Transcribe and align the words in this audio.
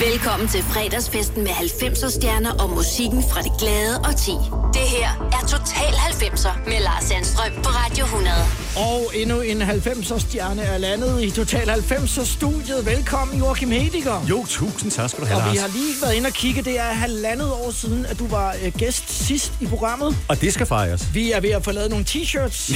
Velkommen 0.00 0.48
til 0.48 0.62
fredagsfesten 0.62 1.42
med 1.42 1.50
90'er 1.50 2.10
stjerner 2.10 2.50
og 2.50 2.70
musikken 2.70 3.22
fra 3.30 3.42
det 3.42 3.52
glade 3.58 3.98
og 3.98 4.16
ti. 4.16 4.30
Det 4.72 4.82
her 4.82 5.08
er 5.32 5.46
Total 5.46 5.92
90'er 5.94 6.68
med 6.68 6.80
Lars 6.80 7.04
Sandstrøm 7.04 7.52
på 7.62 7.68
Radio 7.68 8.04
100. 8.04 8.34
Og 8.76 9.12
endnu 9.14 9.40
en 9.40 9.62
90'er 9.62 10.18
stjerne 10.18 10.62
er 10.62 10.78
landet 10.78 11.22
i 11.22 11.30
Total 11.30 11.70
90'er 11.70 12.24
studiet. 12.24 12.86
Velkommen, 12.86 13.38
Joachim 13.38 13.70
Hediger. 13.70 14.26
Jo, 14.30 14.46
tusind 14.48 14.90
tak 14.90 15.10
skal 15.10 15.20
du 15.24 15.26
have, 15.26 15.38
Og 15.42 15.44
vi 15.44 15.56
Lars. 15.56 15.60
har 15.60 15.68
lige 15.78 15.94
været 16.02 16.14
inde 16.14 16.26
og 16.26 16.32
kigge. 16.32 16.62
Det 16.62 16.78
er 16.78 16.82
halvandet 16.92 17.52
år 17.52 17.70
siden, 17.70 18.06
at 18.06 18.18
du 18.18 18.26
var 18.26 18.54
øh, 18.64 18.72
gæst 18.78 19.26
sidst 19.26 19.52
i 19.60 19.66
programmet. 19.66 20.16
Og 20.28 20.40
det 20.40 20.54
skal 20.54 20.66
fejres. 20.66 21.14
Vi 21.14 21.32
er 21.32 21.40
ved 21.40 21.50
at 21.50 21.64
få 21.64 21.72
lavet 21.72 21.90
nogle 21.90 22.04
t-shirts 22.08 22.74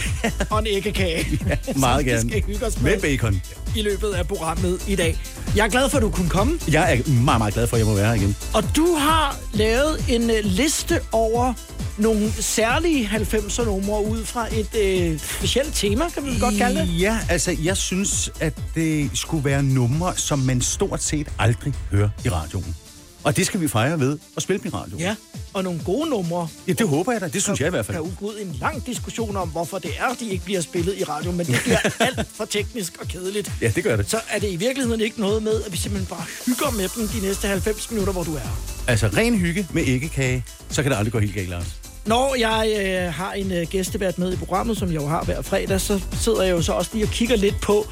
og 0.51 0.59
en 0.59 0.67
æggekage. 0.67 1.27
Meget 1.77 1.97
som 2.01 2.05
gerne. 2.05 2.31
Skal 2.31 2.43
hygge 2.43 2.67
os 2.67 2.81
med 2.81 2.91
Med 2.93 3.01
bacon. 3.01 3.43
i 3.77 3.83
løbet 3.83 4.11
af 4.11 4.29
programmet 4.29 4.83
i 4.89 4.97
dag. 4.97 5.19
Jeg 5.57 5.65
er 5.65 5.71
glad 5.71 5.89
for, 5.91 5.97
at 5.97 6.03
du 6.03 6.11
kunne 6.11 6.29
komme. 6.29 6.59
Jeg 6.73 6.93
er 6.93 7.03
meget, 7.11 7.41
meget 7.41 7.55
glad 7.55 7.67
for, 7.67 7.77
at 7.77 7.81
jeg 7.81 7.87
må 7.87 7.95
være 7.95 8.07
her 8.07 8.15
igen. 8.15 8.37
Og 8.55 8.77
du 8.77 8.95
har 8.95 9.37
lavet 9.53 10.05
en 10.09 10.31
øh, 10.31 10.37
liste 10.45 11.01
over 11.13 11.55
nogle 11.99 12.33
særlige 12.33 13.07
90'er 13.07 13.65
numre 13.65 14.05
ud 14.05 14.25
fra 14.25 14.47
et 14.55 14.75
øh, 14.75 15.19
specielt 15.19 15.75
tema, 15.75 16.09
kan 16.09 16.25
vi 16.25 16.31
godt 16.41 16.55
kalde 16.57 16.81
det. 16.81 17.01
Ja, 17.01 17.19
altså, 17.29 17.57
jeg 17.63 17.77
synes, 17.77 18.31
at 18.41 18.55
det 18.75 19.11
skulle 19.15 19.45
være 19.45 19.63
numre, 19.63 20.17
som 20.17 20.39
man 20.39 20.61
stort 20.61 21.03
set 21.03 21.29
aldrig 21.39 21.75
hører 21.91 22.09
i 22.25 22.29
radioen. 22.29 22.77
Og 23.25 23.37
det 23.37 23.47
skal 23.47 23.61
vi 23.61 23.69
fejre 23.69 24.01
ved 24.01 24.19
at 24.37 24.43
spille 24.43 24.63
dem 24.63 24.73
i 24.73 24.77
radioen. 24.77 25.01
Ja, 25.03 25.15
og 25.53 25.65
nogle 25.65 25.81
gode 25.85 26.11
numre. 26.11 26.49
ja 26.69 26.73
det 26.73 26.89
håber 26.89 27.13
jeg 27.13 27.21
da. 27.21 27.29
Det 27.29 27.43
synes 27.43 27.61
jeg 27.61 27.67
i 27.67 27.71
hvert 27.71 27.87
fald. 27.87 27.97
kan 27.97 28.03
udgå 28.03 28.31
en 28.41 28.57
lang 28.61 28.87
diskussion 28.87 29.37
om, 29.37 29.49
hvorfor 29.49 29.79
det 29.79 29.91
er, 29.99 30.15
de 30.21 30.31
ikke 30.31 30.45
bliver 30.45 30.61
spillet 30.61 30.95
i 30.99 31.05
radio, 31.05 31.31
men 31.33 31.47
det 31.47 31.61
bliver 31.65 31.79
alt 32.01 32.27
for 32.35 32.45
teknisk 32.45 32.97
og 33.01 33.09
kedeligt. 33.09 33.53
Ja, 33.63 33.73
det 33.75 33.85
gør 33.85 33.97
det. 33.97 34.11
Så 34.11 34.21
er 34.31 34.39
det 34.39 34.51
i 34.51 34.57
virkeligheden 34.57 35.01
ikke 35.01 35.21
noget 35.21 35.43
med, 35.43 35.63
at 35.63 35.73
vi 35.73 35.77
simpelthen 35.77 36.07
bare 36.17 36.25
hygger 36.47 36.71
med 36.71 36.89
dem 36.97 37.09
de 37.09 37.27
næste 37.27 37.49
90 37.49 37.91
minutter, 37.91 38.13
hvor 38.13 38.23
du 38.25 38.35
er. 38.35 38.61
Altså, 38.87 39.07
ren 39.17 39.39
hygge 39.39 39.67
med 39.73 39.83
æggekage, 39.87 40.45
så 40.69 40.83
kan 40.83 40.91
det 40.93 40.99
aldrig 40.99 41.13
gå 41.13 41.19
helt 41.19 41.35
galt, 41.35 41.49
Lars. 41.49 41.77
Når 42.07 42.35
jeg 42.35 42.77
øh, 42.81 43.15
har 43.15 43.33
en 43.33 43.53
øh, 43.53 43.67
gæstevært 43.71 44.19
med 44.19 44.33
i 44.33 44.37
programmet, 44.37 44.77
som 44.79 44.89
jeg 44.93 45.01
jo 45.03 45.07
har 45.07 45.25
hver 45.25 45.43
fredag, 45.43 45.81
så 45.81 46.01
sidder 46.21 46.43
jeg 46.43 46.53
jo 46.53 46.63
så 46.63 46.73
også 46.73 46.91
lige 46.93 47.05
og 47.05 47.11
kigger 47.11 47.37
lidt 47.37 47.61
på, 47.61 47.87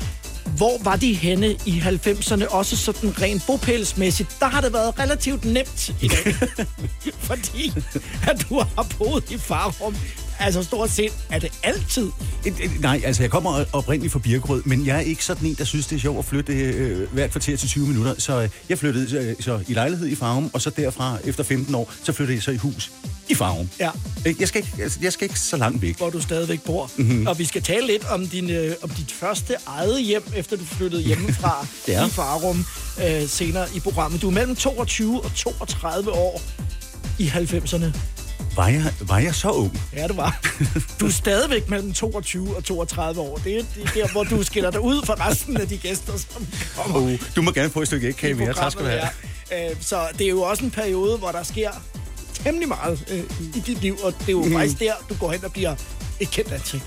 hvor 0.57 0.83
var 0.83 0.97
de 0.97 1.15
henne 1.15 1.57
i 1.67 1.79
90'erne, 1.79 2.55
også 2.55 2.77
sådan 2.77 3.23
rent 3.23 3.43
bopælsmæssigt. 3.47 4.37
Der 4.41 4.47
har 4.47 4.61
det 4.61 4.73
været 4.73 4.99
relativt 4.99 5.45
nemt 5.45 5.89
i 6.01 6.09
dag, 6.09 6.35
fordi 7.29 7.73
at 8.29 8.47
du 8.49 8.59
har 8.77 8.87
boet 8.99 9.31
i 9.31 9.39
Farum. 9.39 9.97
Altså 10.41 10.63
stort 10.63 10.91
set 10.91 11.13
er 11.31 11.39
det 11.39 11.53
altid. 11.63 12.09
Et, 12.47 12.55
et, 12.63 12.81
nej, 12.81 13.01
altså 13.05 13.23
jeg 13.23 13.31
kommer 13.31 13.65
oprindeligt 13.73 14.13
fra 14.13 14.19
Birkerød, 14.19 14.63
men 14.65 14.87
jeg 14.87 14.97
er 14.97 15.01
ikke 15.01 15.25
sådan 15.25 15.47
en, 15.49 15.55
der 15.55 15.65
synes, 15.65 15.87
det 15.87 15.97
er 15.97 16.01
sjovt 16.01 16.19
at 16.19 16.25
flytte 16.25 16.53
øh, 16.53 17.13
hvert 17.13 17.31
kvarter 17.31 17.57
til 17.57 17.69
20 17.69 17.87
minutter. 17.87 18.15
Så 18.19 18.43
øh, 18.43 18.49
jeg 18.69 18.79
flyttede 18.79 19.19
øh, 19.19 19.37
så 19.41 19.61
i 19.69 19.73
lejlighed 19.75 20.09
i 20.09 20.15
Farum, 20.15 20.51
og 20.53 20.61
så 20.63 20.71
derfra, 20.71 21.19
efter 21.25 21.45
15 21.45 21.75
år, 21.75 21.93
så 22.05 22.13
flyttede 22.13 22.37
jeg 22.37 22.43
så 22.43 22.51
i 22.51 22.57
hus 22.57 22.91
i 23.29 23.35
Farum. 23.35 23.69
Ja. 23.81 23.91
Øh, 24.27 24.35
Jeg 24.41 24.49
skal, 24.49 24.59
ikke, 24.63 24.83
altså, 24.83 24.99
jeg 25.03 25.13
skal 25.13 25.25
ikke 25.25 25.41
så 25.41 25.57
langt 25.57 25.83
væk. 25.83 25.97
hvor 25.97 26.11
du 26.11 26.21
stadigvæk 26.21 26.63
bor. 26.63 26.91
Mhm. 26.97 27.07
Mm-hmm. 27.09 27.27
Og 27.27 27.39
vi 27.39 27.45
skal 27.45 27.63
tale 27.63 27.87
lidt 27.87 28.05
om, 28.05 28.27
din, 28.29 28.51
øh, 28.51 28.75
om 28.83 28.91
dit 28.91 29.13
første 29.13 29.55
eget 29.67 30.03
hjem, 30.05 30.23
efter 30.37 30.57
du 30.57 30.65
flyttede 30.65 31.03
hjemmefra 31.03 31.67
Ja. 31.89 32.07
i 32.07 32.11
Farum 32.11 32.65
øh, 33.07 33.29
senere 33.29 33.67
i 33.77 33.81
programmet. 33.81 34.23
Du 34.23 34.27
er 34.29 34.33
mellem 34.33 34.57
22 34.57 35.25
og 35.25 35.35
32 35.35 36.11
år 36.13 36.43
i 37.19 37.27
90'erne. 37.27 37.85
Var 38.57 38.69
jeg, 38.69 38.93
var 39.01 39.19
jeg 39.19 39.35
så 39.35 39.51
ung? 39.51 39.81
Ja, 39.93 40.07
det 40.09 40.17
var. 40.17 40.41
Du 41.01 41.07
er 41.07 41.11
stadigvæk 41.11 41.69
mellem 41.69 41.93
22 41.93 42.57
og 42.57 42.65
32 42.65 43.21
år. 43.21 43.37
Det 43.45 43.59
er 43.59 43.63
det 43.75 43.83
er 43.85 43.91
der, 44.07 44.13
hvor 44.13 44.25
du 44.25 44.43
skiller 44.43 44.71
dig 44.71 44.81
ud 44.81 45.07
fra 45.07 45.29
resten 45.29 45.57
af 45.57 45.69
de 45.69 45.79
gæster, 45.79 46.13
som 46.17 46.47
kommer 46.77 47.01
Oh, 47.01 47.19
du 47.37 47.43
må 47.43 47.51
gerne 47.51 47.71
få 47.71 47.81
et 47.81 47.87
stykke 47.87 48.09
ægkage 48.09 48.35
mere. 48.35 48.55
Tak 48.55 48.73
skal 48.73 48.85
du 48.85 48.91
have. 48.91 49.71
Øh, 49.71 49.77
Så 49.81 50.09
det 50.19 50.25
er 50.25 50.31
jo 50.31 50.43
også 50.43 50.65
en 50.65 50.71
periode, 50.71 51.17
hvor 51.19 51.29
der 51.33 51.43
sker 51.43 51.71
temmelig 52.45 52.69
meget 52.69 53.05
øh, 53.11 53.19
i 53.57 53.61
dit 53.67 53.81
liv, 53.83 53.99
og 54.03 54.13
det 54.19 54.29
er 54.29 54.33
jo 54.33 54.43
mm. 54.45 54.53
faktisk 54.53 54.79
der, 54.81 54.93
du 55.09 55.15
går 55.15 55.33
hen 55.33 55.45
og 55.45 55.53
bliver 55.53 55.75
et 56.21 56.31
kendt 56.31 56.53
ansigt. 56.53 56.85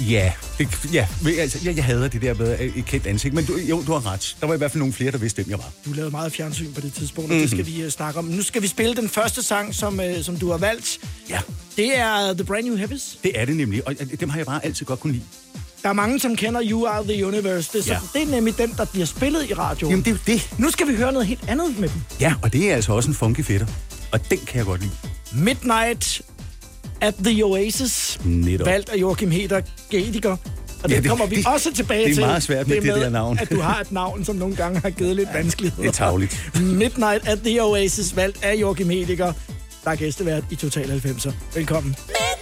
Ja, 0.00 0.32
det, 0.58 0.68
ja 0.92 1.06
altså, 1.38 1.58
jeg, 1.64 1.76
jeg 1.76 1.84
hader 1.84 2.08
det 2.08 2.22
der 2.22 2.34
med 2.34 2.60
øh, 2.60 2.76
et 2.76 2.84
kendt 2.86 3.06
ansigt, 3.06 3.34
men 3.34 3.44
du, 3.44 3.56
jo, 3.56 3.82
du 3.86 3.92
har 3.92 4.12
ret. 4.12 4.36
Der 4.40 4.46
var 4.46 4.54
i 4.54 4.58
hvert 4.58 4.70
fald 4.70 4.78
nogle 4.78 4.92
flere, 4.94 5.10
der 5.10 5.18
vidste, 5.18 5.36
hvem 5.42 5.50
jeg 5.50 5.58
var. 5.58 5.70
Du 5.86 5.92
lavede 5.92 6.10
meget 6.10 6.32
fjernsyn 6.32 6.72
på 6.72 6.80
det 6.80 6.92
tidspunkt, 6.92 7.30
og 7.30 7.34
Mhm. 7.36 7.40
det 7.42 7.50
skal 7.50 7.66
vi 7.66 7.84
uh, 7.84 7.90
snakke 7.90 8.18
om. 8.18 8.24
Nu 8.24 8.42
skal 8.42 8.62
vi 8.62 8.66
spille 8.66 8.94
den 8.96 9.08
første 9.08 9.42
sang, 9.42 9.74
som, 9.74 9.98
uh, 10.00 10.22
som 10.24 10.36
du 10.36 10.50
har 10.50 10.58
valgt. 10.58 10.98
Ja. 11.30 11.40
Det 11.76 11.98
er 11.98 12.32
The 12.34 12.44
Brand 12.44 12.64
New 12.64 12.76
Heavies. 12.76 13.18
Det 13.22 13.40
er 13.40 13.44
det 13.44 13.56
nemlig, 13.56 13.88
og 13.88 13.94
dem 14.20 14.28
har 14.28 14.38
jeg 14.38 14.46
bare 14.46 14.64
altid 14.64 14.86
godt 14.86 15.00
kunne 15.00 15.12
lide. 15.12 15.24
Der 15.82 15.88
er 15.88 15.92
mange, 15.92 16.20
som 16.20 16.36
kender 16.36 16.60
You 16.70 16.86
Are 16.86 17.04
The 17.04 17.26
Universe. 17.26 17.70
Det 17.72 17.78
er, 17.78 17.82
så, 17.82 17.92
Ja. 17.92 17.98
det 18.14 18.22
er 18.22 18.26
nemlig 18.34 18.58
den, 18.58 18.74
der 18.76 18.84
bliver 18.84 19.06
spillet 19.06 19.50
i 19.50 19.54
radioen. 19.54 19.90
Jamen, 19.90 20.04
det 20.04 20.10
er 20.10 20.14
jo 20.14 20.20
det. 20.26 20.58
Nu 20.58 20.70
skal 20.70 20.88
vi 20.88 20.94
høre 20.96 21.12
noget 21.12 21.26
helt 21.28 21.48
andet 21.48 21.78
med 21.78 21.88
dem. 21.88 22.00
Ja, 22.20 22.34
og 22.42 22.52
det 22.52 22.70
er 22.70 22.74
altså 22.74 22.92
også 22.92 23.08
en 23.08 23.14
funky 23.14 23.44
fætter. 23.44 23.66
Og 24.12 24.30
den 24.30 24.38
kan 24.46 24.56
jeg 24.58 24.64
godt 24.66 24.80
lide. 24.80 24.92
Midnight 25.32 26.22
at 27.00 27.14
the 27.24 27.44
Oasis, 27.44 28.18
Netop. 28.24 28.66
valgt 28.66 28.88
af 28.88 28.96
Joachim 28.96 29.30
Heder 29.30 29.60
Gediger. 29.90 30.30
Og 30.30 30.38
det, 30.82 30.90
Ja, 30.90 30.94
det 30.96 31.02
det- 31.02 31.10
kommer 31.10 31.26
vi 31.26 31.36
det- 31.36 31.46
også 31.46 31.72
tilbage 31.74 32.04
det 32.04 32.10
er 32.10 32.14
til. 32.14 32.24
meget 32.24 32.42
svært 32.42 32.68
med 32.68 32.76
det 32.80 32.84
der 32.94 33.08
navn. 33.08 33.38
at 33.38 33.50
du 33.50 33.60
har 33.60 33.80
et 33.80 33.92
navn, 33.92 34.24
som 34.24 34.36
nogle 34.36 34.56
gange 34.56 34.80
har 34.80 34.90
givet 34.90 35.16
lidt 35.16 35.28
vanskeligheder. 35.34 35.82
Det 35.82 35.88
er 35.88 35.92
tarveligt. 35.92 36.50
Midnight 36.60 37.28
at 37.28 37.38
the 37.44 37.62
Oasis, 37.64 38.16
valgt 38.16 38.44
af 38.44 38.54
Joachim 38.54 38.90
Hediger, 38.90 39.32
der 39.84 39.90
er 39.90 39.96
gæstevært 39.96 40.44
i 40.50 40.54
Total 40.54 40.90
90'er. 40.90 41.32
Velkommen. 41.54 41.96
Midnight 42.06 42.35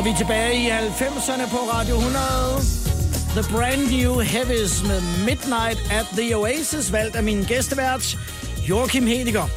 Er 0.00 0.04
vi 0.04 0.14
tilbage 0.18 0.54
i 0.54 0.70
90'erne 0.70 1.50
på 1.50 1.56
Radio 1.56 1.94
100. 1.94 2.24
The 3.36 3.52
Brand 3.52 3.80
New 3.90 4.20
Heavies 4.20 4.82
med 4.82 5.02
Midnight 5.26 5.92
at 5.92 6.06
the 6.12 6.36
Oasis, 6.36 6.92
valgt 6.92 7.16
af 7.16 7.22
min 7.22 7.44
gæstevært, 7.44 8.18
Joachim 8.68 9.06
Hediger. 9.06 9.48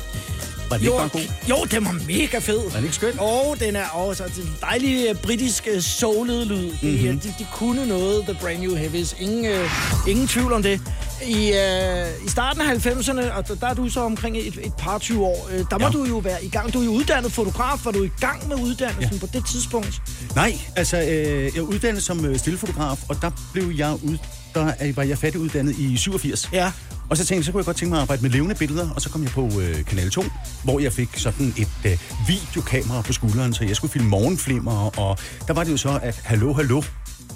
Var 0.69 0.78
det 0.78 0.86
ikke 0.86 0.98
bare 0.98 1.10
god? 1.10 1.22
Jo, 1.50 1.56
den 1.72 1.86
var 1.86 1.92
mega 2.07 2.38
fed. 2.40 2.57
Er 2.57 2.69
den 2.69 2.84
ikke 2.84 2.95
skøn? 2.95 3.19
Og 3.19 3.56
den 3.60 3.75
er 3.75 3.88
også 3.90 4.24
altså, 4.24 4.42
en 4.42 4.56
dejlig 4.62 5.06
øh, 5.10 5.16
britisk 5.16 5.68
uh, 5.75 5.81
soulet 5.81 6.48
lyd. 6.48 6.72
Mhm. 6.72 6.92
Mm-hmm. 6.92 7.19
De, 7.19 7.34
de 7.39 7.48
kunne 7.54 7.86
noget, 7.86 8.24
The 8.24 8.38
Brand 8.42 8.60
New 8.60 8.75
Heavies. 8.75 9.16
Ingen, 9.19 9.46
uh, 9.46 10.10
ingen 10.10 10.28
tvivl 10.28 10.54
om 10.54 10.63
det. 10.63 10.81
I, 11.28 11.52
uh, 11.52 12.25
I 12.25 12.30
starten 12.30 12.62
af 12.62 12.86
90'erne, 12.86 13.31
og 13.38 13.48
der, 13.48 13.56
der 13.56 13.68
er 13.68 13.74
du 13.74 13.90
så 13.90 14.00
omkring 14.02 14.38
et, 14.38 14.60
et 14.64 14.74
par 14.78 14.98
20 14.98 15.25
år, 15.25 15.50
uh, 15.54 15.60
der 15.70 15.78
må 15.80 15.86
Ja. 15.86 15.92
du 15.92 16.04
jo 16.06 16.18
være 16.18 16.44
i 16.46 16.50
gang. 16.50 16.74
Du 16.74 16.80
er 16.81 16.86
jo 16.86 16.92
uddannet 16.92 17.31
fotograf. 17.31 17.86
Var 17.86 17.92
du 17.92 18.04
i 18.04 18.12
gang 18.20 18.48
med 18.48 18.56
uddannelsen 18.58 19.14
ja. 19.14 19.20
på 19.20 19.28
det 19.34 19.46
tidspunkt? 19.48 20.02
Nej, 20.36 20.60
altså, 20.75 20.98
øh, 20.98 21.08
jeg 21.44 21.58
er 21.58 21.62
uddannet 21.62 22.04
som 22.04 22.25
øh, 22.25 22.38
stillefotograf, 22.40 22.98
og 23.10 23.22
der 23.22 23.31
blev 23.54 23.72
jeg 23.75 23.94
ud, 24.04 24.18
der 24.54 24.66
er- 24.80 24.94
var 24.94 25.04
jeg 25.04 25.18
færdiguddannet 25.18 25.75
i 25.80 25.98
87. 25.98 26.50
Ja. 26.54 26.72
Og 27.10 27.18
så 27.18 27.25
tænkte 27.25 27.36
jeg, 27.40 27.46
så 27.46 27.52
kunne 27.52 27.60
jeg 27.60 27.66
godt 27.66 27.78
tænke 27.78 27.90
mig 27.90 27.98
at 27.98 28.02
arbejde 28.02 28.22
med 28.22 28.30
levende 28.30 28.56
billeder, 28.56 28.90
og 28.90 29.02
så 29.02 29.10
kom 29.10 29.24
jeg 29.24 29.31
på 29.31 29.50
øh, 29.62 29.86
Kanal 29.86 30.10
2, 30.12 30.24
hvor 30.64 30.80
jeg 30.80 30.94
fik 30.94 31.10
sådan 31.18 31.54
et 31.58 31.68
øh, 31.86 31.98
videokamera 32.28 33.02
på 33.02 33.14
skulderen, 33.14 33.54
så 33.54 33.64
jeg 33.64 33.75
skulle 33.75 33.92
filme 33.92 34.08
morgenflimmer, 34.10 35.00
og 35.00 35.18
der 35.48 35.54
var 35.54 35.64
det 35.64 35.72
jo 35.72 35.78
så, 35.78 36.00
at 36.04 36.22
Hallo 36.24 36.54
Hallo, 36.54 36.81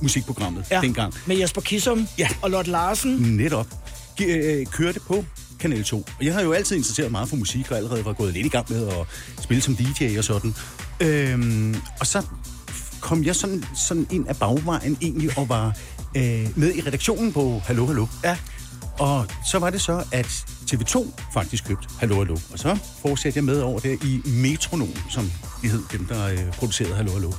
musikprogrammet 0.01 0.65
ja. 0.71 0.81
dengang, 0.81 1.13
Med 1.25 1.35
Jesper 1.37 1.61
Kissum 1.61 2.07
Ja. 2.17 2.27
og 2.41 2.49
Lotte 2.51 2.71
Larsen. 2.71 3.11
netop 3.11 3.67
gi- 4.17 4.25
øh, 4.25 4.65
kørte 4.65 4.99
på 4.99 5.25
Kanal 5.59 5.83
2. 5.83 5.97
Og 6.19 6.25
jeg 6.25 6.33
har 6.33 6.41
jo 6.41 6.51
altid 6.53 6.75
interesseret 6.75 7.11
meget 7.11 7.29
for 7.29 7.35
musik, 7.35 7.71
og 7.71 7.77
allerede 7.77 8.05
var 8.05 8.13
gået 8.13 8.33
lidt 8.33 8.45
i 8.45 8.49
gang 8.49 8.65
med 8.69 8.87
at 8.87 8.93
spille 9.43 9.61
som 9.61 9.75
DJ 9.75 10.17
og 10.17 10.23
sådan. 10.23 10.55
Øhm, 10.99 11.75
og 11.99 12.07
så 12.07 12.21
kom 12.99 13.23
jeg 13.23 13.35
sådan, 13.35 13.63
sådan 13.75 14.07
ind 14.11 14.27
af 14.27 14.35
bagvejen 14.37 14.97
egentlig 15.01 15.37
og 15.37 15.49
var 15.49 15.67
øh, 16.17 16.47
med 16.55 16.75
i 16.75 16.81
redaktionen 16.81 17.33
på 17.33 17.61
Hallo 17.65 17.85
Hallo. 17.85 18.07
Ja. 18.23 18.37
Og 18.99 19.25
så 19.45 19.59
var 19.59 19.69
det 19.69 19.81
så, 19.81 20.03
at 20.11 20.25
TV2 20.71 21.11
faktisk 21.33 21.65
købte 21.67 21.87
Hallo 21.99 22.15
Hallo. 22.17 22.37
Og 22.51 22.59
så 22.59 22.77
fortsatte 23.01 23.37
jeg 23.37 23.43
med 23.43 23.59
over 23.61 23.79
der 23.79 23.91
i 24.03 24.21
Metronom, 24.29 24.93
som 25.09 25.31
de 25.61 25.69
hed, 25.69 25.81
dem 25.91 26.05
der 26.05 26.25
øh, 26.27 26.39
producerede 26.53 26.95
Hallo 26.95 27.11
Hallo. 27.11 27.31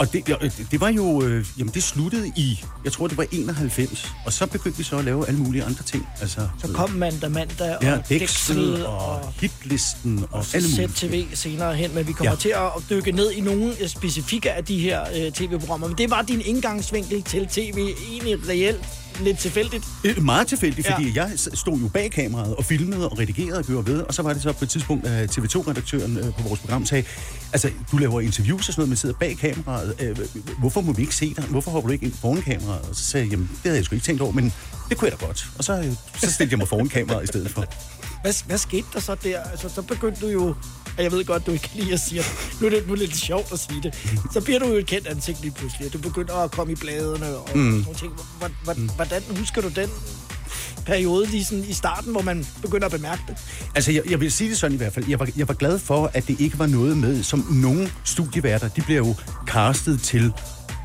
Og 0.00 0.12
det, 0.12 0.28
ja, 0.28 0.34
det, 0.70 0.80
var 0.80 0.88
jo, 0.88 1.22
øh, 1.22 1.46
jamen 1.58 1.74
det 1.74 1.82
sluttede 1.82 2.32
i, 2.36 2.64
jeg 2.84 2.92
tror 2.92 3.06
det 3.06 3.16
var 3.16 3.26
91, 3.32 4.12
og 4.26 4.32
så 4.32 4.46
begyndte 4.46 4.78
vi 4.78 4.84
så 4.84 4.98
at 4.98 5.04
lave 5.04 5.28
alle 5.28 5.40
mulige 5.40 5.64
andre 5.64 5.82
ting. 5.82 6.08
Altså, 6.20 6.48
Så 6.58 6.68
kom 6.72 6.90
mandag, 6.90 7.30
mandag 7.30 7.76
og 7.76 7.82
ja, 7.82 7.98
Dexel 8.08 8.86
og, 8.86 8.98
og 8.98 9.32
hitlisten 9.40 10.24
og 10.30 10.44
alle 10.54 10.68
mulige. 10.68 10.88
ZTV 10.88 11.34
senere 11.34 11.74
hen, 11.74 11.94
men 11.94 12.06
vi 12.06 12.12
kommer 12.12 12.30
ja. 12.30 12.30
Ja. 12.30 12.36
til 12.36 12.48
at 12.76 12.90
dykke 12.90 13.12
ned 13.12 13.30
i 13.30 13.40
nogle 13.40 13.74
øh, 13.80 13.88
specifikke 13.88 14.52
af 14.52 14.64
de 14.64 14.78
her 14.78 15.00
øh, 15.16 15.32
tv-programmer. 15.32 15.88
Men 15.88 15.98
det 15.98 16.10
var 16.10 16.22
din 16.22 16.40
indgangsvinkel 16.44 17.22
til 17.22 17.46
tv, 17.46 17.94
egentlig 18.10 18.48
reelt 18.48 18.84
lidt 19.24 19.38
tilfældigt. 19.38 19.84
Øh, 20.04 20.22
Meget 20.24 20.46
tilfældigt, 20.46 20.86
Ja. 20.88 20.94
fordi 20.96 21.12
jeg 21.14 21.30
stod 21.36 21.78
jo 21.78 21.88
bag 21.88 22.10
kameraet 22.10 22.54
og 22.56 22.64
filmede 22.64 23.08
og 23.10 23.18
redigerede 23.18 23.58
og 23.58 23.64
gjorde 23.64 23.86
ved, 23.92 24.00
og 24.00 24.14
så 24.14 24.22
var 24.22 24.32
det 24.32 24.42
så 24.42 24.52
på 24.52 24.64
et 24.64 24.68
tidspunkt, 24.70 25.06
at 25.06 25.38
TV2-redaktøren 25.38 26.16
øh, 26.18 26.24
på 26.24 26.42
vores 26.48 26.60
program 26.60 26.86
sagde, 26.86 27.04
altså, 27.52 27.70
du 27.92 27.96
laver 27.96 28.20
interviews 28.20 28.68
og 28.68 28.74
sådan 28.74 28.80
noget, 28.80 28.88
men 28.88 28.96
sidder 28.96 29.14
bag 29.20 29.38
kameraet. 29.38 29.94
Øh, 30.00 30.16
hvorfor 30.58 30.80
må 30.80 30.92
vi 30.92 31.02
ikke 31.02 31.16
se 31.16 31.34
dig? 31.34 31.44
Hvorfor 31.44 31.70
hopper 31.70 31.88
du 31.88 31.92
ikke 31.92 32.06
ind 32.06 32.14
foran 32.20 32.42
kameraet? 32.42 32.88
Og 32.88 32.96
så 32.96 33.04
sagde 33.04 33.24
jeg, 33.26 33.30
jamen, 33.30 33.46
det 33.52 33.58
havde 33.64 33.76
jeg 33.76 33.84
sgu 33.84 33.94
ikke 33.94 34.04
tænkt 34.06 34.22
over, 34.22 34.32
men 34.32 34.52
det 34.88 34.96
kunne 34.98 35.10
jeg 35.10 35.20
da 35.20 35.26
godt. 35.26 35.46
Og 35.58 35.64
så, 35.64 35.78
øh, 35.78 35.84
så 36.20 36.32
stillede 36.32 36.52
jeg 36.52 36.58
mig 36.58 36.68
foran 36.68 36.88
kameraet 36.88 37.24
i 37.24 37.26
stedet 37.26 37.50
for. 37.50 37.64
Hvad, 38.22 38.46
hvad 38.46 38.58
skete 38.58 38.86
der 38.94 39.00
så 39.00 39.14
der? 39.24 39.40
Altså, 39.50 39.68
så 39.68 39.82
begyndte 39.82 40.20
du 40.20 40.26
jo... 40.28 40.54
og 40.96 41.02
Jeg 41.02 41.12
ved 41.12 41.24
godt, 41.24 41.46
du 41.46 41.52
ikke 41.52 41.68
kan 41.68 41.80
lide 41.80 41.92
at 41.92 42.00
sige 42.00 42.18
det. 42.18 42.60
Nu 42.60 42.66
er 42.66 42.70
det, 42.70 42.86
nu 42.86 42.92
er 42.92 42.96
det 42.96 43.08
lidt 43.08 43.20
sjovt 43.20 43.52
at 43.52 43.58
sige 43.58 43.82
det. 43.82 43.94
Så 44.32 44.40
bliver 44.40 44.58
du 44.58 44.66
jo 44.66 44.74
et 44.74 44.86
kendt 44.86 45.06
ansigt 45.06 45.40
lige 45.40 45.52
pludselig, 45.52 45.86
og 45.86 45.92
du 45.92 45.98
begynder 45.98 46.34
at 46.34 46.50
komme 46.50 46.72
i 46.72 46.76
bladene 46.76 47.26
og 47.36 47.48
mm. 47.54 47.60
nogle 47.60 47.94
ting. 47.98 48.12
Hvordan, 48.38 48.56
hvordan, 48.64 48.90
hvordan 48.96 49.22
husker 49.38 49.62
du 49.62 49.68
den 49.68 49.90
periode 50.86 51.26
lige 51.26 51.44
sådan 51.44 51.64
i 51.64 51.72
starten, 51.72 52.12
hvor 52.12 52.22
man 52.22 52.46
begynder 52.62 52.86
at 52.86 52.92
bemærke 52.92 53.22
det? 53.28 53.36
Altså, 53.74 53.92
jeg, 53.92 54.10
jeg 54.10 54.20
vil 54.20 54.32
sige 54.32 54.50
det 54.50 54.58
sådan 54.58 54.74
i 54.74 54.76
hvert 54.76 54.92
fald. 54.92 55.08
Jeg 55.08 55.20
var, 55.20 55.28
jeg 55.36 55.48
var 55.48 55.54
glad 55.54 55.78
for, 55.78 56.10
at 56.14 56.28
det 56.28 56.40
ikke 56.40 56.58
var 56.58 56.66
noget 56.66 56.96
med, 56.96 57.22
som 57.22 57.46
nogle 57.50 57.92
studieværter, 58.04 58.68
de 58.68 58.80
bliver 58.80 58.98
jo 58.98 59.14
castet 59.46 60.02
til 60.02 60.32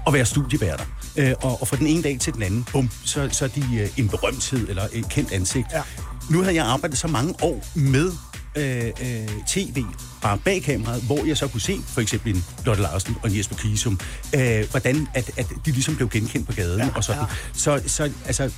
at 0.07 0.13
være 0.13 0.25
studieværter. 0.25 0.85
Øh, 1.17 1.33
og, 1.41 1.61
og 1.61 1.67
fra 1.67 1.77
den 1.77 1.87
ene 1.87 2.03
dag 2.03 2.19
til 2.19 2.33
den 2.33 2.43
anden, 2.43 2.67
bum, 2.71 2.89
så, 3.05 3.29
så 3.31 3.45
er 3.45 3.49
de 3.49 3.63
øh, 3.79 3.89
en 3.97 4.09
berømthed 4.09 4.69
eller 4.69 4.87
et 4.93 5.09
kendt 5.09 5.31
ansigt. 5.31 5.67
Ja. 5.73 5.81
Nu 6.29 6.41
havde 6.41 6.55
jeg 6.55 6.65
arbejdet 6.65 6.97
så 6.97 7.07
mange 7.07 7.33
år 7.41 7.65
med 7.75 8.11
øh, 8.55 8.85
øh, 8.85 9.27
tv, 9.47 9.83
bare 10.21 10.37
bag 10.37 10.63
kameraet, 10.63 11.01
hvor 11.01 11.25
jeg 11.25 11.37
så 11.37 11.47
kunne 11.47 11.61
se 11.61 11.77
for 11.87 12.01
eksempel 12.01 12.35
en 12.35 12.45
Lotte 12.65 12.81
Larsen 12.81 13.15
og 13.23 13.29
en 13.29 13.37
Jesper 13.37 13.55
Kisum, 13.55 13.99
øh, 14.35 14.69
hvordan 14.71 15.07
at, 15.13 15.31
at 15.37 15.45
de 15.65 15.71
ligesom 15.71 15.95
blev 15.95 16.09
genkendt 16.09 16.47
på 16.47 16.53
gaden 16.53 16.79
Ja, 16.79 16.89
og 16.95 17.03
sådan. 17.03 17.21
ja. 17.21 17.27
Så, 17.53 17.81
så 17.87 18.11
altså, 18.25 18.51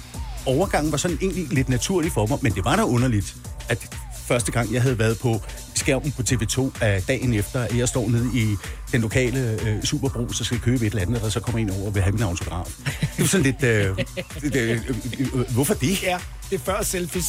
overgangen 0.45 0.91
var 0.91 0.97
sådan 0.97 1.17
egentlig 1.21 1.47
lidt 1.49 1.69
naturlig 1.69 2.11
for 2.11 2.25
mig, 2.25 2.37
men 2.41 2.51
det 2.55 2.65
var 2.65 2.75
da 2.75 2.83
underligt, 2.83 3.35
at 3.69 3.89
første 4.27 4.51
gang, 4.51 4.73
jeg 4.73 4.81
havde 4.81 4.99
været 4.99 5.19
på 5.19 5.41
skærmen 5.75 6.11
på 6.11 6.21
TV2 6.29 6.71
af 6.81 7.03
dagen 7.03 7.33
efter, 7.33 7.59
at 7.61 7.77
jeg 7.77 7.87
står 7.87 8.09
nede 8.09 8.29
i 8.33 8.55
den 8.91 9.01
lokale 9.01 9.59
øh, 9.65 9.83
superbrug, 9.83 10.33
så 10.33 10.43
skal 10.43 10.59
købe 10.59 10.85
et 10.85 10.91
eller 10.91 11.01
andet, 11.01 11.21
og 11.21 11.31
så 11.31 11.39
kommer 11.39 11.59
en 11.59 11.69
over 11.69 11.85
og 11.87 11.95
vil 11.95 12.03
have 12.03 12.13
min 12.13 12.23
autograf. 12.23 12.65
Det 13.01 13.19
var 13.19 13.25
sådan 13.25 13.43
lidt... 13.43 13.63
Øh, 13.63 13.97
det, 14.41 14.55
øh, 14.55 14.81
øh, 15.19 15.27
øh, 15.33 15.53
hvorfor 15.53 15.73
det? 15.73 16.03
Ja, 16.03 16.17
det 16.49 16.55
er 16.55 16.63
før 16.65 16.83
selfies. 16.83 17.25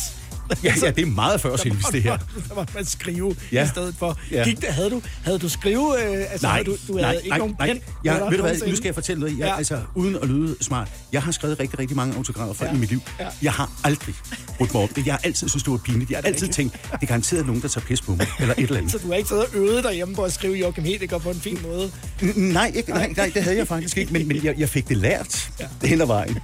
Ja, 0.65 0.75
ja, 0.83 0.91
det 0.91 1.03
er 1.03 1.07
meget 1.07 1.41
før 1.41 1.57
selvis, 1.57 1.85
det 1.93 2.03
her. 2.03 2.17
Der 2.49 2.55
var 2.55 2.67
man 2.75 2.85
skrive 2.85 3.37
ja. 3.53 3.65
I 3.65 3.69
stedet 3.69 3.95
for. 3.99 4.19
Ja. 4.31 4.45
Gik 4.45 4.61
det, 4.61 4.69
havde, 4.69 4.91
du, 4.91 5.03
havde 5.25 5.39
du 5.39 5.49
skrive... 5.49 5.95
Øh, 6.05 6.27
altså, 6.33 6.47
Nej, 6.47 6.53
havde 6.53 6.65
du, 6.65 6.77
du 6.89 6.93
havde 6.93 7.03
nej, 7.03 7.13
ikke 7.17 7.29
nej, 7.29 7.39
nogen 7.39 7.55
nej. 7.59 7.67
pen? 7.69 7.81
Jeg, 8.05 8.21
ved 8.31 8.37
du 8.39 8.43
hvad, 8.43 8.69
nu 8.69 8.77
skal 8.77 8.85
jeg 8.85 8.95
fortælle 8.95 9.21
noget. 9.21 9.39
Jeg, 9.39 9.47
Ja. 9.47 9.57
altså, 9.57 9.81
uden 9.95 10.17
at 10.23 10.29
lyde 10.29 10.57
smart, 10.61 10.89
jeg 11.13 11.23
har 11.23 11.33
skrevet 11.33 11.61
rigtig, 11.61 11.79
rigtig 11.79 11.97
mange 11.97 12.17
autografer 12.17 12.65
Ja. 12.65 12.71
ja. 12.71 12.77
i 12.77 12.81
mit 12.81 12.89
liv. 12.91 13.01
Ja. 13.21 13.27
Jeg 13.43 13.53
har 13.53 13.71
aldrig 13.85 14.15
brudt 14.59 14.75
mig 14.75 14.83
om 14.83 14.89
det. 14.89 15.07
Jeg 15.07 15.15
har 15.15 15.21
altid 15.25 15.49
synes, 15.49 15.63
det 15.63 15.71
var 15.71 15.79
pinligt. 15.79 16.11
Jeg 16.11 16.19
har 16.19 16.23
altid 16.23 16.49
tænkt, 16.49 16.73
det 16.73 16.99
er 17.03 17.07
garanteret 17.07 17.47
nogen, 17.47 17.63
der 17.63 17.69
tager 17.69 17.85
pis 17.87 18.01
på 18.01 18.15
mig, 18.15 18.27
eller 18.41 18.55
et 18.59 18.63
eller 18.63 18.77
andet. 18.77 18.93
Så 18.93 18.99
du 18.99 19.07
har 19.09 19.15
ikke 19.15 19.29
siddet 19.29 19.45
og 19.45 19.51
øvet 19.55 19.85
derhjemme 19.85 20.15
på 20.15 20.23
at 20.23 20.33
skrive 20.33 20.55
Joachim 20.55 20.85
Hediger 20.85 21.19
på 21.19 21.31
en 21.31 21.41
fin 21.41 21.59
måde? 21.63 21.91
Nej, 22.37 22.73
ikke, 22.75 22.91
nej, 22.91 23.13
nej, 23.17 23.31
det 23.35 23.43
havde 23.43 23.57
jeg 23.57 23.69
faktisk 23.69 23.97
ikke, 23.99 24.13
men, 24.13 24.29
men 24.29 24.45
jeg, 24.45 24.55
jeg 24.59 24.69
fik 24.69 24.89
det 24.89 24.97
lært 24.97 25.51
ja. 25.61 25.67
hen 25.89 26.01
ad 26.01 26.07
vejen. 26.07 26.39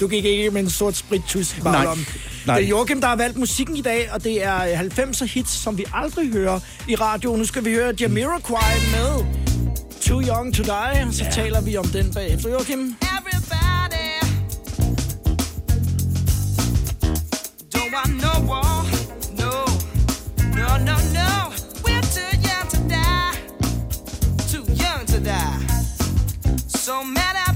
Du 0.00 0.08
gik 0.08 0.24
ikke 0.24 0.50
med 0.50 0.60
en 0.62 0.70
sort 0.70 0.96
sprittus 0.96 1.56
i 1.58 1.60
Nej. 1.64 1.84
Nej. 2.46 2.56
Det 2.56 2.64
er 2.64 2.68
Joachim, 2.68 3.00
der 3.00 3.08
har 3.08 3.16
valgt 3.16 3.33
musikken 3.36 3.76
i 3.76 3.82
dag, 3.82 4.08
og 4.12 4.24
det 4.24 4.44
er 4.44 4.82
90'er 4.82 5.24
hits, 5.24 5.50
som 5.50 5.78
vi 5.78 5.84
aldrig 5.94 6.32
hører 6.32 6.60
i 6.88 6.94
radio. 6.94 7.36
Nu 7.36 7.44
skal 7.44 7.64
vi 7.64 7.70
høre 7.70 7.94
Jamiroquai 8.00 8.74
med 8.92 9.24
Too 10.00 10.20
Young 10.20 10.54
to 10.54 10.62
Die, 10.62 11.12
så 11.12 11.24
taler 11.32 11.60
vi 11.60 11.76
om 11.76 11.84
den 11.86 12.12
bagefter. 12.14 12.50
Joachim? 12.50 12.96
Everybody 13.02 14.20
don't 17.74 17.92
want 17.92 18.12
no 18.22 18.52
war. 18.52 18.84
No, 19.38 19.64
no, 20.56 20.78
no, 20.78 20.96
no. 21.18 21.52
We're 21.84 22.06
too 22.16 22.32
young 22.48 22.66
to 22.74 22.78
die. 22.88 23.34
Too 24.52 24.64
young 24.82 25.06
to 25.06 25.18
die. 25.20 25.58
So 26.68 27.02
many 27.04 27.44
people 27.44 27.53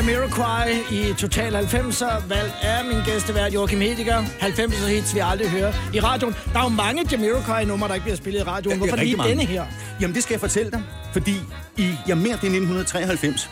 Jamiroquai 0.00 0.72
i 0.90 1.14
Total 1.14 1.56
90'er, 1.56 2.28
valgt 2.28 2.54
af 2.62 2.84
min 2.84 2.96
gæstevært 3.04 3.54
Joachim 3.54 3.80
Hediger. 3.80 4.22
90'er 4.22 4.86
hits, 4.86 5.14
vi 5.14 5.20
aldrig 5.22 5.48
hører 5.50 5.72
i 5.94 6.00
radioen. 6.00 6.34
Der 6.52 6.58
er 6.58 6.62
jo 6.62 6.68
mange 6.68 7.04
Jamiroquai-numre, 7.12 7.88
der 7.88 7.94
ikke 7.94 8.04
bliver 8.04 8.16
spillet 8.16 8.40
i 8.40 8.42
radioen. 8.42 8.78
Hvorfor 8.78 8.96
lige 8.96 9.16
mange. 9.16 9.30
denne 9.30 9.44
her? 9.44 9.66
Jamen, 10.00 10.14
det 10.14 10.22
skal 10.22 10.34
jeg 10.34 10.40
fortælle 10.40 10.70
dig, 10.70 10.82
fordi 11.12 11.34
i, 11.76 11.94
ja, 12.08 12.14
mere 12.14 12.24
det 12.24 12.30
er 12.30 12.32
1993, 12.32 13.50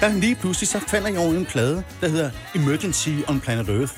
der 0.00 0.08
lige 0.08 0.34
pludselig, 0.34 0.68
så 0.68 0.80
falder 0.88 1.08
jeg 1.08 1.18
over 1.18 1.32
en 1.32 1.44
plade, 1.44 1.82
der 2.00 2.08
hedder 2.08 2.30
Emergency 2.54 3.10
on 3.28 3.40
Planet 3.40 3.68
Earth. 3.68 3.92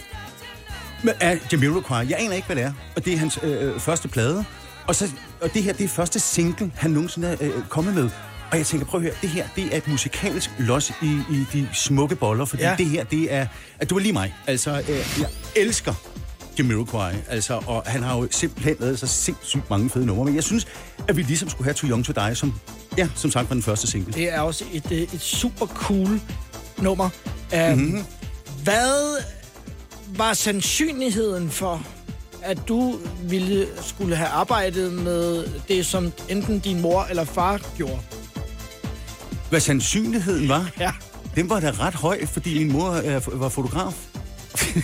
Med, 1.02 1.12
af 1.20 1.38
Jamiroquai. 1.52 2.06
Jeg 2.10 2.16
aner 2.20 2.34
ikke, 2.34 2.46
hvad 2.46 2.56
det 2.56 2.64
er. 2.64 2.72
Og 2.96 3.04
det 3.04 3.12
er 3.12 3.18
hans 3.18 3.38
øh, 3.42 3.74
øh, 3.74 3.80
første 3.80 4.08
plade. 4.08 4.44
Og, 4.86 4.94
så, 4.94 5.10
og 5.40 5.54
det 5.54 5.62
her, 5.62 5.72
det 5.72 5.84
er 5.84 5.88
første 5.88 6.20
single, 6.20 6.72
han 6.74 6.90
nogensinde 6.90 7.28
er 7.28 7.36
øh, 7.40 7.52
kommet 7.68 7.94
med. 7.94 8.10
Og 8.50 8.58
jeg 8.58 8.66
tænker, 8.66 8.86
prøv 8.86 9.00
at 9.00 9.02
høre, 9.04 9.14
det 9.22 9.28
her, 9.30 9.46
det 9.56 9.64
er 9.72 9.76
et 9.76 9.88
musikalsk 9.88 10.50
los 10.58 10.92
i, 11.02 11.06
i 11.30 11.44
de 11.52 11.68
smukke 11.74 12.16
boller, 12.16 12.44
fordi 12.44 12.62
Ja. 12.62 12.74
det 12.78 12.86
her, 12.86 13.04
det 13.04 13.32
er, 13.34 13.46
at 13.78 13.90
du 13.90 13.94
er 13.96 14.00
lige 14.00 14.12
mig. 14.12 14.34
Altså, 14.46 14.70
øh, 14.88 15.20
jeg 15.20 15.28
elsker 15.56 15.94
Jamiroquai, 16.58 17.14
altså, 17.28 17.60
og 17.66 17.82
han 17.86 18.02
har 18.02 18.16
jo 18.16 18.28
simpelthen 18.30 18.76
lavet 18.80 18.98
så 18.98 19.06
sindssygt 19.06 19.70
mange 19.70 19.90
fede 19.90 20.06
numre, 20.06 20.24
men 20.24 20.34
jeg 20.34 20.44
synes, 20.44 20.66
at 21.08 21.16
vi 21.16 21.22
ligesom 21.22 21.48
skulle 21.48 21.64
have 21.64 21.74
Too 21.74 21.90
Young 21.90 22.04
To 22.04 22.12
Die, 22.12 22.34
som, 22.34 22.54
ja, 22.98 23.08
som 23.14 23.30
sagt 23.30 23.48
var 23.50 23.54
den 23.54 23.62
første 23.62 23.86
single. 23.86 24.12
Det 24.12 24.34
er 24.34 24.40
også 24.40 24.64
et, 24.72 24.92
øh, 24.92 24.98
et 24.98 25.20
super 25.20 25.66
cool 25.66 26.20
nummer. 26.78 27.10
Um, 27.52 27.78
mm-hmm. 27.78 28.04
Hvad 28.62 29.22
var 30.08 30.34
sandsynligheden 30.34 31.50
for, 31.50 31.82
at 32.42 32.58
du 32.68 32.98
ville 33.22 33.66
skulle 33.82 34.16
have 34.16 34.28
arbejdet 34.28 34.92
med 34.92 35.44
det, 35.68 35.86
som 35.86 36.12
enten 36.28 36.58
din 36.58 36.80
mor 36.80 37.06
eller 37.10 37.24
far 37.24 37.60
gjorde? 37.76 37.98
Hvad 39.50 39.60
sandsynligheden 39.60 40.48
var, 40.48 40.70
Ja, 40.80 40.92
den 41.34 41.50
var 41.50 41.60
da 41.60 41.70
ret 41.70 41.94
høj, 41.94 42.26
fordi 42.26 42.58
min 42.58 42.72
mor 42.72 42.90
øh, 42.90 43.40
var 43.40 43.48
fotograf. 43.48 43.94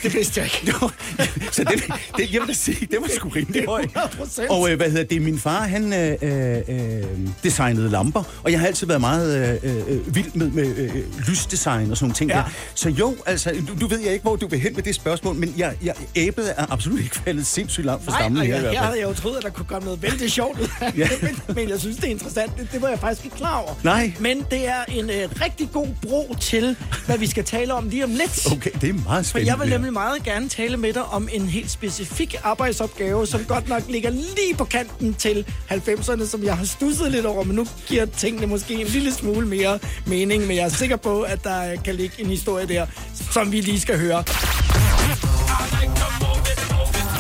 Det 0.03 0.15
vidste 0.15 0.41
jeg 0.41 0.51
ikke. 0.61 0.73
Så 1.53 1.65
den, 1.65 1.79
den, 2.17 2.29
jeg 2.33 2.41
vil 2.41 2.49
da 2.49 2.53
sige, 2.53 2.87
den 2.91 2.97
var 3.03 3.09
sgu 3.17 3.29
rimelig 3.29 3.65
høj. 3.67 3.83
100%. 3.97 4.49
Og 4.51 4.71
øh, 4.71 4.77
hvad 4.77 4.91
hedder 4.91 5.05
det, 5.05 5.23
min 5.23 5.39
far, 5.39 5.61
han 5.63 5.93
øh, 5.93 6.17
øh, 6.23 7.03
designede 7.45 7.91
lamper, 7.91 8.23
og 8.43 8.51
jeg 8.53 8.61
har 8.61 8.67
altid 8.67 8.87
været 8.87 9.01
meget 9.01 9.61
øh, 9.63 9.71
øh, 9.89 10.15
vild 10.15 10.33
med, 10.35 10.51
med 10.51 10.77
øh, 10.77 10.95
lysdesign 11.29 11.91
og 11.91 11.97
sådan 11.97 12.05
nogle 12.05 12.15
ting 12.15 12.31
Ja. 12.31 12.37
der. 12.37 12.43
Så 12.75 12.89
jo, 12.89 13.17
altså, 13.27 13.53
nu, 13.69 13.75
nu 13.81 13.87
ved 13.87 14.01
jeg 14.01 14.13
ikke, 14.13 14.23
hvor 14.23 14.37
du 14.37 14.49
vil 14.49 14.61
hen 14.61 14.75
med 14.75 14.83
det 14.83 14.95
spørgsmål, 14.95 15.35
men 15.35 15.55
jeg, 15.57 15.75
jeg, 15.85 15.95
æblet 16.15 16.55
er 16.57 16.73
absolut 16.73 17.01
ikke 17.01 17.17
faldet 17.17 17.47
sindssygt 17.47 17.87
langt 17.87 18.05
fra 18.05 18.11
Nej, 18.13 18.21
stammen 18.21 18.39
og 18.41 18.47
her 18.47 18.55
jeg, 18.55 18.63
her 18.63 18.69
fald. 18.71 18.79
havde 18.85 18.99
jeg 18.99 19.09
jo 19.09 19.15
troet, 19.15 19.37
at 19.37 19.43
der 19.43 19.51
kunne 19.51 19.67
komme 19.67 19.85
noget 19.85 20.03
vældig 20.03 20.31
sjovt 20.33 20.61
ud 20.61 20.69
af 20.81 20.93
Ja. 20.99 21.09
det, 21.21 21.23
men, 21.23 21.55
men 21.57 21.69
jeg 21.69 21.81
synes, 21.81 21.97
det 21.97 22.05
er 22.05 22.09
interessant. 22.11 22.57
Det, 22.59 22.69
det 22.73 22.83
var 22.83 22.89
jeg 22.89 22.99
faktisk 22.99 23.25
ikke 23.25 23.37
klar 23.37 23.59
over. 23.59 23.75
Nej. 23.83 24.13
Men 24.21 24.43
det 24.51 24.69
er 24.69 24.85
en 24.89 25.11
øh, 25.11 25.29
rigtig 25.45 25.69
god 25.73 25.87
bro 26.03 26.35
til, 26.41 26.77
hvad 27.07 27.19
vi 27.19 27.27
skal 27.27 27.45
tale 27.45 27.75
om 27.75 27.89
lige 27.89 28.05
om 28.05 28.11
lidt. 28.11 28.53
Okay, 28.53 28.71
det 28.81 28.89
er 28.89 28.93
meget 28.93 29.27
For 29.27 29.31
spændende. 29.31 29.53
jeg 29.53 29.61
vil 29.61 29.71
det. 29.71 29.72
Nemlig 29.73 29.93
meget 29.93 30.23
gerne 30.23 30.49
tale 30.49 30.77
med 30.77 30.93
dig 30.93 31.05
om 31.05 31.29
en 31.33 31.47
helt 31.49 31.71
specifik 31.71 32.37
arbejdsopgave, 32.43 33.27
som 33.27 33.45
godt 33.45 33.69
nok 33.69 33.83
ligger 33.89 34.11
lige 34.11 34.55
på 34.59 34.65
kanten 34.65 35.15
til 35.15 35.47
90'erne, 35.71 36.27
som 36.27 36.45
jeg 36.45 36.57
har 36.57 36.65
stusset 36.65 37.11
lidt 37.11 37.27
over, 37.27 37.45
men 37.45 37.57
nu 37.57 37.67
giver 37.87 38.07
tingene 38.07 38.47
måske 38.47 38.75
en 38.75 38.87
lille 38.87 39.13
smule 39.13 39.47
mere 39.47 39.79
mening, 40.07 40.47
men 40.47 40.57
jeg 40.57 40.65
er 40.65 40.69
sikker 40.69 40.97
på, 40.97 41.23
at 41.23 41.45
der 41.45 41.77
kan 41.85 41.95
ligge 41.95 42.21
en 42.21 42.27
historie 42.27 42.67
der, 42.67 42.87
som 43.31 43.53
vi 43.53 43.61
lige 43.61 43.81
skal 43.81 43.99
høre. 43.99 44.25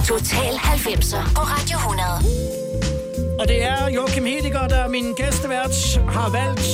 Total 0.07 0.55
90'er 0.55 1.35
på 1.35 1.41
Radio 1.41 1.79
100. 1.79 3.41
Og 3.41 3.49
det 3.49 3.63
er 3.63 3.89
Joachim 3.89 4.25
Hediger, 4.25 4.69
der 4.69 4.77
er 4.77 4.89
min 4.89 5.15
gæstevært, 5.15 6.01
har 6.09 6.31
valgt 6.31 6.69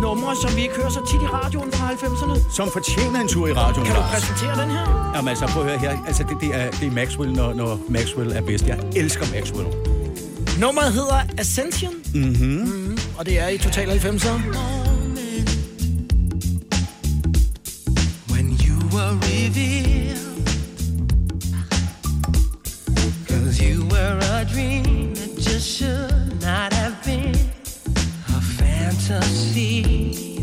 numre, 0.00 0.36
som 0.42 0.56
vi 0.56 0.62
ikke 0.62 0.74
hører 0.74 0.88
så 0.90 1.00
tit 1.10 1.22
i 1.22 1.26
radioen 1.26 1.72
fra 1.72 1.90
90'erne. 1.92 2.52
Som 2.56 2.70
fortjener 2.72 3.20
en 3.20 3.28
tur 3.28 3.46
i 3.46 3.52
radioen, 3.52 3.86
Kan 3.86 3.94
du 3.94 4.00
Lars. 4.00 4.12
præsentere 4.12 4.62
den 4.62 4.70
her? 4.70 5.12
Jamen 5.14 5.28
altså, 5.28 5.46
prøv 5.46 5.62
at 5.62 5.68
høre 5.68 5.78
her. 5.78 5.98
Altså, 6.06 6.22
det, 6.28 6.36
det, 6.40 6.50
er, 6.54 6.70
det 6.70 6.86
er 6.86 6.90
Maxwell, 6.92 7.32
når, 7.32 7.52
når 7.54 7.80
Maxwell 7.88 8.32
er 8.32 8.40
bedst. 8.40 8.66
Jeg 8.66 8.78
elsker 8.96 9.26
Maxwell. 9.34 9.66
Nummeret 10.58 10.92
hedder 10.92 11.20
Ascension, 11.38 11.92
mm-hmm. 12.14 12.48
Mm, 12.48 12.98
og 13.18 13.26
det 13.26 13.40
er 13.40 13.48
i 13.48 13.58
Total 13.58 13.88
90'er. 13.88 14.30
when 18.32 18.46
you 18.66 18.76
were 18.94 19.14
revealed. 19.22 20.18
Cause 23.28 23.60
you 23.62 23.84
were 23.92 24.18
a 24.38 24.44
dream 24.44 25.14
that 25.14 25.30
just 25.36 25.66
should 25.78 26.42
not 26.42 26.72
to 29.06 29.22
see. 29.22 30.37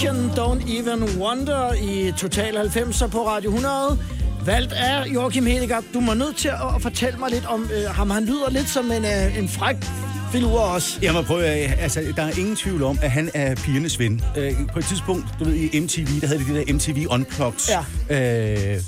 Ascension 0.00 0.30
Don't 0.30 0.62
Even 0.78 1.02
Wonder 1.22 1.72
i 1.72 2.12
Total 2.18 2.56
90'er 2.56 3.06
på 3.06 3.26
Radio 3.26 3.50
100. 3.50 3.98
Valgt 4.44 4.72
af 4.72 5.06
Joachim 5.14 5.46
Hedegaard. 5.46 5.84
Du 5.94 6.00
må 6.00 6.14
nødt 6.14 6.36
til 6.36 6.48
at 6.48 6.82
fortælle 6.82 7.18
mig 7.18 7.30
lidt 7.30 7.46
om 7.46 7.70
øh, 7.74 7.90
ham. 7.90 8.10
Han 8.10 8.24
lyder 8.24 8.50
lidt 8.50 8.68
som 8.68 8.92
en, 8.92 9.04
øh, 9.04 9.38
en 9.38 9.48
fræk 9.48 9.76
filur 10.32 10.60
også. 10.60 10.98
Jeg 11.02 11.12
må 11.12 11.22
prøve, 11.22 11.44
at- 11.46 11.78
altså, 11.78 12.04
der 12.16 12.22
er 12.22 12.30
ingen 12.38 12.56
tvivl 12.56 12.82
om, 12.82 12.98
at 13.02 13.10
han 13.10 13.30
er 13.34 13.54
pigernes 13.54 13.98
ven. 13.98 14.22
Øh, 14.36 14.52
på 14.72 14.78
et 14.78 14.84
tidspunkt, 14.84 15.26
du 15.38 15.44
ved, 15.44 15.54
i 15.54 15.80
MTV, 15.80 16.20
der 16.20 16.26
havde 16.26 16.40
de 16.40 16.44
de 16.54 16.54
der 16.66 16.74
MTV 16.74 17.06
Unplugged 17.10 17.76
øh, 18.10 18.80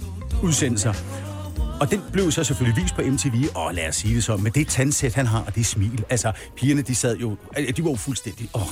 udsendelser. 0.43 0.93
Og 1.81 1.91
den 1.91 2.01
blev 2.13 2.31
så 2.33 2.45
selvfølgelig 2.45 2.83
vist 2.83 2.95
på 2.95 3.03
MTV, 3.03 3.35
og 3.55 3.75
lad 3.75 3.89
os 3.89 3.97
sige 3.97 4.15
det 4.15 4.25
så, 4.25 4.37
med 4.37 4.51
det 4.51 4.69
tandsæt, 4.69 5.15
han 5.15 5.27
har, 5.27 5.41
og 5.47 5.55
det 5.55 5.67
smil. 5.67 6.05
Altså, 6.11 6.33
pigerne, 6.57 6.83
de 6.83 6.95
sad 6.95 7.17
jo, 7.17 7.37
altså, 7.57 7.73
de 7.77 7.85
var 7.85 7.91
jo 7.91 7.97
fuldstændig, 7.97 8.49
åh. 8.55 8.63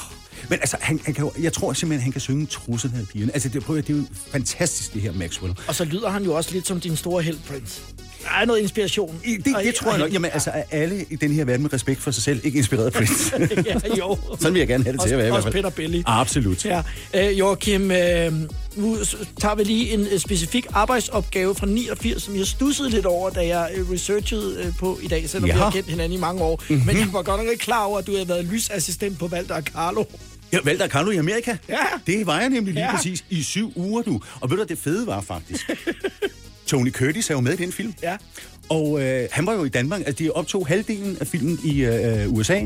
Men 0.51 0.59
altså, 0.61 0.77
han, 0.81 1.01
han 1.05 1.15
kan 1.15 1.25
jo, 1.25 1.33
jeg 1.43 1.53
tror 1.53 1.73
simpelthen, 1.73 2.03
han 2.03 2.13
kan 2.13 2.21
synge 2.21 2.47
trussen 2.47 2.93
af 3.01 3.09
pigerne. 3.13 3.33
Altså, 3.35 3.49
det, 3.49 3.65
prøv, 3.65 3.77
at- 3.77 3.87
det 3.87 3.93
er 3.93 3.99
jo 3.99 4.05
fantastisk, 4.33 4.95
det 4.95 5.03
her 5.03 5.13
Maxwell. 5.13 5.55
Og 5.69 5.75
så 5.75 5.85
lyder 5.85 6.09
han 6.11 6.25
jo 6.25 6.35
også 6.35 6.51
lidt 6.53 6.67
som 6.67 6.81
din 6.81 6.97
store 6.97 7.23
held, 7.23 7.39
Prince. 7.49 7.81
Der 8.23 8.29
er 8.41 8.45
noget 8.45 8.61
inspiration. 8.61 9.21
I- 9.25 9.37
Det, 9.37 9.45
det 9.65 9.75
tror 9.75 9.91
jeg 9.91 9.99
nok. 9.99 10.13
Jamen, 10.13 10.31
altså, 10.35 10.51
er 10.55 10.63
alle 10.71 11.05
i 11.11 11.17
den 11.17 11.33
her 11.33 11.45
verden 11.45 11.63
med 11.63 11.73
respekt 11.73 12.01
for 12.01 12.11
sig 12.11 12.23
selv 12.23 12.41
ikke 12.45 12.59
inspireret 12.59 12.87
af 12.87 12.93
Prince? 12.93 13.33
ja, 13.67 13.95
jo. 13.99 14.19
Sådan 14.41 14.53
vil 14.55 14.59
jeg 14.61 14.69
gerne 14.69 14.85
have 14.85 14.93
det 14.93 15.01
til 15.01 15.05
Også- 15.07 15.15
at 15.15 15.19
være 15.19 15.29
i 15.29 15.31
hvert 15.31 15.43
fald. 15.43 15.55
Peter 15.55 15.71
Belli. 15.71 16.03
Absolut. 16.07 16.65
Ja, 16.65 16.83
øh, 17.15 17.39
Joachim, 17.39 17.91
øh, 17.91 18.33
nu 18.77 18.97
tager 19.41 19.55
vi 19.55 19.65
lige 19.65 19.91
en 19.95 20.07
øh, 20.13 20.19
specifik 20.19 20.67
arbejdsopgave 20.73 21.55
fra 21.55 21.67
89, 21.67 22.23
som 22.23 22.37
jeg 22.37 22.47
stussede 22.47 22.91
lidt 22.91 23.07
over, 23.07 23.31
da 23.31 23.47
jeg 23.47 23.71
øh, 23.77 23.91
researchede 23.91 24.63
øh, 24.65 24.73
på 24.79 24.99
i 25.03 25.09
dag, 25.09 25.29
selvom 25.31 25.49
Ja. 25.49 25.55
vi 25.55 25.59
har 25.61 25.71
kendt 25.71 25.89
hinanden 25.91 26.19
i 26.19 26.21
mange 26.21 26.43
år. 26.43 26.63
Mm-hmm. 26.69 26.87
Men 26.87 26.99
jeg 26.99 27.09
var 27.13 27.23
godt 27.23 27.41
nok 27.41 27.51
ikke 27.53 27.65
klar 27.65 27.85
over, 27.85 27.99
at 27.99 28.07
du 28.07 28.13
havde 28.13 28.29
været 28.29 28.45
lysassistent 28.45 29.19
på 29.19 29.27
Valter 29.29 29.55
og 29.55 29.63
Carlo. 29.63 30.05
Jeg 30.53 30.61
valgte 30.65 30.89
Carlo 30.89 31.11
i 31.11 31.17
Amerika. 31.17 31.57
Ja. 31.69 31.77
Det 32.07 32.27
var 32.27 32.41
jeg 32.41 32.49
nemlig 32.49 32.75
lige 32.75 32.85
Ja. 32.85 32.91
ja. 32.91 32.97
præcis 32.97 33.25
i 33.31 33.43
syv 33.43 33.73
uger, 33.77 34.03
du. 34.03 34.21
Og 34.41 34.51
ved 34.51 34.57
du, 34.57 34.65
det 34.69 34.79
fede 34.79 35.07
var 35.07 35.21
faktisk? 35.21 35.71
Tony 36.67 36.93
Curtis 36.93 37.31
er 37.31 37.35
jo 37.35 37.41
med 37.41 37.53
i 37.53 37.57
den 37.57 37.73
film. 37.73 37.95
Ja. 38.03 38.17
Og 38.69 39.03
øh, 39.03 39.29
han 39.33 39.47
var 39.47 39.53
jo 39.53 39.65
i 39.65 39.69
Danmark. 39.69 40.01
Altså, 40.01 40.25
de 40.25 40.31
optog 40.31 40.67
halvdelen 40.67 41.17
af 41.21 41.27
filmen 41.27 41.59
i 41.65 41.81
øh, 41.85 42.33
USA, 42.33 42.61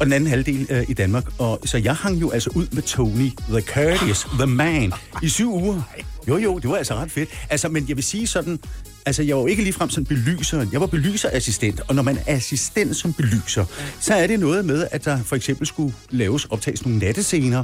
og 0.00 0.06
den 0.06 0.12
anden 0.12 0.30
halvdel 0.30 0.66
øh, 0.70 0.84
i 0.88 0.92
Danmark. 0.94 1.24
Og 1.38 1.60
så 1.64 1.78
jeg 1.78 1.94
hang 1.96 2.20
jo 2.20 2.30
altså 2.30 2.50
ud 2.54 2.66
med 2.72 2.82
Tony, 2.82 3.30
The 3.48 3.60
Curtis, 3.60 4.20
The 4.38 4.46
Man, 4.46 4.92
i 5.22 5.28
syv 5.28 5.52
uger. 5.54 5.82
Jo, 6.28 6.36
jo, 6.36 6.58
det 6.58 6.70
var 6.70 6.76
altså 6.76 6.94
ret 6.94 7.10
fedt. 7.10 7.28
Altså, 7.50 7.68
men 7.68 7.88
jeg 7.88 7.96
vil 7.96 8.04
sige 8.04 8.26
sådan, 8.26 8.60
altså 9.06 9.22
jeg 9.22 9.36
var 9.36 9.42
jo 9.42 9.46
ikke 9.46 9.62
ligefrem 9.62 9.90
sådan 9.90 10.06
belyser. 10.06 10.66
Jeg 10.72 10.80
var 10.80 10.86
belyserassistent, 10.86 11.80
og 11.88 11.94
når 11.94 12.02
man 12.02 12.18
er 12.26 12.36
assistent 12.36 12.96
som 12.96 13.12
belyser, 13.12 13.64
så 14.00 14.14
er 14.14 14.26
det 14.26 14.40
noget 14.40 14.64
med, 14.64 14.86
at 14.90 15.04
der 15.04 15.22
for 15.22 15.36
eksempel 15.36 15.66
skulle 15.66 15.94
laves, 16.10 16.44
optages 16.44 16.84
nogle 16.84 16.98
nattescener, 16.98 17.62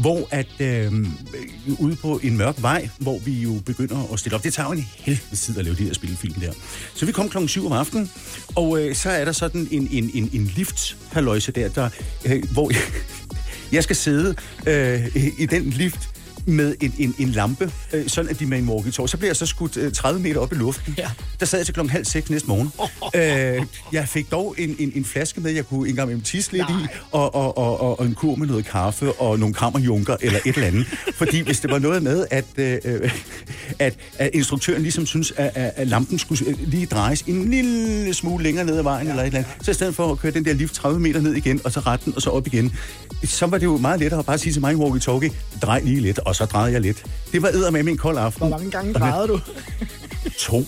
hvor 0.00 0.28
at 0.30 0.46
øh, 0.60 0.92
ude 1.78 1.96
på 1.96 2.20
en 2.22 2.36
mørk 2.36 2.62
vej, 2.62 2.88
hvor 2.98 3.18
vi 3.18 3.32
jo 3.32 3.60
begynder 3.66 4.12
at 4.12 4.18
stille 4.18 4.36
op. 4.36 4.44
Det 4.44 4.52
tager 4.52 4.66
jo 4.66 4.72
en 4.72 4.88
helvede 4.96 5.36
tid 5.36 5.58
at 5.58 5.64
lave 5.64 5.76
de 5.76 5.84
her 5.84 5.94
spillefilm 5.94 6.34
der. 6.34 6.52
Så 6.94 7.06
vi 7.06 7.12
kom 7.12 7.28
klokken 7.28 7.48
7 7.48 7.66
om 7.66 7.72
aftenen, 7.72 8.10
og 8.54 8.80
øh, 8.80 8.94
så 8.94 9.10
er 9.10 9.24
der 9.24 9.32
sådan 9.32 9.68
en, 9.70 9.88
en, 9.90 10.10
en, 10.14 10.30
en 10.32 10.52
lift 10.56 10.96
der, 11.14 11.68
der 11.74 11.88
øh, 12.24 12.42
hvor 12.52 12.70
jeg, 12.70 12.82
jeg 13.72 13.82
skal 13.82 13.96
sidde 13.96 14.34
øh, 14.66 15.16
i 15.38 15.46
den 15.46 15.70
lift 15.70 16.13
med 16.46 16.74
en, 16.80 16.94
en, 16.98 17.14
en 17.18 17.28
lampe, 17.28 17.72
øh, 17.92 18.08
sådan 18.08 18.30
at 18.30 18.40
de 18.40 18.46
med 18.46 18.58
en 18.58 18.68
walkie 18.68 18.92
Så 18.92 19.16
bliver 19.16 19.28
jeg 19.28 19.36
så 19.36 19.46
skudt 19.46 19.76
øh, 19.76 19.92
30 19.92 20.20
meter 20.20 20.40
op 20.40 20.52
i 20.52 20.54
luften. 20.54 20.94
Ja. 20.98 21.10
Der 21.40 21.46
sad 21.46 21.58
jeg 21.58 21.66
til 21.66 21.74
klokken 21.74 21.90
halv 21.90 22.04
seks 22.04 22.30
næste 22.30 22.48
morgen. 22.48 22.72
øh, 23.60 23.66
jeg 23.92 24.08
fik 24.08 24.30
dog 24.30 24.54
en, 24.58 24.76
en, 24.78 24.92
en 24.94 25.04
flaske 25.04 25.40
med, 25.40 25.50
jeg 25.50 25.66
kunne 25.66 25.88
engang 25.88 26.10
med 26.10 26.20
tisse 26.20 26.52
lidt 26.52 26.70
i, 26.70 26.86
og, 27.10 27.34
og, 27.34 27.58
og, 27.58 27.80
og, 27.80 28.00
og 28.00 28.06
en 28.06 28.14
kur 28.14 28.34
med 28.34 28.46
noget 28.46 28.64
kaffe 28.64 29.12
og 29.12 29.38
nogle 29.38 29.54
kammerjunker 29.54 30.16
eller 30.20 30.38
et 30.46 30.54
eller 30.54 30.66
andet. 30.66 30.86
Fordi 31.14 31.40
hvis 31.40 31.60
det 31.60 31.70
var 31.70 31.78
noget 31.78 32.02
med, 32.02 32.26
at, 32.30 32.44
øh, 32.56 33.10
at, 33.78 33.96
at 34.18 34.30
instruktøren 34.32 34.82
ligesom 34.82 35.06
synes, 35.06 35.32
at, 35.36 35.72
at, 35.76 35.88
lampen 35.88 36.18
skulle 36.18 36.48
øh, 36.48 36.56
lige 36.60 36.86
drejes 36.86 37.22
en 37.22 37.50
lille 37.50 38.14
smule 38.14 38.44
længere 38.44 38.64
ned 38.64 38.76
ad 38.76 38.82
vejen, 38.82 39.06
ja. 39.06 39.12
eller 39.12 39.22
et 39.22 39.26
eller 39.26 39.38
andet, 39.38 39.64
så 39.64 39.70
i 39.70 39.74
stedet 39.74 39.94
for 39.94 40.12
at 40.12 40.18
køre 40.18 40.32
den 40.32 40.44
der 40.44 40.52
lift 40.52 40.74
30 40.74 41.00
meter 41.00 41.20
ned 41.20 41.34
igen, 41.34 41.60
og 41.64 41.72
så 41.72 41.80
retten, 41.80 42.12
og 42.16 42.22
så 42.22 42.30
op 42.30 42.46
igen, 42.46 42.72
så 43.24 43.46
var 43.46 43.58
det 43.58 43.66
jo 43.66 43.76
meget 43.76 44.00
lettere 44.00 44.20
at 44.20 44.26
bare 44.26 44.38
sige 44.38 44.52
til 44.52 44.60
mig 44.60 44.72
i 44.72 44.76
walkie-talkie, 44.76 45.32
drej 45.62 45.80
lige 45.80 46.00
lidt, 46.00 46.18
og 46.18 46.33
så 46.34 46.44
drejede 46.44 46.72
jeg 46.72 46.80
lidt. 46.80 47.04
Det 47.32 47.42
var 47.42 47.70
med 47.70 47.84
en 47.84 47.96
kold 47.96 48.18
aften. 48.18 48.38
Hvor 48.38 48.48
mange 48.58 48.70
gange 48.70 48.92
drejede 48.92 49.28
du? 49.28 49.40
To. 50.38 50.64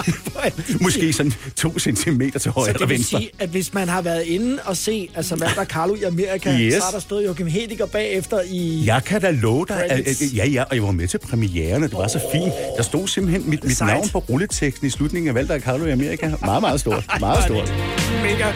Måske 0.84 1.12
sådan 1.12 1.32
to 1.56 1.78
centimeter 1.78 2.38
til 2.38 2.50
højre 2.50 2.64
Så 2.66 2.70
eller 2.70 2.78
det 2.78 2.88
vil 2.88 2.96
venstre. 2.98 3.18
sige, 3.18 3.30
at 3.38 3.48
hvis 3.48 3.74
man 3.74 3.88
har 3.88 4.02
været 4.02 4.22
inde 4.22 4.58
og 4.64 4.76
se 4.76 5.08
altså 5.14 5.54
og 5.58 5.66
Carlo 5.66 5.94
i 5.94 6.02
Amerika, 6.02 6.58
Yes. 6.58 6.74
så 6.74 6.82
har 6.84 6.90
der 6.90 6.98
stået 6.98 7.24
Joachim 7.24 7.46
Hediger 7.46 7.86
bagefter 7.86 8.40
i... 8.50 8.82
Jeg 8.86 9.04
kan 9.04 9.20
da 9.20 9.30
love 9.30 9.66
dig, 9.68 9.84
at, 9.84 10.00
at, 10.06 10.22
ja, 10.36 10.46
ja, 10.48 10.62
og 10.62 10.74
jeg 10.76 10.82
var 10.82 10.90
med 10.90 11.08
til 11.08 11.18
premieren, 11.18 11.82
og 11.84 11.90
det 11.90 11.98
var 11.98 12.08
så 12.08 12.20
fint. 12.32 12.52
Der 12.76 12.82
stod 12.82 13.08
simpelthen 13.08 13.50
mit, 13.50 13.64
mit 13.64 13.76
Sejt. 13.76 13.88
navn 13.92 14.08
på 14.08 14.18
rulleteksten 14.18 14.86
i 14.86 14.90
slutningen 14.90 15.28
af 15.28 15.34
Valder 15.34 15.58
Carlo 15.60 15.84
i 15.86 15.90
Amerika. 15.90 16.30
Meget, 16.44 16.60
meget 16.60 16.80
stort. 16.80 17.04
Meget 17.20 17.44
stort. 17.44 17.74
Mega, 18.22 18.52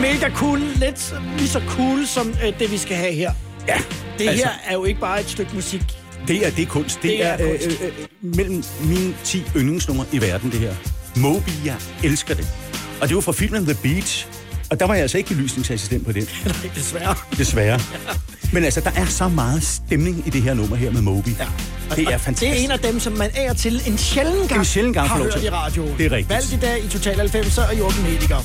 mega 0.00 0.30
cool. 0.34 0.60
Lidt 0.60 1.14
lige 1.38 1.48
så 1.48 1.60
cool 1.68 2.06
som 2.06 2.28
øh, 2.46 2.58
det, 2.58 2.70
vi 2.72 2.78
skal 2.78 2.96
have 2.96 3.12
her. 3.12 3.32
Ja, 3.68 3.76
Det 4.18 4.28
altså, 4.28 4.44
her 4.46 4.52
er 4.68 4.72
jo 4.74 4.84
ikke 4.84 5.00
bare 5.00 5.20
et 5.20 5.28
stykke 5.30 5.50
musik. 5.54 5.82
det 6.28 6.46
er, 6.46 6.50
det 6.50 6.62
er 6.62 6.66
kunst. 6.66 6.94
Det, 7.02 7.10
Det 7.10 7.24
er 7.24 7.28
er, 7.28 7.50
kunst. 7.50 7.66
Øh, 7.82 7.86
øh, 7.86 7.92
mellem 8.36 8.64
mine 8.84 9.14
10 9.24 9.42
yndlingsnumre 9.56 10.04
i 10.12 10.20
verden, 10.20 10.50
det 10.50 10.60
her. 10.60 10.74
Moby, 11.16 11.50
jeg 11.64 11.76
elsker 12.04 12.34
det. 12.34 12.48
Og 13.00 13.08
det 13.08 13.14
var 13.14 13.20
fra 13.20 13.32
filmen 13.32 13.64
The 13.66 13.74
Beach. 13.82 14.26
Og 14.70 14.80
der 14.80 14.86
var 14.86 14.94
jeg 14.94 15.02
altså 15.02 15.18
ikke 15.18 15.28
belysningsassistent 15.28 16.06
på 16.06 16.12
det, 16.12 16.28
Nej, 16.44 16.54
desværre. 16.74 17.14
desværre. 17.38 17.80
Men 18.52 18.64
altså, 18.64 18.80
der 18.80 18.90
er 18.96 19.06
så 19.06 19.28
meget 19.28 19.62
stemning 19.62 20.22
i 20.26 20.30
det 20.30 20.42
her 20.42 20.54
nummer 20.54 20.76
her 20.76 20.90
med 20.90 21.00
Moby. 21.02 21.28
Ja. 21.38 21.46
Det 21.96 22.04
er 22.08 22.14
Og 22.14 22.20
fantastisk. 22.20 22.40
Det 22.52 22.60
er 22.60 22.64
en 22.64 22.70
af 22.70 22.78
dem, 22.78 23.00
som 23.00 23.12
man 23.12 23.30
af 23.34 23.50
og 23.50 23.56
til 23.56 23.82
en 23.86 23.98
sjælden 23.98 24.48
gang, 24.48 24.58
En 24.60 24.64
sjælden 24.64 24.92
gang 24.92 25.08
har 25.08 25.18
hørt 25.22 25.42
i 25.44 25.50
radioen. 25.50 25.98
Det 25.98 26.06
er 26.06 26.10
rigtigt. 26.12 26.30
Valgt 26.30 26.52
i 26.52 26.56
dag 26.56 26.84
i 26.84 26.88
Total 26.88 27.16
90 27.18 27.58
og 27.58 27.78
Joachim 27.78 28.04
Hediger. 28.04 28.36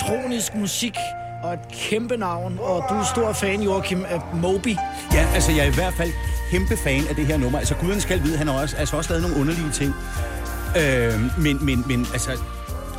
Elektronisk 0.00 0.54
musik 0.54 0.96
og 1.42 1.52
et 1.52 1.60
kæmpe 1.72 2.16
navn. 2.16 2.58
Og 2.60 2.84
du 2.90 2.94
er 2.94 3.04
stor 3.04 3.32
fan, 3.32 3.62
Joachim, 3.62 4.04
af 4.08 4.20
Moby. 4.34 4.76
Ja, 5.12 5.26
altså 5.34 5.52
jeg 5.52 5.60
er 5.60 5.70
i 5.70 5.74
hvert 5.74 5.94
fald 5.94 6.10
kæmpe 6.50 6.76
fan 6.76 7.02
af 7.08 7.14
det 7.14 7.26
her 7.26 7.36
nummer. 7.36 7.58
Altså 7.58 7.74
guderne 7.74 8.00
skal 8.00 8.22
vide, 8.22 8.38
han 8.38 8.48
har 8.48 8.60
også, 8.60 8.76
altså, 8.76 8.96
også 8.96 9.10
lavet 9.10 9.22
nogle 9.22 9.40
underlige 9.40 9.70
ting. 9.72 9.94
Øh, 10.76 11.38
men, 11.38 11.64
men, 11.64 11.84
men 11.86 12.06
altså, 12.12 12.30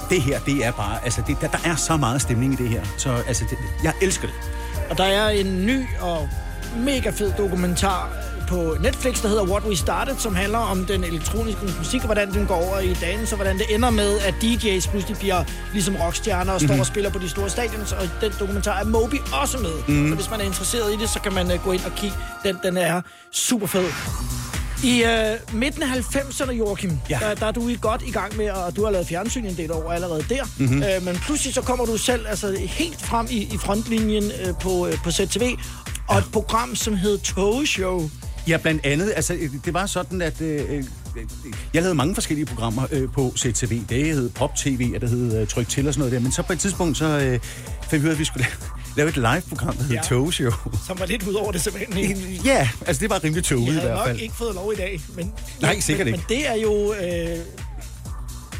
det 0.10 0.22
her, 0.22 0.40
det 0.40 0.66
er 0.66 0.72
bare, 0.72 1.04
altså 1.04 1.22
det, 1.28 1.38
der, 1.42 1.48
der 1.48 1.58
er 1.66 1.76
så 1.76 1.98
meget 1.98 2.22
stemning 2.22 2.54
i 2.54 2.56
det 2.56 2.70
her. 2.70 2.82
Så 2.98 3.10
altså, 3.28 3.46
det, 3.50 3.58
jeg 3.84 3.94
elsker 4.02 4.28
det. 4.28 4.36
Og 4.90 4.98
der 4.98 5.04
er 5.04 5.30
en 5.30 5.66
ny 5.66 5.86
og 6.02 6.30
mega 6.78 7.10
fed 7.10 7.32
dokumentar 7.38 8.10
på 8.52 8.76
Netflix, 8.82 9.22
der 9.22 9.28
hedder 9.28 9.44
What 9.44 9.64
We 9.64 9.76
Started, 9.76 10.16
som 10.18 10.36
handler 10.36 10.58
om 10.58 10.86
den 10.86 11.04
elektroniske 11.04 11.62
musik, 11.78 12.00
og 12.02 12.06
hvordan 12.06 12.34
den 12.34 12.46
går 12.46 12.56
over 12.56 12.80
i 12.80 12.94
dagen, 12.94 13.28
så 13.28 13.36
hvordan 13.36 13.58
det 13.58 13.66
ender 13.76 13.90
med, 13.90 14.20
at 14.20 14.34
DJ's 14.44 14.90
pludselig 14.90 15.18
bliver 15.18 15.44
ligesom 15.74 15.96
rockstjerner 15.96 16.54
og 16.54 16.62
står 16.62 16.80
og 16.80 16.86
spiller 16.86 17.10
på 17.10 17.20
de 17.20 17.30
store 17.30 17.50
stadions, 17.50 17.92
og 17.92 18.10
den 18.22 18.32
dokumentar 18.40 18.80
er 18.80 18.86
Moby 18.86 19.20
også 19.42 19.58
med. 19.58 19.74
Mm. 19.88 20.10
Så 20.10 20.16
hvis 20.16 20.30
man 20.30 20.40
er 20.42 20.46
interesseret 20.46 20.94
i 20.94 20.98
det, 20.98 21.10
så 21.10 21.20
kan 21.20 21.34
man 21.34 21.52
uh, 21.52 21.64
gå 21.64 21.72
ind 21.72 21.82
og 21.86 21.92
kigge. 21.96 22.16
Den, 22.44 22.58
den 22.64 22.78
er 22.78 23.02
super 23.32 23.68
fed. 23.68 23.86
I 24.84 25.04
øh, 25.04 25.60
midten 25.60 25.84
af 25.84 25.88
90'erne, 25.88 26.52
Joachim, 26.52 27.00
Ja. 27.10 27.20
der, 27.22 27.36
der 27.36 27.46
er 27.46 27.52
du 27.52 27.68
i 27.68 27.78
godt 27.82 28.04
i 28.08 28.12
gang 28.12 28.38
med, 28.38 28.50
og 28.50 28.76
du 28.76 28.84
har 28.84 28.92
lavet 28.92 29.08
fjernsyn 29.08 29.46
en 29.46 29.58
del 29.58 29.72
år 29.72 29.92
allerede 29.92 30.24
der. 30.30 30.44
Mm-hmm. 30.58 30.84
Øh, 30.84 31.06
men 31.06 31.16
pludselig 31.16 31.54
så 31.54 31.62
kommer 31.62 31.86
du 31.86 31.98
selv 31.98 32.26
altså, 32.30 32.58
helt 32.68 33.02
frem 33.02 33.28
i, 33.30 33.38
i 33.54 33.58
frontlinjen 33.58 34.24
øh, 34.24 34.54
på, 34.62 34.88
øh, 34.88 34.94
på 35.04 35.12
ZTV, 35.12 35.56
og 36.08 36.18
et 36.18 36.26
program, 36.34 36.76
som 36.76 36.94
hed 36.96 37.18
Toge 37.18 37.68
Show. 37.68 38.10
Ja, 38.48 38.58
blandt 38.58 38.86
andet. 38.86 39.14
Altså, 39.16 39.38
det 39.66 39.74
var 39.74 39.86
sådan, 39.86 40.22
at 40.22 40.42
øh, 40.42 40.72
øh, 40.78 40.84
jeg 41.74 41.82
lavede 41.82 41.96
mange 41.96 42.14
forskellige 42.14 42.46
programmer 42.46 42.84
øh, 42.92 43.10
på 43.14 43.34
CTV. 43.38 43.82
Det 43.90 44.06
hed 44.06 44.30
Pop 44.30 44.56
TV, 44.56 44.92
og 44.96 45.02
det 45.02 45.10
hed 45.10 45.42
øh, 45.42 45.48
Tryk 45.48 45.68
til 45.70 45.88
og 45.88 45.94
sådan 45.94 46.00
noget 46.00 46.14
der. 46.14 46.20
Men 46.20 46.32
så 46.32 46.42
på 46.42 46.54
et 46.54 46.60
tidspunkt, 46.60 46.98
så 46.98 47.06
øh, 47.06 47.40
fandt 47.90 47.94
vi 47.94 48.00
ud 48.00 48.10
af, 48.10 48.12
at 48.12 48.20
vi 48.20 48.26
skulle 48.26 48.46
lave, 48.46 48.54
lave 48.98 49.10
et 49.10 49.16
live-program, 49.16 49.76
der 49.78 49.84
hed 49.84 49.96
Ja. 49.96 50.02
Tog 50.02 50.34
Show. 50.34 50.52
som 50.88 51.00
var 51.00 51.06
lidt 51.06 51.28
ud 51.28 51.34
over 51.34 51.52
det 51.52 51.62
simpelthen. 51.62 52.18
Ja, 52.46 52.70
altså 52.88 53.00
det 53.02 53.10
var 53.10 53.24
rimelig 53.24 53.52
Jeg 53.52 53.60
i 53.60 53.72
hvert 53.72 53.84
nok 53.98 54.06
fald. 54.08 54.20
ikke 54.20 54.36
fået 54.36 54.56
lov 54.56 54.74
i 54.74 54.76
dag, 54.76 55.02
men... 55.16 55.32
Nej, 55.62 55.80
sikkert 55.80 56.08
men, 56.08 56.14
ikke. 56.14 56.26
Men 56.30 56.38
det 56.38 56.50
er 56.50 56.56
jo 56.56 56.94
øh, 56.94 57.38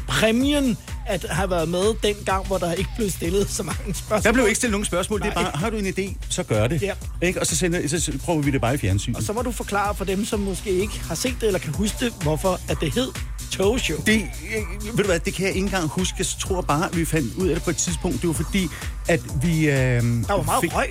præmien 0.08 0.78
at 1.06 1.26
have 1.30 1.50
været 1.50 1.68
med 1.68 1.94
den 2.02 2.14
gang, 2.26 2.46
hvor 2.46 2.58
der 2.58 2.72
ikke 2.72 2.90
blev 2.96 3.10
stillet 3.10 3.50
så 3.50 3.62
mange 3.62 3.94
spørgsmål. 3.94 4.22
Der 4.22 4.32
blev 4.32 4.44
ikke 4.44 4.56
stillet 4.56 4.72
nogen 4.72 4.84
spørgsmål. 4.84 5.20
Det 5.20 5.28
er 5.28 5.34
Nej. 5.34 5.42
bare, 5.42 5.52
har 5.54 5.70
du 5.70 5.76
en 5.76 5.86
idé, 5.86 6.14
så 6.28 6.42
gør 6.42 6.66
det. 6.66 6.82
Ja. 6.82 6.92
Ikke? 7.22 7.40
Og 7.40 7.46
så, 7.46 7.56
sender, 7.56 7.88
så 7.88 8.12
prøver 8.24 8.42
vi 8.42 8.50
det 8.50 8.60
bare 8.60 8.74
i 8.74 8.78
fjernsynet. 8.78 9.16
Og 9.16 9.22
så 9.22 9.32
må 9.32 9.42
du 9.42 9.52
forklare 9.52 9.94
for 9.94 10.04
dem, 10.04 10.24
som 10.24 10.40
måske 10.40 10.70
ikke 10.70 11.00
har 11.00 11.14
set 11.14 11.34
det 11.40 11.46
eller 11.46 11.58
kan 11.58 11.74
huske 11.74 11.96
det, 12.04 12.12
hvorfor 12.22 12.60
at 12.68 12.76
det 12.80 12.94
hed 12.94 13.08
Toge 13.50 13.78
Show. 13.78 13.98
Det, 14.06 14.14
øh, 14.16 14.86
ved 14.86 14.96
du 14.96 15.02
hvad, 15.02 15.20
det 15.20 15.34
kan 15.34 15.46
jeg 15.46 15.54
ikke 15.54 15.64
engang 15.64 15.88
huske. 15.88 16.14
Jeg 16.18 16.26
tror 16.26 16.60
bare, 16.60 16.88
at 16.88 16.96
vi 16.96 17.04
fandt 17.04 17.34
ud 17.34 17.48
af 17.48 17.54
det 17.54 17.64
på 17.64 17.70
et 17.70 17.76
tidspunkt. 17.76 18.20
Det 18.20 18.28
var 18.28 18.34
fordi, 18.34 18.68
at 19.08 19.20
vi... 19.42 19.68
Øh, 19.68 19.74
Der 19.74 20.32
var 20.32 20.42
meget 20.42 20.60
fik, 20.60 20.74
røg. 20.76 20.88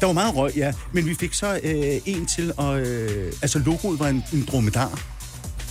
Der 0.00 0.06
var 0.06 0.12
meget 0.12 0.36
røg, 0.36 0.52
ja. 0.56 0.72
Men 0.92 1.06
vi 1.06 1.14
fik 1.14 1.34
så 1.34 1.60
øh, 1.62 2.00
en 2.06 2.26
til, 2.26 2.52
og 2.56 2.80
øh, 2.80 3.32
altså 3.42 3.58
logoet 3.58 3.98
var 4.00 4.08
en, 4.08 4.24
en 4.32 4.48
dromedar, 4.50 5.00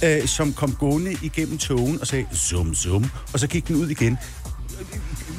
øh, 0.03 0.27
som 0.27 0.53
kom 0.53 0.75
gående 0.75 1.17
igennem 1.21 1.57
togen 1.57 2.01
og 2.01 2.07
sagde, 2.07 2.25
zum, 2.35 2.75
zum, 2.75 3.05
og 3.33 3.39
så 3.39 3.47
gik 3.47 3.67
den 3.67 3.75
ud 3.75 3.89
igen. 3.89 4.17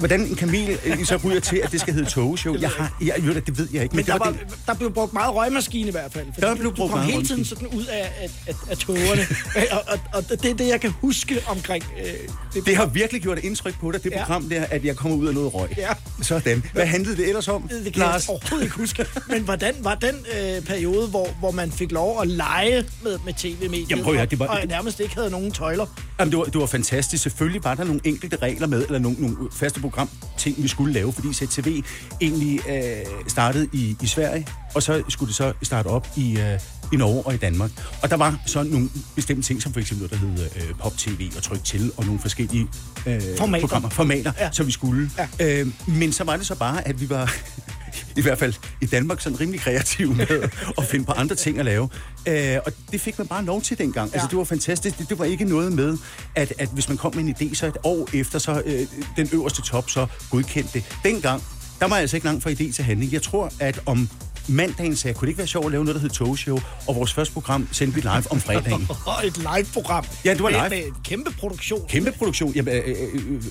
Hvordan 0.03 0.21
en 0.21 0.35
kamel 0.35 0.79
øh, 0.85 1.05
så 1.05 1.17
ryger 1.25 1.41
til, 1.41 1.57
at 1.65 1.73
det 1.73 1.81
skal 1.81 1.95
hedde 1.95 2.11
togeshow, 2.11 2.57
jeg 2.61 2.71
har, 2.71 2.97
jeg, 3.01 3.15
ved 3.23 3.35
det, 3.35 3.59
ved 3.59 3.69
jeg 3.73 3.83
ikke. 3.83 3.97
Men 3.97 4.05
det 4.05 4.13
der, 4.13 4.19
var 4.19 4.31
det, 4.31 4.41
der 4.67 4.75
blev 4.75 4.93
brugt 4.93 5.13
meget 5.13 5.35
røgmaskine 5.35 5.89
i 5.89 5.91
hvert 5.91 6.13
fald. 6.13 6.27
Der 6.41 6.55
blev 6.55 6.71
du 6.71 6.77
brugt 6.77 6.91
kom 6.91 6.99
meget 6.99 7.13
hele 7.13 7.27
tiden 7.27 7.45
sådan 7.45 7.69
ud 7.69 7.85
af, 7.85 8.13
af, 8.21 8.31
af, 8.47 8.55
af 8.71 8.77
togerne. 8.79 9.23
og, 9.73 9.83
og, 9.89 9.99
og, 10.15 10.29
det 10.43 10.45
er 10.51 10.55
det, 10.55 10.69
jeg 10.69 10.81
kan 10.81 10.91
huske 11.01 11.43
omkring 11.47 11.85
øh, 11.99 12.13
det. 12.55 12.67
det 12.67 12.77
har 12.77 12.87
virkelig 12.87 13.23
gjort 13.23 13.39
et 13.39 13.45
indtryk 13.45 13.81
på 13.81 13.91
dig, 13.91 14.05
det 14.05 14.11
Ja. 14.11 14.19
program 14.25 14.49
der, 14.49 14.65
at 14.71 14.85
jeg 14.85 14.97
kommer 14.97 15.17
ud 15.19 15.27
af 15.29 15.35
noget 15.35 15.55
røg. 15.55 15.69
Ja. 15.77 15.89
Sådan. 16.23 16.65
Hvad 16.73 16.87
handlede 16.87 17.17
det 17.17 17.29
ellers 17.29 17.49
om, 17.49 17.63
Det 17.63 17.71
kan 17.71 17.85
jeg 17.85 17.95
Lars? 17.97 18.29
overhovedet 18.29 18.65
ikke 18.65 18.77
huske. 18.77 19.07
Men 19.29 19.43
hvordan 19.43 19.75
var 19.81 19.95
den 19.95 20.15
øh, 20.39 20.63
periode, 20.63 21.07
hvor, 21.07 21.29
hvor 21.41 21.51
man 21.51 21.73
fik 21.73 21.93
lov 21.93 22.21
at 22.23 22.29
lege 22.29 22.85
med, 23.03 23.19
med 23.25 23.33
tv-mediet, 23.39 23.91
Jamen, 23.91 24.05
prøv 24.05 24.13
at 24.15 24.19
høre, 24.19 24.27
det 24.27 24.39
var- 24.39 24.47
og, 24.47 24.59
og 24.63 24.67
nærmest 24.67 25.01
ikke 25.01 25.15
havde 25.15 25.31
nogen 25.31 25.53
tøjler? 25.53 25.87
Jamen, 26.21 26.31
det 26.33 26.39
var, 26.39 26.45
det 26.45 26.61
var 26.61 26.67
fantastisk. 26.67 27.23
Selvfølgelig 27.23 27.65
var 27.65 27.75
der 27.75 27.85
nogle 27.85 28.01
enkelte 28.05 28.37
regler 28.37 28.67
med, 28.67 28.85
eller 28.87 28.99
nogle, 28.99 29.17
nogle 29.21 29.37
faste 29.53 29.81
program, 29.93 30.09
ting 30.39 30.63
vi 30.63 30.69
skulle 30.69 30.93
lave, 30.95 31.13
fordi 31.13 31.33
ZTV 31.33 31.83
egentlig 32.21 32.61
øh, 32.69 32.83
startede 33.29 33.69
i, 33.73 33.97
i 34.03 34.07
Sverige, 34.07 34.47
og 34.75 34.83
så 34.83 35.03
skulle 35.09 35.29
det 35.29 35.37
så 35.37 35.53
starte 35.63 35.87
op 35.87 36.09
i, 36.17 36.39
øh, 36.39 36.61
i 36.93 36.97
Norge 36.97 37.23
og 37.27 37.35
i 37.35 37.37
Danmark. 37.37 37.71
Og 38.03 38.11
der 38.11 38.17
var 38.17 38.39
så 38.47 38.63
nogle 38.63 38.89
bestemte 39.17 39.43
ting, 39.43 39.63
som 39.63 39.73
for 39.73 39.81
eksempel 39.81 40.19
noget, 40.21 40.39
der 40.39 40.45
hed 40.45 40.69
øh, 40.71 40.75
pop-tv 40.79 41.31
og 41.37 41.43
tryk 41.43 41.65
til, 41.65 41.93
og 41.97 42.05
nogle 42.05 42.21
forskellige 42.21 42.67
øh, 43.07 43.21
Formater. 43.39 43.61
programmer, 43.63 43.89
formater, 43.89 44.33
Ja. 44.39 44.49
som 44.53 44.67
vi 44.67 44.73
skulle. 44.73 45.11
Ja. 45.41 45.61
Øh, 45.61 45.67
men 45.87 46.13
så 46.13 46.25
var 46.25 46.37
det 46.37 46.47
så 46.47 46.55
bare, 46.55 46.89
at 46.89 47.01
vi 47.01 47.11
var 47.11 47.35
i 48.17 48.23
hvert 48.23 48.39
fald 48.39 48.55
i 48.81 48.87
Danmark 48.87 49.21
sådan 49.21 49.41
rimelig 49.41 49.61
kreative 49.61 50.15
med 50.15 50.49
at 50.79 50.85
finde 50.85 51.05
på 51.05 51.13
andre 51.13 51.35
ting 51.37 51.59
at 51.59 51.65
lave. 51.65 51.89
Øh, 52.29 52.59
og 52.67 52.73
det 52.93 53.01
fik 53.01 53.19
man 53.19 53.27
bare 53.27 53.45
lov 53.45 53.63
til 53.63 53.79
dengang. 53.79 54.11
Ja. 54.11 54.15
Altså, 54.15 54.29
det 54.31 54.39
var 54.39 54.45
fantastisk. 54.45 54.99
Det, 54.99 55.09
det 55.09 55.19
var 55.19 55.25
ikke 55.25 55.45
noget 55.45 55.73
med, 55.73 55.99
at, 56.35 56.53
at 56.59 56.69
hvis 56.69 56.89
man 56.89 56.99
kom 56.99 57.17
med 57.17 57.25
en 57.25 57.35
idé, 57.41 57.55
så 57.55 57.67
et 57.67 57.77
år 57.85 58.09
efter, 58.15 58.39
så 58.39 58.63
øh, 58.65 58.87
den 59.17 59.29
øverste 59.33 59.63
top 59.63 59.91
så 59.91 60.07
godkendte 60.31 60.73
det. 60.73 60.85
Dengang, 61.05 61.43
der 61.81 61.89
var 61.89 61.97
jeg 61.97 62.01
altså 62.01 62.17
ikke 62.17 62.27
langt 62.27 62.43
fra 62.43 62.51
idé 62.51 62.73
til 62.73 62.85
handling. 62.85 63.13
Jeg 63.13 63.23
tror, 63.23 63.53
at 63.61 63.81
om 63.87 64.09
mandagen 64.49 64.97
sagde, 64.97 65.15
kunne 65.15 65.27
det 65.27 65.31
ikke 65.31 65.39
være 65.39 65.47
sjovt 65.47 65.67
at 65.67 65.73
lave 65.73 65.85
noget, 65.85 65.95
der 65.95 66.01
hed 66.01 66.11
togshow, 66.11 66.59
og 66.89 66.97
vores 66.97 67.13
første 67.13 67.35
program 67.35 67.69
sendte 67.73 67.95
vi 67.95 68.01
live 68.01 68.31
om 68.31 68.41
fredagen. 68.41 68.89
Og 69.07 69.27
et 69.27 69.37
live-program. 69.37 70.05
Ja, 70.25 70.35
det 70.35 70.43
var 70.43 70.51
med, 70.51 70.59
live. 70.59 70.69
Med 70.69 70.79
et 70.79 71.03
kæmpe 71.05 71.31
produktion. 71.31 71.81
Kæmpe 71.89 72.13
produktion. 72.13 72.53
Jamen, 72.53 72.75
øh, 72.75 72.97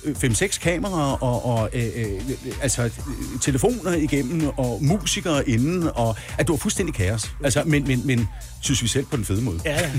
øh, 0.04 0.16
fem-seks 0.16 0.58
kameraer 0.58 1.22
og, 1.22 1.44
og 1.44 1.70
øh, 1.72 1.90
øh, 1.94 2.20
altså, 2.62 2.82
øh, 2.82 2.90
telefoner 3.40 3.94
igennem 3.94 4.48
og 4.48 4.78
musikere 4.82 5.48
inden. 5.48 5.90
Og, 5.94 6.16
at 6.38 6.46
det 6.46 6.48
var 6.48 6.56
fuldstændig 6.56 6.94
kaos. 6.94 7.30
Altså, 7.44 7.62
men, 7.66 7.86
men, 7.86 8.06
men 8.06 8.28
synes 8.60 8.82
vi 8.82 8.88
selv 8.88 9.06
på 9.06 9.16
den 9.16 9.24
fede 9.24 9.42
måde. 9.42 9.60
Ja, 9.64 9.80
ja. 9.80 9.90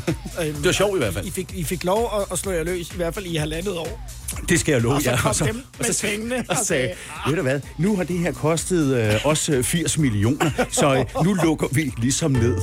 Det 0.47 0.65
var 0.65 0.71
sjovt 0.71 0.95
i 0.95 0.97
hvert 0.97 1.13
fald. 1.13 1.25
I 1.25 1.31
fik, 1.31 1.53
I 1.55 1.63
fik 1.63 1.83
lov 1.83 2.11
at, 2.19 2.25
at 2.31 2.39
slå 2.39 2.51
jer 2.51 2.63
løs, 2.63 2.91
i 2.91 2.95
hvert 2.95 3.13
fald 3.13 3.25
i 3.25 3.35
halvandet 3.35 3.77
år. 3.77 4.01
Det 4.49 4.59
skal 4.59 4.71
jeg 4.71 4.81
love 4.81 4.95
Og 4.95 5.01
så 5.01 5.09
jer. 5.09 5.17
kom 5.17 5.33
dem 5.47 5.55
med 5.79 5.93
sagde- 5.93 6.15
pengene 6.17 6.35
og 6.35 6.45
og 6.49 6.55
sagde, 6.57 6.65
sagde, 6.65 6.93
ved 7.27 7.35
du 7.35 7.41
hvad, 7.41 7.59
nu 7.77 7.95
har 7.95 8.03
det 8.03 8.19
her 8.19 8.31
kostet 8.31 8.95
øh, 8.97 9.25
os 9.25 9.49
øh, 9.49 9.63
80 9.63 9.97
millioner, 9.97 10.49
så 10.71 10.95
øh, 10.95 11.25
nu 11.25 11.33
lukker 11.33 11.67
vi 11.71 11.91
ligesom 11.97 12.31
ned. 12.31 12.57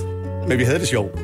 Men 0.49 0.59
vi 0.59 0.65
havde 0.65 0.79
det 0.79 0.89
sjovt. 0.89 1.21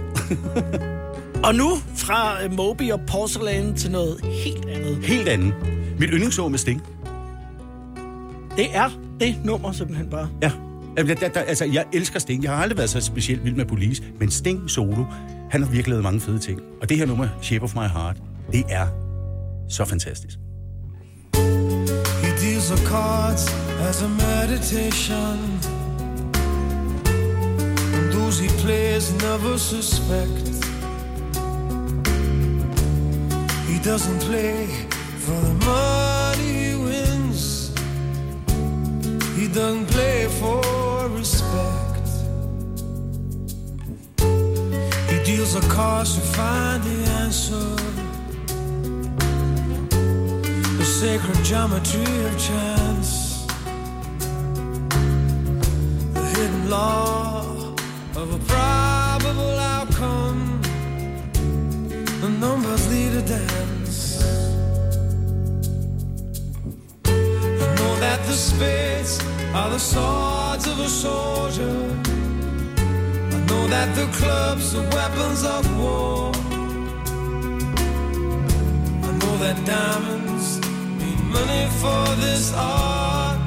Og 1.45 1.55
nu 1.55 1.71
fra 1.97 2.45
øh, 2.45 2.53
Moby 2.53 2.91
og 2.93 3.01
Porcelain 3.07 3.77
til 3.77 3.91
noget 3.91 4.21
helt 4.25 4.67
andet. 4.69 4.99
Helt 5.05 5.29
anden. 5.29 5.53
Mit 5.99 6.11
yndlingsord 6.13 6.51
med 6.51 6.59
Sting. 6.59 6.83
Det 8.57 8.67
er 8.77 8.91
det 9.21 9.37
nummer 9.45 9.73
simpelthen 9.73 10.11
bare. 10.11 10.29
Ja. 10.43 10.51
Jamen, 10.99 11.09
Der, 11.09 11.15
der, 11.15 11.29
der, 11.29 11.41
altså, 11.41 11.65
jeg 11.65 11.85
elsker 11.93 12.19
Sting. 12.19 12.43
Jeg 12.45 12.51
har 12.53 12.63
aldrig 12.63 12.79
været 12.79 12.91
så 12.91 13.01
specielt 13.01 13.45
vild 13.45 13.55
med 13.55 13.65
Police, 13.65 14.03
men 14.21 14.31
Sting 14.31 14.71
solo, 14.71 15.05
han 15.51 15.63
har 15.63 15.71
virkelig 15.71 15.89
lavet 15.89 16.03
mange 16.03 16.21
fede 16.21 16.39
ting. 16.39 16.61
Og 16.83 16.89
det 16.89 16.97
her 16.97 17.07
nummer, 17.07 17.29
Shape 17.43 17.65
of 17.65 17.75
My 17.75 17.81
Heart, 17.81 18.17
det 18.53 18.65
er 18.69 18.87
så 19.69 19.85
fantastisk. 19.85 20.39
He 22.23 22.31
deals 22.41 22.69
the 22.69 22.87
cards 22.89 23.45
as 23.89 24.03
a 24.03 24.09
meditation. 24.09 25.39
And 27.97 28.13
those 28.13 28.39
he 28.39 28.49
plays 28.49 29.13
never 29.23 29.59
suspect. 29.59 30.47
He 33.69 33.79
doesn't 33.91 34.21
play 34.21 34.67
for 35.25 35.39
the 35.47 35.55
money 35.65 36.53
he 36.65 36.75
wins. 36.75 37.73
He 39.39 39.49
doesn't 39.49 39.87
play 39.87 40.27
for 40.41 40.61
respect. 41.09 42.09
He 45.11 45.19
deals 45.25 45.53
the 45.55 45.67
cards 45.75 46.15
to 46.15 46.21
find 46.21 46.83
the 46.83 47.11
answer 47.23 48.06
sacred 51.01 51.45
geometry 51.45 52.25
of 52.25 52.39
chance, 52.39 53.45
the 56.15 56.25
hidden 56.35 56.71
law 56.71 57.45
of 58.17 58.33
a 58.33 58.39
probable 58.47 59.59
outcome. 59.75 60.59
The 62.23 62.31
numbers 62.41 62.89
lead 62.91 63.13
a 63.13 63.21
dance. 63.21 64.23
I 67.05 67.69
know 67.79 67.95
that 68.01 68.21
the 68.25 68.33
spades 68.33 69.21
are 69.53 69.69
the 69.69 69.79
swords 69.79 70.67
of 70.67 70.81
a 70.81 70.89
soldier. 70.89 71.79
I 73.37 73.39
know 73.49 73.67
that 73.69 73.95
the 73.95 74.07
clubs 74.19 74.75
are 74.75 74.89
weapons 74.97 75.45
of 75.45 75.63
war. 75.79 76.33
I 79.09 79.13
know 79.21 79.37
that 79.45 79.63
diamonds 79.67 80.26
money 81.37 81.67
for 81.83 82.05
this 82.25 82.53
art, 82.55 83.39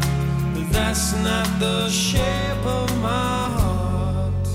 but 0.54 0.67
that's 0.71 1.13
not 1.28 1.47
the 1.60 1.89
shape 1.89 2.65
of 2.80 2.88
my 3.02 3.39
heart. 3.58 4.47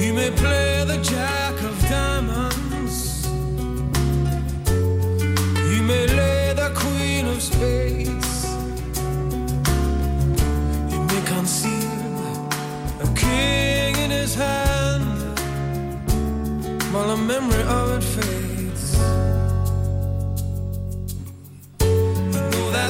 He 0.00 0.08
may 0.18 0.30
play 0.42 0.84
the 0.92 0.98
jack 1.12 1.54
of 1.68 1.74
diamonds, 1.94 3.26
he 5.70 5.78
may 5.90 6.04
lay 6.20 6.52
the 6.62 6.70
queen 6.82 7.24
of 7.32 7.38
spades, 7.50 8.36
he 10.92 10.98
may 11.10 11.22
conceal 11.34 12.16
a 13.06 13.08
king 13.24 13.92
in 14.04 14.10
his 14.20 14.34
hand, 14.34 15.18
while 16.92 17.10
a 17.10 17.20
memory 17.32 17.64
of 17.78 17.86
it 17.98 18.04
fades. 18.14 18.47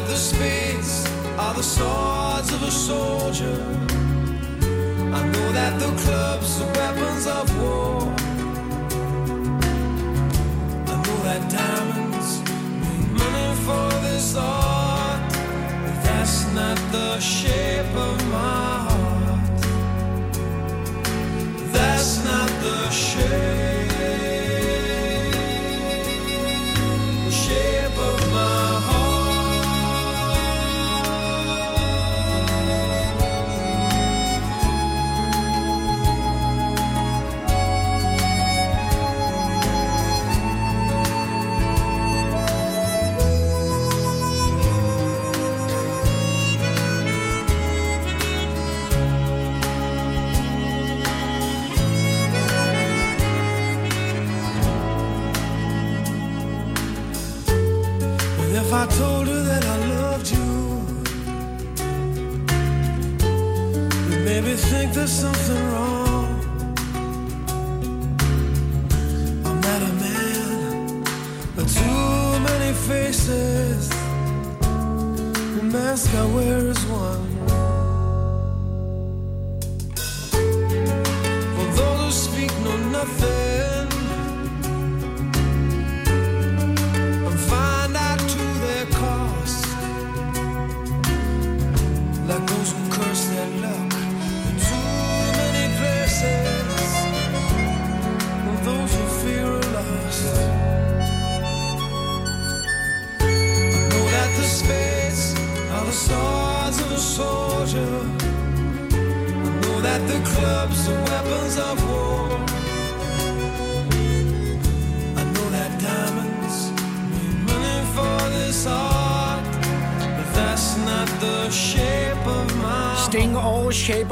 The 0.08 0.16
spades 0.16 1.06
are 1.38 1.54
the 1.54 1.62
swords 1.62 2.50
of 2.54 2.62
a 2.62 2.70
soldier. 2.70 3.58
I 5.18 5.20
know 5.32 5.52
that 5.52 5.78
the 5.78 5.90
clubs 6.02 6.62
are 6.62 6.72
weapons 6.78 7.26
of 7.26 7.46
war. 7.60 8.00
I 10.92 10.96
know 11.04 11.18
that 11.28 11.42
diamonds 11.50 12.40
mean 12.80 13.04
money 13.20 13.50
for 13.66 13.88
this 14.06 14.34
art. 14.34 15.20
But 15.84 15.96
that's 16.04 16.46
not 16.54 16.78
the 16.90 17.20
shape 17.20 17.94
of 17.94 18.16
my 18.30 18.38
heart. 18.38 18.87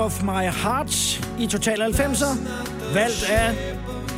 Of 0.07 0.23
My 0.23 0.51
Heart 0.63 1.21
i 1.41 1.47
Total 1.47 1.83
90'er. 1.83 2.37
Valgt 2.95 3.27
af 3.31 3.55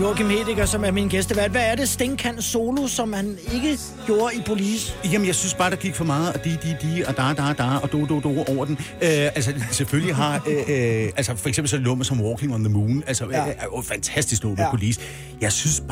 Joachim 0.01 0.29
Hediger, 0.31 0.67
som 0.67 0.85
er 0.85 0.91
min 0.91 1.09
gæstevært. 1.09 1.51
Hvad 1.51 1.61
er 1.65 1.75
det, 1.75 1.89
Sting 1.89 2.19
kan 2.19 2.43
solo, 2.43 2.87
som 2.87 3.13
han 3.13 3.39
ikke 3.55 3.79
gjorde 4.07 4.35
i 4.35 4.43
Police? 4.47 4.93
Jamen, 5.13 5.27
jeg 5.27 5.35
synes 5.35 5.55
bare, 5.55 5.71
der 5.71 5.77
gik 5.77 5.95
for 5.95 6.05
meget, 6.05 6.33
og 6.33 6.45
de, 6.45 6.59
de, 6.63 6.77
de, 6.83 7.05
og 7.09 7.17
da, 7.17 7.23
da, 7.23 7.53
da, 7.53 7.65
og 7.83 7.93
do, 7.93 8.07
do, 8.07 8.21
do 8.21 8.45
over 8.49 8.65
den. 8.65 8.79
Øh, 9.03 9.09
altså, 9.09 9.55
selvfølgelig 9.71 10.15
har, 10.17 10.35
øh, 10.49 10.57
øh, 10.57 11.11
altså, 11.17 11.37
for 11.37 11.49
eksempel 11.49 11.69
så 11.69 11.77
et 11.77 11.83
nummer 11.83 12.05
som 12.05 12.21
Walking 12.21 12.55
on 12.55 12.65
the 12.65 12.73
Moon, 12.73 13.03
altså, 13.07 13.27
ja. 13.31 13.39
Er 13.39 13.65
jo 13.65 13.79
et 13.79 13.85
fantastisk 13.85 14.45
nummer 14.45 14.65
Ja. 14.65 14.71
Police. 14.71 15.01
Jeg 15.41 15.53
synes 15.53 15.83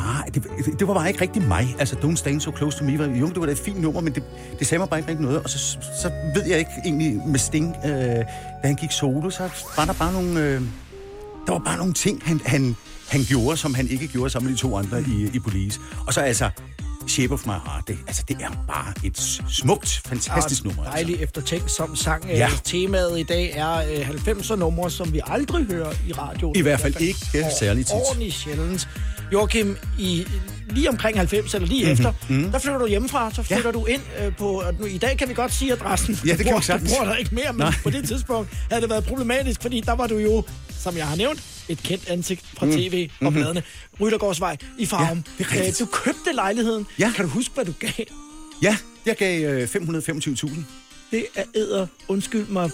det, 0.43 0.79
det 0.79 0.89
var 0.89 0.95
bare 0.95 1.09
ikke 1.09 1.21
rigtig 1.21 1.43
mig. 1.43 1.77
Altså, 1.79 1.97
Don't 1.97 2.17
Stand 2.17 2.41
So 2.41 2.57
Close 2.57 2.79
To 2.79 2.85
Me, 2.85 2.99
var, 2.99 3.05
jo, 3.05 3.29
det 3.29 3.41
var 3.41 3.47
da 3.47 3.53
et 3.53 3.59
fint 3.59 3.81
nummer, 3.81 4.01
men 4.01 4.15
det, 4.15 4.23
det 4.59 4.67
sagde 4.67 4.79
mig 4.79 4.89
bare 4.89 5.01
ikke 5.01 5.11
rigtig 5.11 5.27
noget. 5.27 5.43
Og 5.43 5.51
så, 5.51 5.59
så 6.03 6.11
ved 6.35 6.45
jeg 6.47 6.59
ikke 6.59 6.71
egentlig 6.85 7.21
med 7.27 7.39
Sting, 7.39 7.77
øh, 7.85 7.91
da 7.91 8.25
han 8.63 8.75
gik 8.75 8.91
solo, 8.93 9.31
så 9.31 9.49
var 9.77 9.85
der 9.85 9.93
bare 9.93 10.13
nogle, 10.13 10.41
øh, 10.41 10.61
der 11.47 11.53
var 11.53 11.59
bare 11.59 11.79
nogle 11.79 11.95
ting, 11.95 12.23
han, 12.25 12.41
han, 12.45 12.77
han 13.09 13.21
gjorde, 13.25 13.57
som 13.57 13.75
han 13.75 13.89
ikke 13.89 14.09
gjorde 14.09 14.31
sammen 14.31 14.51
med 14.51 14.57
de 14.57 14.63
to 14.63 14.77
andre 14.77 15.03
i, 15.03 15.31
i 15.35 15.39
Police. 15.39 15.81
Og 16.07 16.15
så 16.15 16.21
altså, 16.21 16.51
Shape 17.09 17.35
of 17.35 17.47
My 17.47 17.53
Heart, 17.53 17.85
det, 17.89 17.99
altså, 18.07 18.23
det 18.29 18.37
er 18.41 18.65
bare 18.67 18.93
et 19.05 19.41
smukt, 19.49 20.03
fantastisk 20.07 20.65
nummer. 20.65 20.83
Altså. 20.83 20.93
Dejligt 20.97 21.21
eftertænksom 21.21 21.97
sang. 21.97 22.25
Ja. 22.29 22.37
Ja. 22.37 22.49
Temaet 22.65 23.19
i 23.19 23.23
dag 23.23 23.53
er 23.55 23.77
øh, 23.77 24.09
90'er 24.09 24.55
numre, 24.55 24.91
som 24.91 25.13
vi 25.13 25.21
aldrig 25.27 25.65
hører 25.65 25.93
i 26.09 26.13
radioen. 26.13 26.57
I 26.57 26.61
hvert 26.61 26.81
fald 26.81 27.01
ikke 27.01 27.19
særlig 27.59 27.87
tit. 27.87 27.95
Ordentligt 27.95 28.35
sjældent. 28.35 28.89
Joachim, 29.33 29.77
i, 29.99 30.27
lige 30.71 30.89
omkring 30.89 31.17
90 31.19 31.55
eller 31.55 31.69
lige 31.69 31.81
mm-hmm. 31.85 31.93
efter, 31.93 32.13
mm-hmm. 32.29 32.51
der 32.53 32.59
flytter 32.59 32.79
du 32.79 32.87
hjemmefra, 32.87 33.31
så 33.35 33.43
flytter 33.43 33.65
ja. 33.65 33.71
du 33.73 33.85
ind 33.87 34.03
øh, 34.25 34.37
på... 34.37 34.63
Nu, 34.81 34.87
I 34.87 34.99
dag 34.99 35.19
kan 35.19 35.29
vi 35.29 35.35
godt 35.35 35.53
sige 35.55 35.73
adressen. 35.73 36.19
Ja, 36.27 36.33
det 36.37 36.45
kan 36.47 36.47
bor- 36.55 36.59
vi 36.59 36.65
sagtens. 36.65 36.93
Du 36.93 36.97
bor 36.99 37.05
der 37.05 37.17
ikke 37.17 37.35
mere, 37.35 37.53
men 37.53 37.59
Nej. 37.59 37.75
på 37.83 37.91
det 37.91 38.09
tidspunkt 38.09 38.51
havde 38.71 38.83
det 38.83 38.91
været 38.91 39.05
problematisk, 39.05 39.63
fordi 39.63 39.81
der 39.81 39.93
var 39.93 40.07
du 40.07 40.17
jo, 40.19 40.45
som 40.79 40.97
jeg 40.97 41.07
har 41.07 41.17
nævnt, 41.17 41.43
et 41.69 41.79
kendt 41.83 42.09
ansigt 42.09 42.45
fra 42.59 42.67
tv 42.67 43.11
og 43.21 43.33
bladene. 43.33 43.63
Ryttergårdsvej 44.01 44.57
i 44.79 44.87
Farum. 44.87 45.09
Mm. 45.09 45.15
Mm-hmm. 45.15 45.35
Ja, 45.39 45.45
det 45.45 45.51
er 45.51 45.57
rigtigt. 45.67 45.81
Øh, 45.81 45.87
du 45.87 45.93
købte 45.93 46.33
lejligheden. 46.35 46.87
Ja. 46.99 47.13
Kan 47.17 47.25
du 47.25 47.31
huske, 47.31 47.55
hvad 47.55 47.65
du 47.65 47.73
gav? 47.81 47.91
Ja, 48.63 48.77
jeg 49.07 49.17
gav 49.17 49.45
øh, 49.45 49.69
525.000. 49.75 50.59
Det 51.11 51.27
er 51.35 51.43
æder, 51.55 51.87
undskyld 52.09 52.47
mig, 52.47 52.71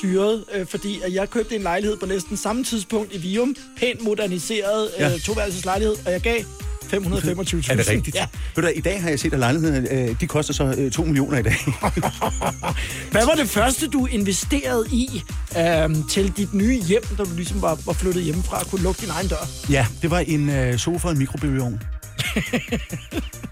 syret, 0.00 0.44
øh, 0.54 0.66
fordi 0.66 1.00
at 1.04 1.14
jeg 1.14 1.30
købte 1.30 1.54
en 1.56 1.62
lejlighed 1.62 1.96
på 1.96 2.06
næsten 2.06 2.36
samme 2.36 2.64
tidspunkt 2.64 3.14
i 3.14 3.18
Vium. 3.18 3.54
Pænt 3.78 4.02
moderniseret 4.02 4.88
øh, 4.96 5.00
Ja. 5.00 5.18
toværelses 5.18 5.64
lejlighed, 5.64 5.96
og 6.06 6.12
jeg 6.12 6.20
gav 6.20 6.36
525.000. 6.84 6.92
Er 7.70 7.76
det 7.76 7.88
rigtigt? 7.88 8.16
Ja. 8.16 8.26
Ved 8.56 8.62
du, 8.64 8.68
i 8.68 8.80
dag 8.80 9.02
har 9.02 9.08
jeg 9.08 9.18
set, 9.20 9.32
at 9.32 9.38
lejligheden, 9.38 9.86
øh, 9.90 10.20
de 10.20 10.26
koster 10.26 10.54
så 10.54 10.74
øh, 10.78 10.90
2 10.90 11.04
millioner 11.04 11.38
i 11.38 11.42
dag. 11.42 11.56
Hvad 13.12 13.24
var 13.26 13.34
det 13.34 13.48
første, 13.48 13.88
du 13.88 14.06
investerede 14.06 14.86
i 14.92 15.22
øh, 15.58 15.90
til 16.10 16.32
dit 16.36 16.54
nye 16.54 16.80
hjem, 16.82 17.02
da 17.18 17.24
du 17.24 17.30
ligesom 17.36 17.62
var, 17.62 17.78
var 17.86 17.92
flyttet 17.92 18.22
hjemmefra 18.22 18.60
og 18.60 18.66
kunne 18.66 18.82
lukke 18.82 19.00
din 19.00 19.10
egen 19.10 19.28
dør? 19.28 19.48
ja, 19.70 19.86
det 20.02 20.10
var 20.10 20.18
en 20.18 20.50
øh, 20.50 20.78
sofa 20.78 21.06
og 21.08 21.12
en 21.12 21.18
mikrobølgeovn. 21.18 21.80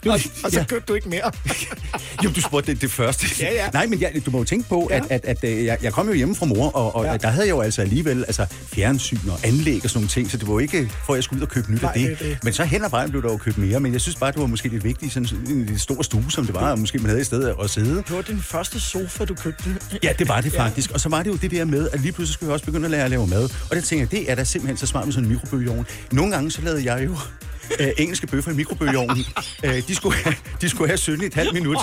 Og, 0.06 0.12
og 0.44 0.50
så 0.50 0.58
Ja. 0.58 0.64
købte 0.64 0.85
du 0.88 0.94
ikke 0.94 1.08
mere. 1.08 1.32
Jo, 2.24 2.30
du 2.37 2.40
spurgte 2.40 2.72
det, 2.72 2.80
det 2.82 2.90
første. 2.90 3.26
Ja, 3.40 3.52
ja. 3.54 3.68
Nej, 3.72 3.87
men 3.87 4.00
jeg, 4.00 4.12
du 4.26 4.30
må 4.30 4.38
jo 4.38 4.44
tænke 4.44 4.68
på, 4.68 4.88
Ja. 4.90 4.96
at, 4.96 5.04
at, 5.11 5.24
at 5.24 5.44
øh, 5.50 5.64
jeg, 5.64 5.78
jeg 5.82 5.92
kom 5.92 6.06
jo 6.08 6.12
hjemme 6.14 6.35
fra 6.35 6.46
mor, 6.46 6.68
og, 6.70 6.94
og 6.96 7.04
Ja. 7.04 7.16
der 7.16 7.28
havde 7.28 7.46
jeg 7.46 7.50
jo 7.54 7.61
altså 7.61 7.82
alligevel 7.82 8.24
altså, 8.26 8.46
fjernsyn 8.74 9.18
og 9.28 9.38
anlæg 9.44 9.80
og 9.85 9.90
sådan 9.90 9.98
nogle 9.98 10.08
ting, 10.08 10.30
så 10.30 10.37
det 10.37 10.46
var 10.46 10.52
jo 10.52 10.58
ikke, 10.58 10.90
for 11.06 11.12
at 11.12 11.16
jeg 11.16 11.24
skulle 11.24 11.40
ud 11.40 11.42
og 11.46 11.48
købe 11.48 11.72
nyt 11.72 11.82
Nej, 11.82 11.92
af 11.94 12.00
det. 12.00 12.18
det 12.18 12.28
det. 12.28 12.38
Men 12.44 12.52
så 12.52 12.64
hen 12.64 12.85
ad 12.85 12.90
vejen 12.90 13.11
blev 13.11 13.22
der 13.22 13.30
jo 13.30 13.37
købt 13.37 13.58
mere, 13.58 13.80
men 13.80 13.92
jeg 13.92 14.00
synes 14.00 14.16
bare, 14.16 14.32
det 14.32 14.40
var 14.40 14.46
måske 14.46 14.68
lidt 14.68 14.85
vigtigt, 14.85 15.12
sådan 15.12 15.28
en 15.48 15.66
lidt 15.66 15.80
stor 15.80 16.02
stue, 16.02 16.24
som 16.30 16.46
det 16.46 16.54
var, 16.54 16.70
og 16.70 16.78
måske 16.78 16.98
man 16.98 17.06
havde 17.06 17.20
i 17.20 17.24
stedet 17.24 17.54
at 17.62 17.70
sidde. 17.70 17.96
Det 17.96 18.16
var 18.16 18.22
den 18.22 18.42
første 18.42 18.80
sofa, 18.80 19.24
du 19.24 19.35
købte. 19.35 19.76
Ja, 20.02 20.12
det 20.18 20.28
var 20.28 20.40
det 20.40 20.52
faktisk. 20.52 20.90
Og 20.90 21.00
så 21.00 21.08
var 21.08 21.22
det 21.22 21.30
jo 21.30 21.37
det 21.37 21.50
der 21.50 21.64
med, 21.64 21.88
at 21.92 22.00
lige 22.00 22.12
pludselig 22.12 22.35
skulle 22.35 22.48
jeg 22.48 22.52
også 22.54 22.64
begynde 22.64 22.85
at 22.85 22.90
lære 22.90 23.04
at 23.04 23.11
lave 23.11 23.26
mad. 23.26 23.48
Og 23.70 23.76
det 23.76 23.85
tænker 23.85 24.02
jeg, 24.02 24.11
det 24.11 24.30
er 24.30 24.35
da 24.35 24.44
simpelthen 24.44 24.76
så 24.76 24.87
smart 24.87 25.04
med 25.04 25.12
sådan 25.12 25.24
en 25.24 25.30
mikrobølgeovn. 25.32 25.87
Nogle 26.12 26.32
gange 26.32 26.50
så 26.50 26.62
lavede 26.62 26.92
jeg 26.92 27.04
jo 27.06 27.16
øh, 27.81 27.88
engelske 27.98 28.27
bøffer 28.27 28.51
i 28.51 28.55
mikrobølgeovnen. 28.55 29.25
øh, 29.64 29.83
de, 29.88 29.94
skulle 29.94 30.16
have, 30.16 30.35
de 30.61 30.68
skulle 30.68 30.88
have 30.88 30.98
17 30.98 31.22
i 31.22 31.27
et 31.27 31.35
halvt 31.35 31.53
minut. 31.55 31.79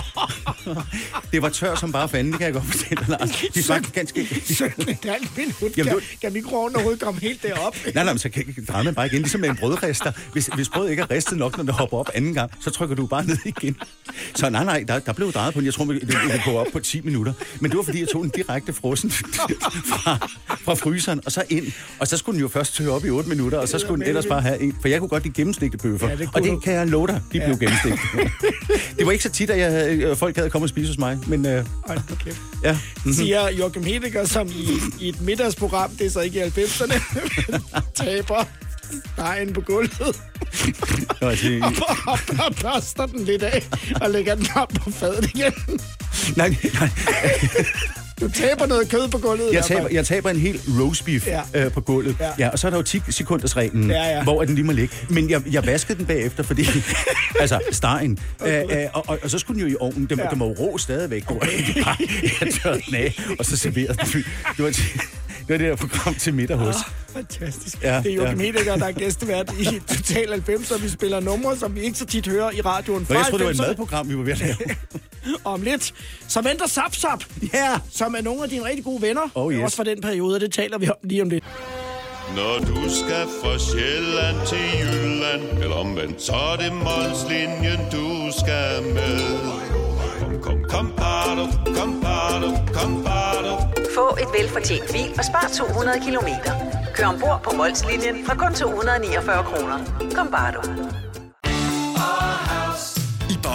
det 1.31 1.41
var 1.41 1.49
tør 1.49 1.75
som 1.75 1.91
bare 1.91 2.09
fanden, 2.09 2.31
det 2.31 2.39
kan 2.39 2.45
jeg 2.45 2.53
godt 2.53 2.65
fortælle, 2.65 3.05
Lars. 3.07 3.43
De 3.53 3.63
smagte 3.63 3.91
ganske... 3.91 4.27
17 4.45 4.89
et 4.89 4.97
halvt 5.03 5.37
minut. 5.37 5.77
Jamen, 5.77 5.89
Kan, 5.91 5.93
du- 5.93 6.01
kan 6.21 6.33
mikroovnen 6.33 6.75
overhovedet 6.75 7.01
komme 7.01 7.21
helt 7.21 7.43
derop? 7.43 7.75
Nej, 7.95 8.03
nej, 8.03 8.13
men 8.13 8.19
så 8.19 8.29
kan 8.29 8.55
drejer 8.67 8.83
man 8.83 8.95
bare 8.95 9.05
igen, 9.05 9.17
ligesom 9.21 9.41
med 9.41 9.49
en 9.49 9.55
brødrester. 9.57 10.11
Hvis, 10.33 10.49
hvis 10.55 10.69
brødet 10.69 10.89
ikke 10.91 11.01
er 11.03 11.11
ristet 11.11 11.37
nok, 11.37 11.57
når 11.57 11.63
det 11.63 11.73
hopper 11.73 11.97
op 11.97 12.09
anden 12.13 12.33
gang, 12.33 12.51
så 12.59 12.69
trykker 12.71 12.95
du 12.95 13.05
bare 13.07 13.25
ned 13.25 13.37
igen. 13.45 13.77
Så 14.35 14.49
nej, 14.49 14.63
nej, 14.63 14.83
der, 14.87 14.99
der 14.99 15.13
blev 15.13 15.31
drejet 15.31 15.53
på 15.53 15.59
den. 15.59 15.65
Jeg 15.65 15.73
tror, 15.73 15.85
det, 15.85 16.01
det 16.01 16.41
gå 16.45 16.51
op 16.51 16.67
på 16.73 16.79
10 16.79 17.01
minutter. 17.01 17.33
Men 17.59 17.71
det 17.71 17.77
var, 17.77 17.83
fordi 17.83 17.99
jeg 17.99 18.07
tog 18.07 18.23
den 18.23 18.31
direkte 18.35 18.73
frossen 18.73 19.11
fra, 19.91 20.27
fra 20.63 20.73
fryseren, 20.73 21.21
og 21.25 21.31
så 21.31 21.43
ind. 21.49 21.71
Og 21.99 22.07
så 22.07 22.17
skulle 22.17 22.33
den 22.35 22.41
jo 22.41 22.47
først 22.47 22.75
tørre 22.75 22.89
op 22.89 23.05
i 23.05 23.09
8 23.09 23.29
minutter, 23.29 23.57
og 23.57 23.67
så 23.67 23.79
skulle 23.79 23.99
den 24.01 24.07
ellers 24.09 24.25
bare 24.25 24.41
have 24.41 24.59
en. 24.61 24.75
For 24.81 24.87
jeg 24.87 24.99
kunne 24.99 25.07
godt 25.09 25.23
lide 25.23 25.33
gennemstegte 25.71 25.77
bøffer. 25.77 26.09
Ja, 26.09 26.15
det 26.15 26.29
og 26.33 26.43
det 26.43 26.51
du. 26.51 26.59
kan 26.59 26.73
jeg 26.73 26.87
love 26.87 27.07
dig, 27.07 27.21
de 27.33 27.39
blev 27.45 27.57
gennemstegte. 27.59 27.99
det 28.97 29.05
var 29.05 29.11
ikke 29.11 29.23
så 29.23 29.29
tit, 29.29 29.49
at 29.49 29.59
jeg, 29.59 29.71
havde- 29.71 29.91
øh, 29.95 30.17
folk 30.17 30.35
havde 30.35 30.49
kommet 30.49 30.63
og 30.65 30.69
spise 30.69 30.87
hos 30.87 30.97
mig, 30.97 31.17
men 31.27 31.45
øh, 31.45 31.65
Hold 31.85 31.99
kæft. 32.23 32.37
ja. 32.63 32.77
Mhm. 33.05 33.13
siger 33.13 33.49
Joachim 33.49 33.83
Hedegaard, 33.83 34.25
som 34.27 34.47
i, 34.47 34.67
i 34.99 35.09
et 35.09 35.21
middagsprogram, 35.21 35.89
det 35.91 36.05
er 36.07 36.09
så 36.11 36.19
ikke 36.19 36.39
i 36.45 36.49
90'erne, 36.61 36.99
taber 38.05 38.43
dejen 39.17 39.53
på 39.53 39.61
gulvet. 39.61 40.21
Og 41.21 41.37
og 42.39 42.55
børster 42.61 43.05
den 43.05 43.25
lidt 43.25 43.43
af, 43.43 43.67
og 44.01 44.09
lægger 44.09 44.35
den 44.35 44.47
op 44.55 44.69
på 44.79 44.91
fadet 44.91 45.25
igen. 45.35 45.53
Nej, 46.35 46.55
nej. 46.79 46.89
Du 48.21 48.29
taber 48.29 48.65
noget 48.65 48.89
kød 48.89 49.07
på 49.09 49.17
gulvet. 49.17 49.53
Jeg 49.53 49.63
taber, 49.63 49.87
jeg 49.91 50.05
taber 50.05 50.29
en 50.29 50.37
hel 50.37 50.59
roast 50.81 51.05
beef 51.05 51.27
Ja. 51.27 51.41
øh, 51.53 51.71
på 51.71 51.81
gulvet. 51.81 52.15
Ja. 52.19 52.29
Ja. 52.39 52.49
og 52.49 52.59
så 52.59 52.67
er 52.67 52.71
der 52.71 52.77
jo 52.77 52.83
10 52.83 53.01
sekunders 53.09 53.57
reglen, 53.57 53.89
Ja, 53.89 54.03
ja. 54.17 54.23
hvor 54.23 54.43
den 54.43 54.55
lige 54.55 54.65
må 54.65 54.71
ligge. 54.71 54.95
Men 55.09 55.29
jeg, 55.29 55.41
jeg 55.51 55.65
vaskede 55.65 55.97
den 55.97 56.05
bagefter, 56.05 56.43
fordi... 56.43 56.65
altså, 57.39 57.59
stegen. 57.71 58.19
Øh, 58.45 58.53
øh, 58.53 58.63
og, 58.93 59.03
og, 59.07 59.19
og, 59.23 59.29
så 59.29 59.39
skulle 59.39 59.61
den 59.61 59.69
jo 59.69 59.75
i 59.75 59.77
ovnen. 59.79 60.05
Den, 60.09 60.19
Ja. 60.19 60.25
den 60.31 60.39
var 60.39 60.45
jo 60.45 60.51
rå 60.59 60.77
stadigvæk. 60.77 61.31
Okay. 61.31 61.47
Jeg 62.41 62.53
tørrede 62.63 62.81
den 62.87 62.95
af, 62.95 63.19
og 63.39 63.45
så 63.45 63.57
serverede 63.57 63.93
den. 63.93 64.23
Det 64.57 64.63
var, 64.63 64.69
det 64.69 64.79
var 65.49 65.57
det 65.57 65.59
der 65.69 65.75
program 65.75 66.15
til 66.15 66.33
middag 66.33 66.57
hos. 66.57 66.75
Fantastisk. 67.13 67.83
Ja, 67.83 68.01
det 68.03 68.11
er 68.11 68.15
Joachim 68.15 68.39
ja. 68.41 68.45
Hedegaard, 68.45 68.79
der 68.79 68.85
er 68.87 68.91
gæstevært 68.91 69.53
i 69.59 69.65
Total 69.87 70.29
90, 70.31 70.71
og 70.71 70.83
vi 70.83 70.89
spiller 70.89 71.19
numre, 71.19 71.57
som 71.57 71.75
vi 71.75 71.79
ikke 71.81 71.97
så 71.97 72.05
tit 72.05 72.27
hører 72.27 72.51
i 72.51 72.61
radioen. 72.61 73.05
Og 73.09 73.15
jeg 73.15 73.25
troede, 73.29 73.43
det 73.43 73.57
var 73.57 73.63
et 73.63 73.67
90'erne. 73.67 73.67
madprogram, 73.67 74.09
vi 74.09 74.17
var 74.17 74.23
ved 74.23 74.31
at 74.31 74.39
lave. 74.39 74.55
Om 75.43 75.61
lidt, 75.61 75.93
så 76.27 76.41
venter 76.41 76.67
Zap 76.67 76.95
Zap, 76.95 77.23
Ja! 77.53 77.79
som 77.91 78.15
er 78.17 78.21
nogle 78.21 78.43
af 78.43 78.49
dine 78.49 78.65
rigtig 78.65 78.83
gode 78.83 79.01
venner. 79.01 79.21
Oh, 79.35 79.53
yes. 79.53 79.63
Også 79.63 79.77
fra 79.77 79.83
den 79.83 80.01
periode, 80.01 80.35
og 80.35 80.41
det 80.41 80.53
taler 80.53 80.77
vi 80.77 80.89
om 80.89 80.95
lige 81.03 81.21
om 81.21 81.29
lidt. 81.29 81.43
Når 82.35 82.57
du 82.59 82.89
skal 82.89 83.25
fra 83.43 83.57
Sjælland 83.57 84.47
til 84.47 84.57
Jylland 84.79 85.63
Eller 85.63 85.75
omvendt, 85.75 86.21
så 86.21 86.31
er 86.33 86.55
det 86.55 86.73
Molslinjen, 86.73 87.79
du 87.91 88.31
skal 88.39 88.83
med 88.93 89.19
Kom, 90.19 90.41
kom, 90.41 90.63
kom, 90.69 90.93
bado, 90.97 91.45
kom, 91.77 92.01
bado, 92.01 92.49
kom, 92.73 93.03
bado. 93.03 93.53
Få 93.95 94.17
et 94.21 94.27
velfortjent 94.41 94.91
bil 94.91 95.09
og 95.17 95.23
spar 95.25 95.49
200 95.57 95.99
kilometer. 96.05 96.51
Kør 96.95 97.05
ombord 97.05 97.39
på 97.43 97.51
Molslinjen 97.57 98.25
fra 98.25 98.35
kun 98.35 98.53
249 98.53 99.43
kroner. 99.43 99.77
Kom 100.15 100.27
bare 100.31 100.51
du. 100.51 100.61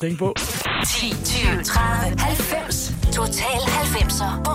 Tænk 0.00 0.18
på. 0.18 0.34
10, 0.86 1.14
20, 1.24 1.62
30, 1.64 2.18
90. 2.18 2.92
Total 3.12 3.60
90'er 3.60 4.44
på 4.44 4.50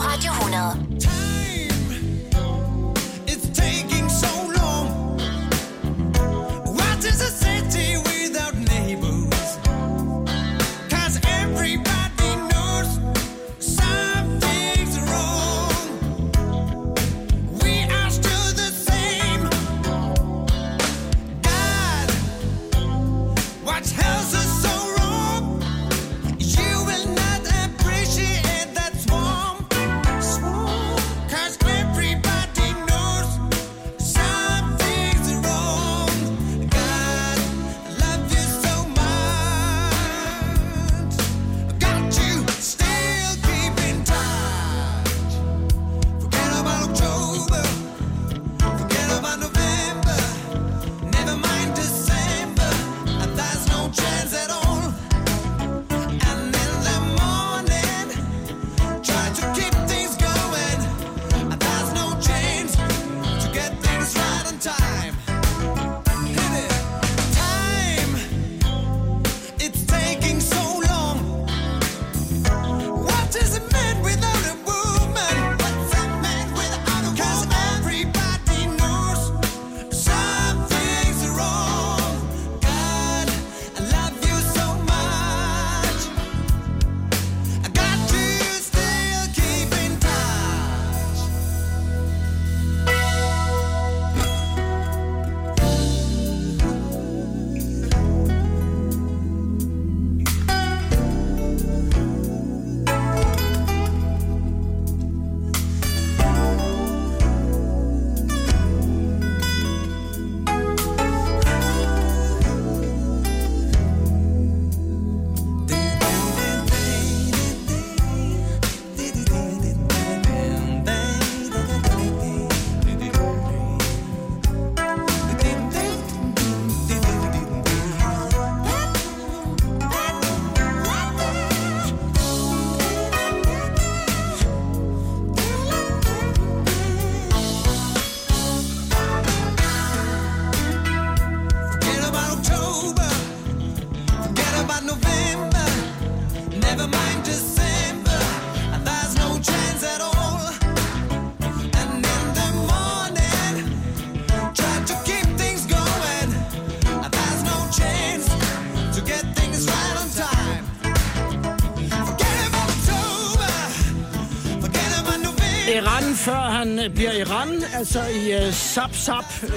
før 166.25 166.35
han 166.59 166.79
øh, 166.79 166.93
bliver 166.95 167.11
Iran, 167.13 167.63
altså 167.73 167.99
i 168.05 168.47
uh, 168.47 168.53
Zap 168.53 168.95
Zap, 168.95 169.25
øh, 169.43 169.49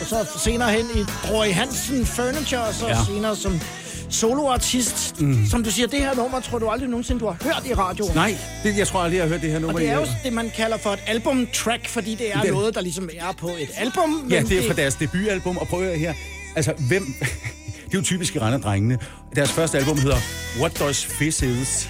og 0.00 0.06
så 0.06 0.26
senere 0.44 0.70
hen 0.72 0.86
i 0.94 1.02
Roy 1.30 1.46
Hansen 1.46 2.06
Furniture, 2.06 2.60
og 2.62 2.74
så 2.74 2.88
ja. 2.88 2.96
Senere 3.06 3.36
som 3.36 3.60
soloartist, 4.10 5.20
mm. 5.20 5.46
som 5.50 5.64
du 5.64 5.70
siger, 5.70 5.86
det 5.88 5.98
her 5.98 6.14
nummer 6.14 6.40
tror 6.40 6.58
du 6.58 6.68
aldrig 6.68 6.88
nogensinde, 6.88 7.20
du 7.20 7.26
har 7.26 7.36
hørt 7.42 7.62
i 7.66 7.74
radioen. 7.74 8.14
Nej, 8.14 8.36
det, 8.62 8.78
jeg 8.78 8.86
tror 8.88 9.00
aldrig, 9.00 9.16
jeg 9.16 9.24
har 9.24 9.28
hørt 9.28 9.42
det 9.42 9.50
her 9.50 9.58
nummer. 9.58 9.74
Og 9.74 9.80
det 9.80 9.88
er 9.88 9.98
i- 9.98 10.00
jo 10.02 10.06
det, 10.24 10.32
man 10.32 10.50
kalder 10.56 10.76
for 10.76 10.90
et 10.90 10.98
album-track, 11.06 11.88
fordi 11.88 12.14
det 12.14 12.34
er 12.34 12.40
Det- 12.40 12.52
noget, 12.52 12.74
der 12.74 12.80
ligesom 12.80 13.08
er 13.18 13.32
på 13.38 13.48
et 13.48 13.68
album. 13.76 14.26
Ja, 14.30 14.40
det 14.42 14.58
er 14.64 14.66
fra 14.68 14.74
deres 14.74 14.94
debutalbum, 14.94 15.56
og 15.58 15.68
prøv 15.68 15.82
at 15.82 15.98
her. 15.98 16.14
Altså, 16.56 16.72
hvem... 16.88 17.06
det 17.84 17.94
er 17.94 17.98
jo 17.98 18.02
typisk 18.02 18.34
i 18.36 18.38
drengene. 18.38 18.98
Deres 19.36 19.52
første 19.52 19.78
album 19.78 19.98
hedder 19.98 20.16
What 20.60 20.78
Does 20.78 21.04
Fizz 21.06 21.42
Is. 21.42 21.88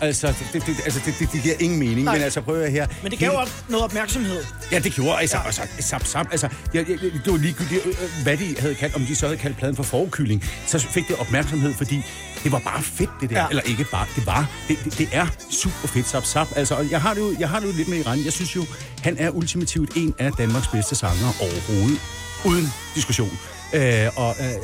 Altså, 0.00 0.34
det, 0.52 0.66
det, 0.66 0.76
altså 0.84 1.00
det, 1.06 1.14
det, 1.18 1.32
det 1.32 1.42
giver 1.42 1.54
ingen 1.60 1.78
mening, 1.78 2.04
Nej. 2.04 2.14
men 2.14 2.22
altså, 2.22 2.40
prøv 2.40 2.60
at 2.60 2.72
her. 2.72 2.86
Men 3.02 3.10
det 3.10 3.18
gav 3.18 3.30
også 3.32 3.52
noget 3.68 3.84
opmærksomhed. 3.84 4.44
Ja, 4.72 4.78
det 4.78 4.92
gjorde 4.92 5.18
altså, 5.18 5.36
altså, 5.46 5.62
sap, 5.80 6.06
sap, 6.06 6.26
altså, 6.30 6.48
jeg, 6.74 6.88
jeg, 6.90 6.98
det 7.00 7.32
var 7.32 7.36
ligegyldigt, 7.36 7.86
øh, 7.86 7.94
øh, 8.02 8.22
hvad 8.22 8.36
de 8.36 8.56
havde 8.58 8.74
kaldt, 8.74 8.94
om 8.94 9.00
de 9.02 9.16
så 9.16 9.26
havde 9.26 9.38
kaldt 9.38 9.56
pladen 9.56 9.76
for 9.76 9.82
forkylling, 9.82 10.44
så 10.66 10.78
fik 10.78 11.08
det 11.08 11.16
opmærksomhed, 11.16 11.74
fordi 11.74 12.02
det 12.44 12.52
var 12.52 12.58
bare 12.58 12.82
fedt, 12.82 13.10
det 13.20 13.30
der. 13.30 13.36
Ja. 13.36 13.42
Ja. 13.42 13.48
Eller 13.48 13.62
ikke 13.62 13.84
bare, 13.90 14.06
det 14.16 14.26
var, 14.26 14.50
det, 14.68 14.78
det, 14.84 14.98
det 14.98 15.08
er 15.12 15.26
super 15.50 15.88
fedt, 15.88 16.08
sap, 16.08 16.24
sap. 16.24 16.48
Altså, 16.56 16.74
og 16.74 16.90
jeg 16.90 17.00
har 17.00 17.14
det 17.14 17.20
jo, 17.20 17.34
jeg 17.38 17.48
har 17.48 17.60
det 17.60 17.66
jo 17.66 17.72
lidt 17.72 17.88
med 17.88 17.98
Iran. 17.98 18.24
Jeg 18.24 18.32
synes 18.32 18.56
jo, 18.56 18.64
han 19.02 19.16
er 19.18 19.30
ultimativt 19.30 19.96
en 19.96 20.14
af 20.18 20.32
Danmarks 20.32 20.68
bedste 20.68 20.94
sanger 20.94 21.32
overhovedet. 21.40 22.00
Uden 22.44 22.72
diskussion. 22.94 23.38
Øh, 23.74 24.08
og 24.16 24.34
øh, 24.40 24.46
øh, 24.46 24.54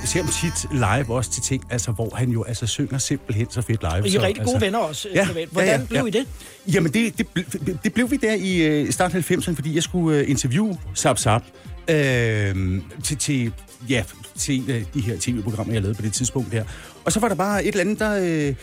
jeg 0.00 0.08
ser 0.08 0.22
ham 0.22 0.30
tit 0.30 0.72
live 0.72 1.16
også 1.16 1.30
til 1.30 1.42
ting, 1.42 1.64
altså, 1.70 1.90
hvor 1.90 2.14
han 2.14 2.30
jo 2.30 2.44
altså, 2.44 2.66
synger 2.66 2.98
simpelthen 2.98 3.46
så 3.50 3.62
fedt 3.62 3.82
live. 3.82 3.92
Og 3.92 4.06
I 4.06 4.08
er 4.08 4.20
så, 4.20 4.26
rigtig 4.26 4.44
gode 4.44 4.54
altså, 4.54 4.66
venner 4.66 4.78
også, 4.78 5.08
øh, 5.08 5.26
privat. 5.26 5.48
Hvordan 5.48 5.86
blev 5.86 6.06
I 6.06 6.10
det? 6.10 6.26
Jamen, 6.74 6.92
det, 6.92 7.18
det, 7.18 7.26
det, 7.36 7.78
det 7.84 7.94
blev 7.94 8.10
vi 8.10 8.16
der 8.16 8.34
i 8.34 8.56
øh, 8.56 8.92
starten 8.92 9.16
af 9.18 9.30
90'erne, 9.30 9.54
fordi 9.54 9.74
jeg 9.74 9.82
skulle 9.82 10.18
øh, 10.18 10.30
interviewe 10.30 10.78
Zap 10.96 11.18
Zap 11.18 11.42
øh, 11.88 12.80
til, 13.04 13.16
til, 13.16 13.52
ja, 13.88 14.02
til 14.38 14.54
en 14.54 14.70
af 14.70 14.84
de 14.94 15.00
her 15.00 15.16
tv-programmer, 15.20 15.72
jeg 15.72 15.82
lavede 15.82 15.96
på 15.96 16.02
det 16.02 16.12
tidspunkt 16.12 16.52
der. 16.52 16.64
Og 17.04 17.12
så 17.12 17.20
var 17.20 17.28
der 17.28 17.34
bare 17.34 17.64
et 17.64 17.68
eller 17.68 17.80
andet, 17.80 17.98
der... 17.98 18.48
Øh, 18.48 18.54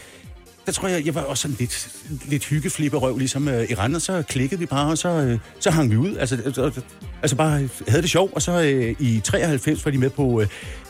der 0.66 0.72
tror 0.72 0.88
jeg, 0.88 1.06
jeg 1.06 1.16
var 1.16 1.22
også 1.22 1.42
sådan 1.42 1.58
lidt, 1.60 1.90
lidt 2.26 2.46
hyggeflipperøv, 2.46 3.18
ligesom 3.18 3.48
øh, 3.48 3.70
i 3.70 3.74
Randers, 3.74 4.04
så 4.04 4.24
klikkede 4.30 4.60
vi 4.60 4.66
bare, 4.66 4.92
og 4.92 4.98
så, 4.98 5.10
øh, 5.10 5.40
så 5.60 5.72
hang 5.72 5.92
vi 5.92 5.98
ud. 5.98 6.16
Altså, 6.16 6.38
altså, 6.46 6.82
altså 7.22 7.36
bare 7.36 7.70
havde 7.88 8.02
det 8.02 8.10
sjovt, 8.10 8.34
og 8.34 8.42
så 8.42 8.62
øh, 8.62 8.96
i 9.00 9.20
93 9.24 9.86
var 9.86 9.92
de 9.92 9.98
med 9.98 10.10
på 10.10 10.42
øh, 10.42 10.48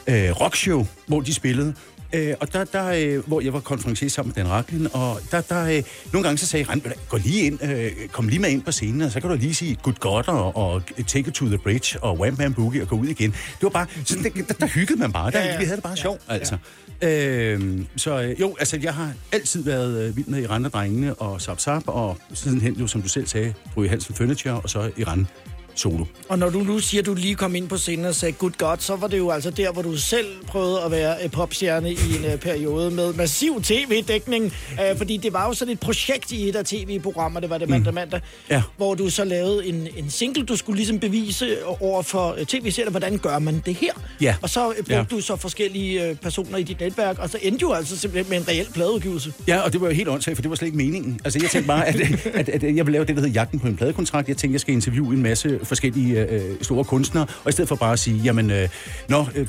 øh, 0.08 0.42
Rockshow, 0.42 0.88
hvor 1.08 1.22
de 1.22 1.34
spillede. 1.34 1.74
Øh, 2.14 2.34
og 2.40 2.54
der, 2.54 2.64
der 2.64 2.86
øh, 2.86 3.28
hvor 3.28 3.42
jeg 3.42 3.54
var 3.54 3.60
konferencier 3.60 4.10
sammen 4.10 4.34
med 4.36 4.44
Dan 4.44 4.52
Raklin, 4.52 4.88
og 4.94 5.20
der, 5.32 5.42
der 5.42 5.64
øh, 5.64 5.84
nogle 6.14 6.24
gange 6.24 6.38
så 6.38 6.46
sagde 6.46 6.66
Rand, 6.70 6.82
gå 7.10 7.18
lige 7.18 7.42
ind, 7.46 7.64
øh, 7.64 7.92
kom 8.12 8.28
lige 8.28 8.40
med 8.40 8.50
ind 8.50 8.64
på 8.64 8.72
scenen, 8.72 9.02
og 9.02 9.12
så 9.12 9.20
kan 9.20 9.30
du 9.30 9.36
lige 9.36 9.56
sige 9.56 9.76
Good 9.84 9.96
God 10.00 10.28
og, 10.28 10.56
og 10.58 10.82
Take 11.08 11.28
It 11.28 11.34
to 11.34 11.46
the 11.46 11.58
Bridge 11.58 12.00
og 12.04 12.20
Wham 12.20 12.36
Bam 12.38 12.54
Boogie 12.54 12.82
og 12.82 12.88
gå 12.88 12.96
ud 12.96 13.08
igen. 13.08 13.32
Det 13.32 13.62
var 13.62 13.70
bare, 13.70 13.86
sådan, 14.06 14.24
der, 14.24 14.30
der, 14.30 14.54
der 14.54 14.68
hyggede 14.68 15.00
man 15.00 15.12
bare, 15.12 15.32
der, 15.32 15.40
Ja, 15.40 15.46
ja. 15.46 15.58
vi 15.58 15.64
havde 15.64 15.76
det 15.76 15.84
bare 15.84 15.98
sjovt, 15.98 16.22
altså. 16.28 16.58
Øh, 17.02 17.80
så 17.96 18.22
øh, 18.22 18.42
jo, 18.42 18.56
altså 18.60 18.80
jeg 18.84 18.94
har 18.94 19.14
altid 19.32 19.64
været 19.64 20.02
øh, 20.02 20.18
vild 20.18 20.28
med 20.28 20.42
Iran 20.44 20.66
og 20.66 20.74
drengene 20.74 21.14
og 21.14 21.42
Zap 21.42 21.60
Zap, 21.60 21.84
og 21.88 22.18
sidenhen 22.34 22.74
jo, 22.74 22.88
som 22.88 23.02
du 23.02 23.10
selv 23.10 23.28
sagde, 23.28 23.54
Bryge 23.74 23.90
Hansen 23.90 24.16
Furniture, 24.16 24.60
og 24.60 24.70
så 24.70 24.92
Iran 24.98 25.28
solo. 25.76 26.06
Og 26.30 26.40
når 26.40 26.50
du 26.50 26.60
nu 26.60 26.80
siger, 26.80 27.02
at 27.02 27.06
du 27.06 27.14
lige 27.14 27.36
kom 27.36 27.56
ind 27.56 27.68
på 27.70 27.78
scenen 27.78 28.06
og 28.06 28.16
sagde 28.16 28.32
good 28.34 28.52
God, 28.58 28.78
så 28.80 28.96
var 28.96 29.08
det 29.08 29.18
jo 29.18 29.30
altså 29.32 29.50
der, 29.50 29.72
hvor 29.72 29.82
du 29.82 29.98
selv 29.98 30.28
prøvede 30.48 30.82
at 30.82 30.92
være 30.92 31.16
øh, 31.24 31.32
popstjerne 31.32 31.92
i 31.92 31.98
en 32.20 32.26
øh, 32.34 32.38
periode 32.40 32.92
med 32.92 33.14
massiv 33.14 33.62
tv-dækning. 33.62 34.54
Øh, 34.72 34.98
fordi 34.98 35.18
det 35.18 35.34
var 35.34 35.48
jo 35.48 35.54
sådan 35.54 35.72
et 35.72 35.80
projekt 35.80 36.32
i 36.32 36.50
et 36.50 36.56
af 36.56 36.66
tv-programmer, 36.66 37.40
det 37.40 37.50
var 37.50 37.58
det 37.58 37.70
mandag 37.70 37.94
mandag, 37.94 38.22
Ja. 38.50 38.62
hvor 38.78 38.96
du 38.96 39.10
så 39.10 39.24
lavede 39.24 39.66
en, 39.68 39.88
en 39.98 40.10
single, 40.10 40.44
du 40.46 40.56
skulle 40.56 40.78
ligesom 40.78 41.00
bevise 41.00 41.56
over 41.80 42.02
for 42.02 42.38
tv-serier, 42.48 42.90
hvordan 42.90 43.18
gør 43.18 43.40
man 43.40 43.62
det 43.66 43.76
her? 43.76 43.92
Ja. 44.22 44.36
Og 44.42 44.50
så 44.50 44.66
brugte 44.78 44.94
Ja. 44.96 45.04
du 45.12 45.22
så 45.22 45.36
forskellige 45.36 46.18
personer 46.22 46.58
i 46.58 46.64
dit 46.64 46.80
netværk, 46.80 47.20
og 47.20 47.30
så 47.30 47.38
endte 47.42 47.62
jo 47.62 47.72
altså 47.74 47.98
simpelthen 47.98 48.30
med 48.30 48.38
en 48.38 48.48
reel 48.48 48.68
pladeudgivelse. 48.74 49.34
Ja, 49.48 49.60
og 49.60 49.74
det 49.74 49.82
var 49.82 49.88
jo 49.88 49.94
helt 49.94 50.10
åndssvagt, 50.10 50.38
for 50.38 50.42
det 50.42 50.50
var 50.50 50.56
slet 50.56 50.66
ikke 50.66 50.78
meningen. 50.78 51.20
Altså, 51.24 51.40
jeg 51.42 51.50
tænkte 51.50 51.68
bare, 51.68 51.88
at, 51.88 51.96
at, 52.40 52.50
at 52.50 52.64
jeg 52.64 52.74
ville 52.76 52.92
lave 52.92 53.06
det, 53.06 53.16
der 53.16 53.22
hedder 53.22 53.34
Jagten 53.34 53.60
på 53.60 53.68
en 53.68 53.76
pladekontrakt. 53.78 54.28
Jeg 54.30 54.38
tænkte, 54.38 54.54
jeg 54.54 54.62
skal 54.62 54.74
interviewe 54.74 55.14
en 55.14 55.24
masse 55.24 55.60
forskellige 55.66 56.30
øh, 56.30 56.56
store 56.62 56.84
kunstnere, 56.84 57.26
og 57.44 57.50
i 57.50 57.52
stedet 57.52 57.70
for 57.70 57.76
bare 57.76 57.94
at 57.94 58.00
sige, 58.00 58.18
jamen, 58.18 58.52
øh, 58.52 58.70
nå, 59.10 59.26
øh, 59.36 59.48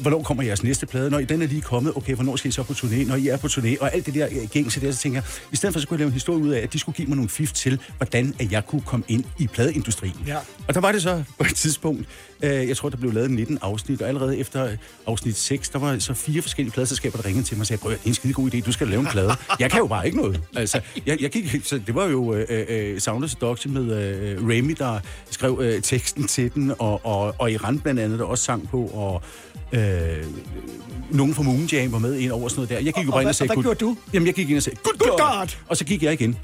hvornår 0.00 0.22
kommer 0.22 0.42
jeres 0.42 0.62
næste 0.62 0.86
plade? 0.86 1.10
Når 1.10 1.20
den 1.20 1.42
er 1.42 1.46
lige 1.46 1.60
kommet, 1.60 1.92
okay, 1.96 2.14
hvornår 2.14 2.36
skal 2.36 2.48
I 2.48 2.52
så 2.52 2.62
på 2.62 2.72
turné? 2.72 3.08
Når 3.08 3.16
I 3.16 3.28
er 3.28 3.36
på 3.36 3.46
turné, 3.46 3.76
og 3.80 3.94
alt 3.94 4.06
det 4.06 4.14
der 4.14 4.28
øh, 4.30 4.48
gængse 4.52 4.80
der, 4.80 4.92
så 4.92 4.98
tænker 4.98 5.16
jeg, 5.16 5.24
i 5.52 5.56
stedet 5.56 5.72
for 5.72 5.80
så 5.80 5.88
kunne 5.88 5.94
jeg 5.94 5.98
lave 5.98 6.08
en 6.08 6.12
historie 6.12 6.38
ud 6.38 6.50
af, 6.50 6.60
at 6.60 6.72
de 6.72 6.78
skulle 6.78 6.96
give 6.96 7.08
mig 7.08 7.16
nogle 7.16 7.28
fif 7.28 7.52
til, 7.52 7.80
hvordan 7.96 8.34
at 8.40 8.52
jeg 8.52 8.66
kunne 8.66 8.82
komme 8.82 9.04
ind 9.08 9.24
i 9.38 9.46
pladeindustrien. 9.46 10.16
Ja. 10.26 10.36
Og 10.68 10.74
der 10.74 10.80
var 10.80 10.92
det 10.92 11.02
så 11.02 11.22
på 11.38 11.44
et 11.44 11.54
tidspunkt, 11.54 12.08
øh, 12.42 12.68
jeg 12.68 12.76
tror, 12.76 12.88
der 12.88 12.96
blev 12.96 13.12
lavet 13.12 13.30
19 13.30 13.58
afsnit, 13.62 14.02
og 14.02 14.08
allerede 14.08 14.38
efter 14.38 14.64
øh, 14.64 14.76
afsnit 15.06 15.36
6, 15.36 15.68
der 15.68 15.78
var 15.78 15.98
så 15.98 16.14
fire 16.14 16.42
forskellige 16.42 16.72
pladeselskaber, 16.72 17.16
der 17.16 17.26
ringede 17.26 17.46
til 17.46 17.56
mig 17.56 17.60
og 17.60 17.66
sagde, 17.66 17.80
prøv 17.80 17.92
at 17.92 17.98
det 17.98 18.04
er 18.04 18.08
en 18.08 18.14
skide 18.14 18.32
god 18.32 18.54
idé, 18.54 18.60
du 18.60 18.72
skal 18.72 18.88
lave 18.88 19.00
en 19.00 19.06
plade. 19.06 19.32
Jeg 19.58 19.70
kan 19.70 19.80
jo 19.80 19.86
bare 19.86 20.06
ikke 20.06 20.18
noget. 20.18 20.40
Altså, 20.56 20.80
jeg, 21.06 21.22
jeg 21.22 21.30
gik, 21.30 21.56
så 21.64 21.80
det 21.86 21.94
var 21.94 22.06
jo 22.06 22.34
øh, 22.34 22.46
øh, 22.48 22.66
øh 22.68 23.00
Sound 23.00 23.28
Seduction 23.28 23.74
med 23.74 23.82
øh, 23.82 24.48
Remy, 24.48 24.74
der 24.78 25.00
skrev 25.30 25.58
øh, 25.62 25.82
teksten 25.82 26.26
til 26.26 26.54
den, 26.54 26.72
og, 26.78 27.06
og, 27.06 27.34
og 27.38 27.52
Iran 27.52 27.78
blandt 27.78 28.00
andet, 28.00 28.18
der 28.18 28.24
også 28.24 28.44
sang 28.44 28.68
på, 28.68 28.86
og 28.86 29.22
øh, 29.72 30.24
nogen 31.10 31.34
fra 31.34 31.42
Moon 31.42 31.68
Jam 31.72 31.92
var 31.92 31.98
med 31.98 32.14
ind 32.18 32.32
over 32.32 32.48
sådan 32.48 32.56
noget 32.58 32.68
der. 32.70 32.74
Jeg 32.76 32.84
gik 32.84 32.96
Og- 32.96 33.02
jo 33.04 33.08
og 33.08 33.12
bare 33.12 33.22
ind 33.22 33.28
og 33.28 33.34
sagde, 33.34 33.50
og 33.50 33.54
hvad 33.62 33.64
"Good-" 33.72 33.78
gjorde 33.78 33.92
du? 33.92 33.96
Jamen, 34.12 34.26
jeg 34.26 34.34
gik 34.34 34.48
ind 34.50 34.56
og 34.56 34.62
sagde, 34.62 34.78
good, 34.82 34.98
Good 34.98 35.18
God! 35.18 35.38
God! 35.38 35.48
Og 35.68 35.76
så 35.76 35.84
gik 35.84 36.02
jeg 36.02 36.12
igen. 36.12 36.30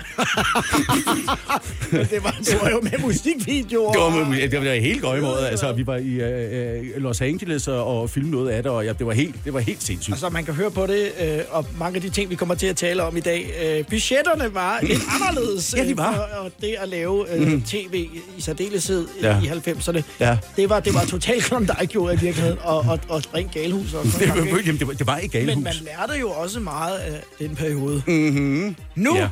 det, 1.91 2.25
var, 2.25 2.37
det 2.45 2.59
var 2.63 2.71
jo 2.71 2.81
med 2.81 2.91
musikvideoer. 3.01 3.93
Det 3.93 4.01
var, 4.01 4.29
med- 4.29 4.49
det 4.49 4.61
var 4.65 4.75
helt 4.75 5.03
gøjmåret. 5.03 5.47
Altså, 5.47 5.73
vi 5.73 5.87
var 5.87 5.97
i 5.97 6.09
øh, 6.09 6.87
øh, 6.97 7.03
Los 7.03 7.21
Angeles 7.21 7.69
og, 7.69 8.01
og 8.01 8.11
filmede 8.11 8.33
noget 8.33 8.51
af 8.51 8.63
det, 8.63 8.73
og 8.73 8.85
ja, 8.85 8.93
det 8.93 9.07
var 9.07 9.13
helt, 9.13 9.35
det 9.45 9.53
var 9.55 9.61
helt 9.61 9.83
sindssygt. 9.83 10.13
Altså, 10.15 10.29
man 10.29 10.45
kan 10.45 10.55
høre 10.55 10.71
på 10.71 10.87
det, 10.87 11.09
øh, 11.21 11.39
og 11.51 11.67
mange 11.79 11.97
af 11.97 12.03
de 12.03 12.09
ting, 12.11 12.31
vi 12.31 12.35
kommer 12.35 12.55
til 12.55 12.67
at 12.67 12.77
tale 12.77 13.03
om 13.03 13.17
i 13.17 13.21
dag. 13.21 13.51
Øh, 13.65 13.85
budgetterne 13.91 14.55
var 14.55 14.79
lidt 14.83 15.01
anderledes 15.21 15.75
Ja, 15.77 15.85
de 15.85 15.91
øh, 15.91 15.99
var. 15.99 16.15
for 16.15 16.39
og 16.45 16.51
det 16.61 16.75
at 16.79 16.89
lave 16.89 17.35
øh, 17.35 17.41
Mhm. 17.49 17.63
tv 17.63 17.95
i 18.37 18.41
særdeleshed 18.41 19.07
Ja. 19.23 19.41
i 19.43 19.47
90'erne. 19.47 20.03
Ja. 20.21 20.39
Det 20.57 20.69
var, 20.69 20.81
det 20.81 20.95
var 20.95 21.05
totalt 21.05 21.45
klondike 21.45 21.95
i 21.95 21.99
virkeligheden, 22.21 22.59
og, 22.63 22.79
og, 22.79 22.99
og 23.09 23.18
rent 23.35 23.51
galehus 23.53 23.95
også. 23.95 24.19
Det 24.25 24.29
var, 24.29 24.37
jamen, 24.67 24.79
det 24.79 24.87
var, 24.87 24.93
det 24.93 25.07
var 25.07 25.17
ikke 25.19 25.33
galehus. 25.39 25.55
Men 25.55 25.65
man 25.65 25.75
lærte 25.85 26.13
jo 26.21 26.31
også 26.31 26.61
meget 26.61 26.97
af 26.99 27.23
den 27.39 27.57
periode. 27.57 28.03
Mm-hmm. 28.07 28.77
Nu, 28.97 29.17
Ja. 29.17 29.29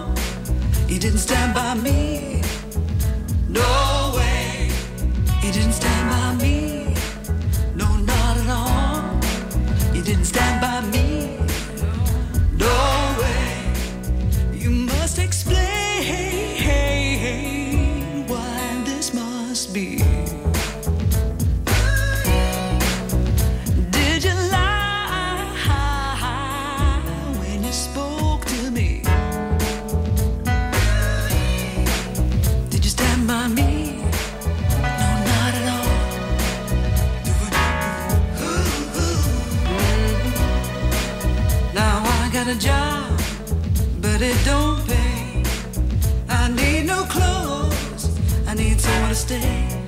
didn't 1.03 1.19
stand 1.19 1.53
by 1.53 1.73
me. 1.73 2.41
No 3.49 4.13
way. 4.15 4.71
He 5.41 5.51
didn't 5.51 5.73
stand 5.73 6.09
by 6.09 6.41
me. 6.41 6.95
No, 7.75 7.97
not 7.97 8.37
at 8.37 8.49
all. 8.49 9.21
He 9.91 10.01
didn't 10.01 10.23
stand 10.23 10.61
by 10.61 10.79
me. 10.93 11.39
No 12.57 13.17
way. 13.19 13.73
You 14.53 14.69
must 14.69 15.19
explain. 15.19 15.72
Me? 33.49 33.97
No, 34.81 34.91
not 35.29 35.53
at 35.59 35.67
all. 35.75 35.93
Now 41.73 42.03
I 42.03 42.29
got 42.31 42.47
a 42.47 42.57
job, 42.57 43.19
but 44.01 44.21
it 44.21 44.37
don't 44.45 44.85
pay. 44.87 45.43
I 46.29 46.49
need 46.49 46.85
no 46.85 47.03
clothes, 47.03 48.09
I 48.47 48.53
need 48.55 48.79
to 48.79 49.15
stay. 49.15 49.82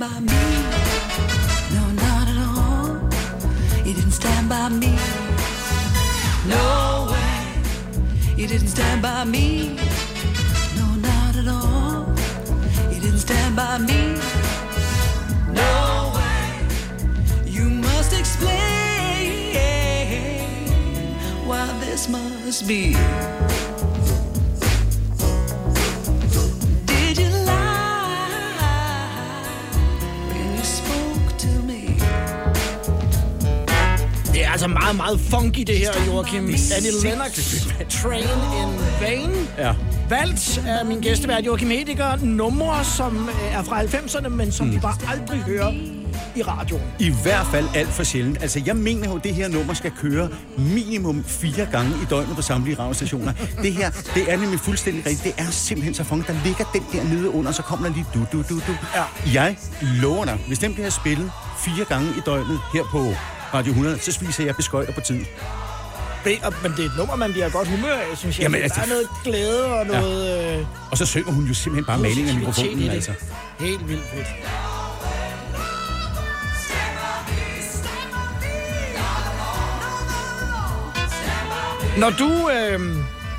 By 0.00 0.18
me. 0.20 0.42
No, 1.74 1.84
not 2.04 2.26
at 2.32 2.38
all. 2.48 2.88
You 3.84 3.92
didn't 3.92 4.12
stand 4.12 4.48
by 4.48 4.70
me. 4.70 4.96
No 6.46 7.08
way. 7.12 7.44
You 8.34 8.46
didn't 8.46 8.68
stand 8.68 9.02
by 9.02 9.24
me. 9.24 9.76
No, 10.74 10.86
not 11.08 11.36
at 11.36 11.48
all. 11.48 12.14
You 12.90 12.98
didn't 12.98 13.18
stand 13.18 13.54
by 13.54 13.76
me. 13.76 14.16
No 15.52 16.12
way. 16.16 16.64
You 17.44 17.68
must 17.68 18.18
explain 18.18 18.56
why 21.46 21.66
this 21.80 22.08
must 22.08 22.66
be. 22.66 22.96
Altså 34.62 34.78
meget, 34.80 34.96
meget 34.96 35.20
funky, 35.20 35.62
det 35.66 35.78
her, 35.78 35.92
Joachim. 36.06 36.44
Annie 36.76 36.92
Lennox, 37.02 37.30
Train 37.88 38.22
in 38.60 38.80
Vain. 39.00 39.30
Ja. 39.58 39.74
Valgt 40.08 40.62
af 40.66 40.86
min 40.86 41.00
gæstevært 41.00 41.46
Joachim 41.46 41.70
Hediger. 41.70 42.16
Numre, 42.16 42.84
som 42.84 43.28
øh, 43.28 43.54
er 43.54 43.62
fra 43.62 43.82
90'erne, 43.82 44.28
men 44.28 44.52
som 44.52 44.66
mm. 44.66 44.72
vi 44.72 44.78
bare 44.78 44.96
aldrig 45.12 45.38
hører 45.38 45.72
i 46.36 46.42
radioen. 46.42 46.82
I 46.98 47.12
hvert 47.22 47.46
fald 47.46 47.66
alt 47.74 47.88
for 47.88 48.04
sjældent. 48.04 48.42
Altså, 48.42 48.62
jeg 48.66 48.76
mener 48.76 49.08
jo, 49.08 49.16
at 49.16 49.24
det 49.24 49.34
her 49.34 49.48
nummer 49.48 49.74
skal 49.74 49.90
køre 49.90 50.28
minimum 50.56 51.24
fire 51.24 51.68
gange 51.72 51.90
i 51.90 52.04
døgnet 52.10 52.36
på 52.36 52.42
samtlige 52.42 52.78
radiostationer. 52.78 53.32
Det 53.62 53.72
her, 53.72 53.90
det 54.14 54.32
er 54.32 54.36
nemlig 54.36 54.60
fuldstændig 54.60 55.06
rigtigt. 55.06 55.36
Det 55.36 55.44
er 55.44 55.50
simpelthen 55.50 55.94
så 55.94 56.04
funky. 56.04 56.26
Der 56.26 56.36
ligger 56.44 56.64
den 56.72 56.82
der 56.92 57.04
nede 57.04 57.30
under, 57.30 57.52
så 57.52 57.62
kommer 57.62 57.86
der 57.86 57.94
lige 57.94 58.06
du, 58.14 58.20
du, 58.32 58.42
du, 58.48 58.54
du. 58.54 58.76
Ja. 58.94 59.32
Jeg 59.34 59.56
lover 60.02 60.24
dig, 60.24 60.38
hvis 60.46 60.58
den 60.58 60.74
bliver 60.74 60.90
spillet 60.90 61.30
fire 61.64 61.84
gange 61.84 62.08
i 62.08 62.20
døgnet 62.26 62.58
her 62.74 62.82
på 62.92 63.14
Radio 63.54 63.70
100, 63.70 63.98
så 64.00 64.12
spiser 64.12 64.44
jeg 64.44 64.56
beskøjter 64.56 64.92
på 64.92 65.00
tid. 65.00 65.24
Men 66.24 66.72
det 66.76 66.80
er 66.80 66.84
et 66.84 66.92
nummer, 66.96 67.16
man 67.16 67.32
bliver 67.32 67.48
godt 67.50 67.68
humør 67.68 67.92
af, 67.94 68.16
synes 68.16 68.38
jeg. 68.38 68.42
Jamen, 68.42 68.62
altså- 68.62 68.80
der 68.80 68.86
er 68.86 68.88
noget 68.90 69.08
glæde 69.24 69.64
og 69.64 69.86
noget... 69.86 70.26
Ja. 70.26 70.58
Øh, 70.58 70.66
Og 70.90 70.98
så 70.98 71.06
synger 71.06 71.32
hun 71.32 71.44
jo 71.44 71.54
simpelthen 71.54 71.84
bare 71.84 71.98
maling 71.98 72.28
af 72.28 72.34
mikrofonen, 72.34 72.78
det. 72.78 72.90
altså. 72.90 73.12
Helt 73.58 73.88
vildt 73.88 74.02
fedt. 74.14 74.26
Når 81.98 82.10
du... 82.10 82.50
Øh, 82.50 82.96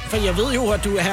for 0.10 0.18
jeg 0.18 0.38
ved 0.38 0.54
jo, 0.54 0.70
at 0.70 0.84
du 0.84 0.96
er, 0.96 1.04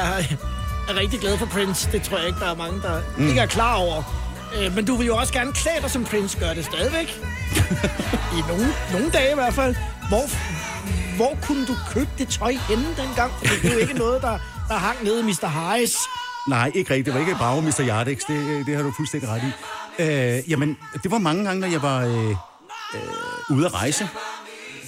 er 0.88 0.96
rigtig 1.00 1.20
glad 1.20 1.38
for 1.38 1.46
Prince. 1.46 1.88
Det 1.92 2.02
tror 2.02 2.18
jeg 2.18 2.26
ikke, 2.26 2.40
der 2.40 2.50
er 2.50 2.54
mange, 2.56 2.82
der 2.82 3.00
mm. 3.16 3.28
ikke 3.28 3.40
er 3.40 3.46
klar 3.46 3.74
over. 3.74 4.17
Øh, 4.56 4.74
men 4.76 4.84
du 4.84 4.96
vil 4.96 5.06
jo 5.06 5.16
også 5.16 5.32
gerne 5.32 5.52
klæde 5.52 5.80
dig, 5.82 5.90
som 5.90 6.04
Prince 6.04 6.38
gør 6.38 6.54
det 6.54 6.64
stadigvæk. 6.64 7.08
I 8.36 8.40
nogle, 8.48 8.66
nogle 8.92 9.10
dage 9.10 9.30
i 9.30 9.34
hvert 9.34 9.54
fald. 9.54 9.74
Hvor, 10.08 10.24
hvor 11.16 11.38
kunne 11.42 11.66
du 11.66 11.74
købe 11.90 12.10
det 12.18 12.28
tøj 12.28 12.52
henne 12.68 12.86
dengang? 12.96 13.32
For 13.32 13.54
det 13.62 13.64
er 13.70 13.72
jo 13.72 13.78
ikke 13.78 13.94
noget, 14.04 14.22
der, 14.22 14.38
der 14.68 14.74
hang 14.74 15.04
nede 15.04 15.20
i 15.20 15.22
Mr. 15.22 15.48
Highs. 15.48 15.96
Nej, 16.48 16.72
ikke 16.74 16.90
rigtigt. 16.90 17.06
Det 17.06 17.14
var 17.14 17.20
ikke 17.20 17.34
Bravo 17.34 17.60
Mr. 17.60 17.80
Yardex. 17.88 18.18
Det, 18.28 18.66
det 18.66 18.76
har 18.76 18.82
du 18.82 18.92
fuldstændig 18.96 19.28
ret 19.28 19.42
i. 19.42 19.52
Øh, 20.02 20.50
jamen, 20.50 20.76
det 21.02 21.10
var 21.10 21.18
mange 21.18 21.44
gange, 21.44 21.60
når 21.60 21.68
jeg 21.68 21.82
var 21.82 22.04
øh, 22.04 22.30
øh, 22.94 23.56
ude 23.56 23.66
at 23.66 23.74
rejse. 23.74 24.08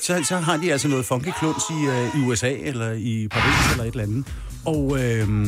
Så, 0.02 0.24
så 0.24 0.36
har 0.36 0.56
de 0.56 0.72
altså 0.72 0.88
noget 0.88 1.06
funky 1.06 1.30
kluns 1.38 1.62
i, 1.70 1.86
øh, 1.86 2.20
i 2.20 2.26
USA, 2.26 2.50
eller 2.50 2.92
i 2.92 3.28
Paris, 3.30 3.72
eller 3.72 3.84
et 3.84 3.90
eller 3.90 4.02
andet. 4.02 4.26
Og 4.66 4.98
øh, 5.04 5.46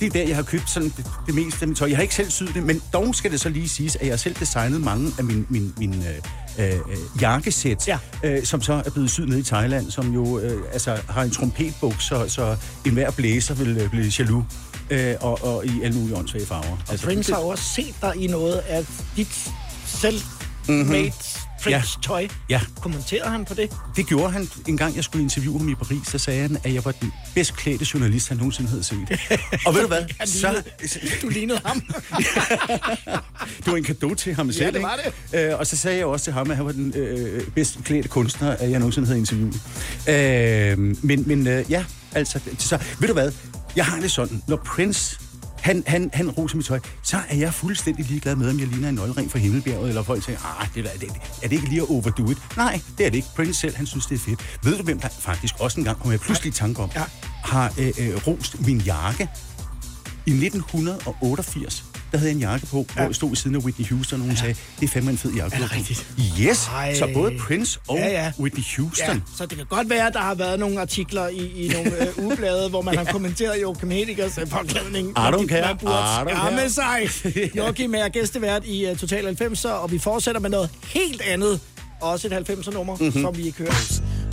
det, 0.00 0.06
er 0.06 0.10
der, 0.10 0.22
jeg 0.22 0.36
har 0.36 0.42
købt 0.42 0.70
sådan 0.70 0.92
det, 0.96 1.06
det 1.26 1.34
meste 1.34 1.62
af 1.62 1.68
mit 1.68 1.76
tøj. 1.76 1.88
Jeg 1.88 1.96
har 1.96 2.02
ikke 2.02 2.14
selv 2.14 2.30
syet 2.30 2.54
det, 2.54 2.62
men 2.62 2.82
dog 2.92 3.14
skal 3.14 3.30
det 3.30 3.40
så 3.40 3.48
lige 3.48 3.68
siges, 3.68 3.96
at 3.96 4.02
jeg 4.02 4.12
har 4.12 4.16
selv 4.16 4.36
designet 4.40 4.80
mange 4.80 5.12
af 5.18 5.24
mine 5.24 5.44
min, 5.48 5.74
min, 5.78 6.04
øh, 6.58 6.74
øh, 6.74 6.80
jakkesæt, 7.20 7.88
ja. 7.88 7.98
øh, 8.22 8.44
som 8.44 8.62
så 8.62 8.72
er 8.86 8.90
blevet 8.90 9.10
syet 9.10 9.28
nede 9.28 9.40
i 9.40 9.42
Thailand, 9.42 9.90
som 9.90 10.14
jo 10.14 10.38
øh, 10.38 10.62
altså, 10.72 10.98
har 11.08 11.22
en 11.22 11.30
trompetbuk, 11.30 12.00
så, 12.00 12.28
så 12.28 12.56
enhver 12.86 13.10
blæser 13.10 13.54
vil 13.54 13.78
øh, 13.78 13.90
blive 13.90 14.12
jaloux. 14.18 14.44
Øh, 14.90 15.14
og, 15.20 15.44
og 15.44 15.66
i 15.66 15.82
alle 15.82 15.98
mulige 15.98 16.16
åndssvage 16.16 16.46
farver. 16.46 16.84
Altså, 16.90 17.06
Prince 17.06 17.32
har 17.32 17.40
jo 17.40 17.48
også 17.48 17.64
set 17.64 17.94
dig 18.02 18.16
i 18.16 18.26
noget 18.26 18.54
af 18.68 18.84
dit 19.16 19.50
selv 19.84 20.20
Mhm. 20.68 21.12
Made 21.64 21.70
Ja. 21.76 21.78
Prince-tøj. 21.80 22.28
Ja. 22.50 22.60
Kommenterede 22.80 23.30
han 23.30 23.44
på 23.44 23.54
det? 23.54 23.70
Det 23.96 24.06
gjorde 24.06 24.32
han 24.32 24.48
en 24.68 24.76
gang, 24.76 24.96
jeg 24.96 25.04
skulle 25.04 25.22
interviewe 25.22 25.58
ham 25.58 25.68
i 25.68 25.74
Paris, 25.74 25.98
så 26.08 26.18
sagde 26.18 26.42
han, 26.42 26.58
at 26.64 26.74
jeg 26.74 26.84
var 26.84 26.92
den 26.92 27.12
bedst 27.34 27.56
klædte 27.56 27.86
journalist, 27.94 28.28
han 28.28 28.36
nogensinde 28.36 28.70
havde 28.70 28.84
set. 28.84 28.98
Og 29.66 29.74
ved 29.74 29.80
du 29.82 29.86
hvad? 29.88 30.04
Han 30.18 30.26
Så, 30.28 30.48
lignede- 30.80 31.20
Du 31.22 31.28
lignede 31.28 31.60
ham. 31.64 31.80
det 33.64 33.66
var 33.72 33.76
en 33.76 33.84
gave 33.84 34.14
til 34.14 34.34
ham 34.34 34.46
Ja, 34.46 34.52
selv, 34.52 34.74
det 34.74 34.82
var 34.82 34.98
ikke? 35.32 35.48
Øh, 35.52 35.58
og 35.58 35.66
så 35.66 35.76
sagde 35.76 35.96
jeg 35.98 36.06
også 36.06 36.24
til 36.24 36.32
ham, 36.32 36.50
at 36.50 36.56
han 36.56 36.66
var 36.66 36.72
den 36.72 36.92
øh, 36.96 37.42
bedst 37.54 37.78
klædte 37.84 38.08
kunstner, 38.08 38.50
at 38.50 38.70
jeg 38.70 38.78
nogensinde 38.78 39.06
havde 39.08 39.18
interviewet. 39.18 39.60
Øh, 40.08 40.78
men 41.04 41.24
men 41.28 41.46
øh, 41.46 41.64
ja, 41.70 41.84
altså, 42.12 42.40
så 42.58 42.78
ved 43.00 43.08
du 43.08 43.14
hvad? 43.14 43.32
Jeg 43.76 43.84
har 43.86 44.00
det 44.00 44.10
sådan, 44.10 44.42
når 44.46 44.56
Prince 44.56 45.18
han, 45.60 45.84
han, 45.86 46.10
han 46.12 46.30
roser 46.30 46.56
mit 46.56 46.66
tøj, 46.66 46.80
så 47.02 47.16
er 47.28 47.36
jeg 47.36 47.54
fuldstændig 47.54 48.04
ligeglad 48.04 48.36
med, 48.36 48.50
om 48.50 48.60
jeg 48.60 48.66
ligner 48.66 48.88
en 48.88 48.94
nøglering 48.94 49.30
fra 49.30 49.38
Himmelbjerget, 49.38 49.88
eller 49.88 50.02
folk 50.02 50.24
siger, 50.24 50.60
ah, 50.60 50.68
det, 50.74 50.86
er, 50.86 50.98
det, 51.00 51.10
er 51.42 51.48
det 51.48 51.52
ikke 51.52 51.68
lige 51.68 51.82
at 51.82 51.90
overdo 51.90 52.30
it? 52.30 52.38
Nej, 52.56 52.80
det 52.98 53.06
er 53.06 53.10
det 53.10 53.16
ikke. 53.16 53.28
Prince 53.36 53.60
selv, 53.60 53.76
han 53.76 53.86
synes, 53.86 54.06
det 54.06 54.14
er 54.14 54.18
fedt. 54.18 54.58
Ved 54.62 54.76
du, 54.76 54.82
hvem 54.82 55.00
der 55.00 55.08
faktisk 55.08 55.54
også 55.60 55.80
engang 55.80 56.00
kom 56.00 56.10
jeg 56.10 56.20
pludselig 56.20 56.50
i 56.50 56.54
tanke 56.54 56.82
om, 56.82 56.90
ja. 56.94 57.04
har 57.44 57.72
øh, 57.78 57.86
øh, 57.98 58.26
rost 58.26 58.66
min 58.66 58.78
jakke 58.78 59.28
i 60.26 60.30
1988? 60.30 61.84
Der 62.12 62.18
havde 62.18 62.30
jeg 62.30 62.34
en 62.36 62.40
jakke 62.40 62.66
på, 62.66 62.76
ja. 62.88 62.92
hvor 62.94 63.02
jeg 63.04 63.14
stod 63.14 63.28
ved 63.28 63.36
siden 63.36 63.56
af 63.56 63.60
Whitney 63.60 63.86
Houston, 63.88 64.18
og 64.20 64.26
hun 64.26 64.34
ja. 64.34 64.40
sagde, 64.40 64.54
det 64.80 64.86
er 64.86 64.90
fandme 64.90 65.10
en 65.10 65.18
fed 65.18 65.32
jakke. 65.32 65.56
Er 65.56 65.60
det 65.60 65.72
rigtigt? 65.76 66.06
Yes, 66.40 66.66
Ej. 66.66 66.94
så 66.94 67.08
både 67.14 67.32
Prince 67.38 67.78
og 67.88 67.96
Ja, 67.98 68.08
ja. 68.08 68.32
Whitney 68.40 68.62
Houston. 68.76 69.06
Ja, 69.16 69.20
så 69.36 69.46
det 69.46 69.56
kan 69.58 69.66
godt 69.66 69.90
være, 69.90 70.06
at 70.06 70.12
der 70.14 70.20
har 70.20 70.34
været 70.34 70.60
nogle 70.60 70.80
artikler 70.80 71.28
i, 71.28 71.36
i 71.64 71.68
nogle 71.68 72.02
øh, 72.08 72.24
ugeblade, 72.24 72.68
hvor 72.68 72.82
man 72.82 72.96
har 72.96 73.04
kommenteret 73.04 73.62
Joachim 73.62 73.90
Hedikers 73.90 74.38
øh, 74.38 74.48
påklædning. 74.48 75.12
Man 75.16 75.32
burde 75.32 75.44
I 75.44 75.46
don't 75.46 75.46
skamme 76.34 76.58
care. 76.58 76.70
sig. 76.70 77.08
Joachim 77.56 77.94
er 77.94 78.08
gæstevært 78.08 78.62
i 78.66 78.90
uh, 78.90 78.96
Total 78.96 79.36
90'er, 79.42 79.68
og 79.68 79.92
vi 79.92 79.98
fortsætter 79.98 80.40
med 80.40 80.50
noget 80.50 80.70
helt 80.84 81.20
andet. 81.22 81.60
Også 82.00 82.26
et 82.28 82.32
90'er-nummer, 82.50 82.94
Mhm. 82.96 83.04
mm-hmm. 83.04 83.22
som 83.22 83.36
vi 83.36 83.46
ikke 83.46 83.58
hører. 83.58 83.70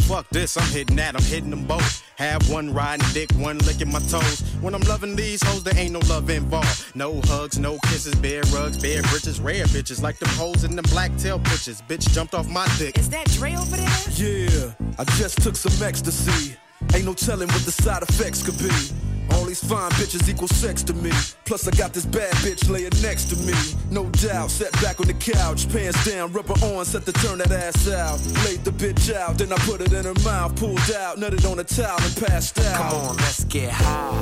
Fuck 0.07 0.29
this, 0.29 0.55
I'm 0.55 0.71
hitting 0.71 0.95
that, 0.97 1.15
I'm 1.15 1.23
hitting 1.23 1.49
them 1.49 1.65
both. 1.65 2.03
Have 2.17 2.47
one 2.47 2.71
riding 2.71 3.05
dick, 3.11 3.31
one 3.37 3.57
licking 3.59 3.91
my 3.91 3.97
toes. 3.99 4.41
When 4.61 4.75
I'm 4.75 4.81
loving 4.81 5.15
these 5.15 5.41
hoes, 5.41 5.63
there 5.63 5.75
ain't 5.75 5.93
no 5.93 5.99
love 6.07 6.29
involved. 6.29 6.95
No 6.95 7.21
hugs, 7.23 7.57
no 7.57 7.79
kisses, 7.85 8.13
bare 8.13 8.43
rugs, 8.53 8.77
bare 8.77 9.01
britches, 9.01 9.39
rare 9.39 9.65
bitches. 9.65 10.03
Like 10.03 10.19
them 10.19 10.29
hoes 10.29 10.63
in 10.63 10.75
them 10.75 10.85
black 10.91 11.15
tail 11.17 11.39
bitches. 11.39 11.81
Bitch 11.87 12.07
jumped 12.11 12.35
off 12.35 12.47
my 12.47 12.67
dick. 12.77 12.99
Is 12.99 13.09
that 13.09 13.25
Dre 13.31 13.55
over 13.55 13.77
there? 13.77 13.99
Yeah, 14.11 14.73
I 14.99 15.05
just 15.17 15.41
took 15.41 15.55
some 15.55 15.73
ecstasy. 15.83 16.55
Ain't 16.93 17.05
no 17.05 17.15
telling 17.15 17.47
what 17.47 17.65
the 17.65 17.71
side 17.71 18.03
effects 18.03 18.43
could 18.43 18.59
be. 18.59 19.14
All 19.31 19.45
these 19.45 19.63
fine 19.63 19.91
bitches 19.91 20.27
equal 20.29 20.47
sex 20.47 20.83
to 20.83 20.93
me. 20.93 21.11
Plus, 21.45 21.67
I 21.67 21.71
got 21.71 21.93
this 21.93 22.05
bad 22.05 22.33
bitch 22.35 22.69
laying 22.69 22.91
next 23.01 23.25
to 23.25 23.35
me. 23.45 23.53
No 23.91 24.09
doubt, 24.09 24.51
sat 24.51 24.71
back 24.81 24.99
on 24.99 25.07
the 25.07 25.13
couch, 25.13 25.69
pants 25.69 26.03
down, 26.05 26.31
rubber 26.31 26.53
on, 26.65 26.85
set 26.85 27.05
to 27.05 27.13
turn 27.13 27.37
that 27.39 27.51
ass 27.51 27.89
out. 27.89 28.19
Laid 28.45 28.63
the 28.63 28.71
bitch 28.71 29.13
out, 29.13 29.37
then 29.37 29.51
I 29.51 29.57
put 29.57 29.81
it 29.81 29.93
in 29.93 30.05
her 30.05 30.13
mouth, 30.23 30.55
pulled 30.55 30.79
out, 30.91 31.17
nutted 31.17 31.49
on 31.49 31.59
a 31.59 31.63
towel, 31.63 31.99
and 32.01 32.15
passed 32.25 32.59
out. 32.59 32.91
Come 32.91 32.99
on, 32.99 33.17
let's 33.17 33.43
get 33.45 33.71
high. 33.71 34.21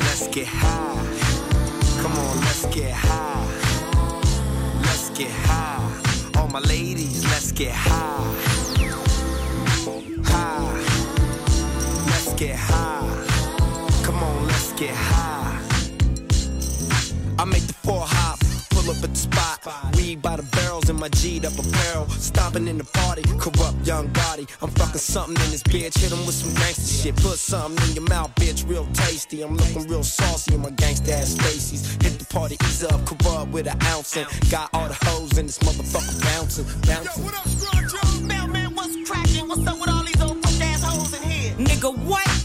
let's 0.00 0.28
get 0.28 0.46
high. 0.46 2.02
Come 2.02 2.12
on, 2.12 2.36
let's 2.40 2.66
get 2.66 2.92
high. 2.92 3.46
Let's 4.82 5.10
get 5.10 5.30
high. 5.30 6.40
All 6.40 6.48
my 6.48 6.60
ladies, 6.60 7.24
let's 7.24 7.52
get 7.52 7.72
high. 7.72 8.66
High. 10.24 10.72
Let's 12.06 12.34
get 12.34 12.56
high. 12.56 13.15
Come 14.76 14.88
on, 14.88 14.92
let's 14.92 14.92
get 14.92 14.94
high. 14.94 15.60
I 17.38 17.44
make 17.44 17.66
the 17.66 17.72
four 17.72 18.02
hop, 18.06 18.38
pull 18.70 18.90
up 18.90 19.02
at 19.02 19.10
the 19.10 19.16
spot. 19.16 19.96
Weed 19.96 20.22
by 20.22 20.36
the 20.36 20.42
barrels 20.42 20.88
in 20.90 20.96
my 20.96 21.08
G'd 21.08 21.44
up 21.46 21.58
apparel. 21.58 22.08
Stomping 22.08 22.68
in 22.68 22.78
the 22.78 22.84
party, 22.84 23.22
corrupt 23.38 23.86
young 23.86 24.08
body. 24.08 24.46
I'm 24.62 24.70
fucking 24.70 24.98
something 24.98 25.36
in 25.44 25.50
this 25.50 25.62
bitch. 25.62 25.98
Hit 25.98 26.12
'em 26.12 26.24
with 26.26 26.34
some 26.34 26.54
gangster 26.54 26.86
shit. 26.86 27.16
Put 27.16 27.38
something 27.38 27.88
in 27.88 27.94
your 27.94 28.04
mouth, 28.08 28.34
bitch, 28.36 28.68
real 28.68 28.86
tasty. 28.92 29.42
I'm 29.42 29.56
looking 29.56 29.88
real 29.88 30.04
saucy 30.04 30.54
in 30.54 30.60
my 30.62 30.70
gangsta 30.70 31.12
ass 31.12 31.30
Stacy's. 31.30 31.82
Hit 32.02 32.18
the 32.18 32.26
party, 32.26 32.56
ease 32.68 32.84
up, 32.84 33.04
corrupt 33.06 33.52
with 33.52 33.66
an 33.66 33.78
ounce. 33.84 34.16
And 34.16 34.26
got 34.50 34.68
all 34.74 34.88
the 34.88 34.98
hoes 35.06 35.38
in 35.38 35.46
this 35.46 35.58
motherfucker 35.58 36.20
bouncing, 36.22 36.66
bouncing. 36.86 37.22
Yo, 37.22 37.24
What 37.24 37.34
up, 37.34 37.48
Scrunch? 37.48 38.22
Mailman, 38.22 38.74
what's 38.74 38.96
cracking? 39.08 39.48
What's 39.48 39.66
up 39.66 39.78
with 39.80 39.90
all 39.90 40.04
these 40.04 40.20
old 40.20 40.40
broke 40.42 40.60
ass 40.60 40.82
hoes 40.82 41.14
in 41.14 41.22
here? 41.22 41.54
Nigga, 41.54 41.96
what? 41.98 42.35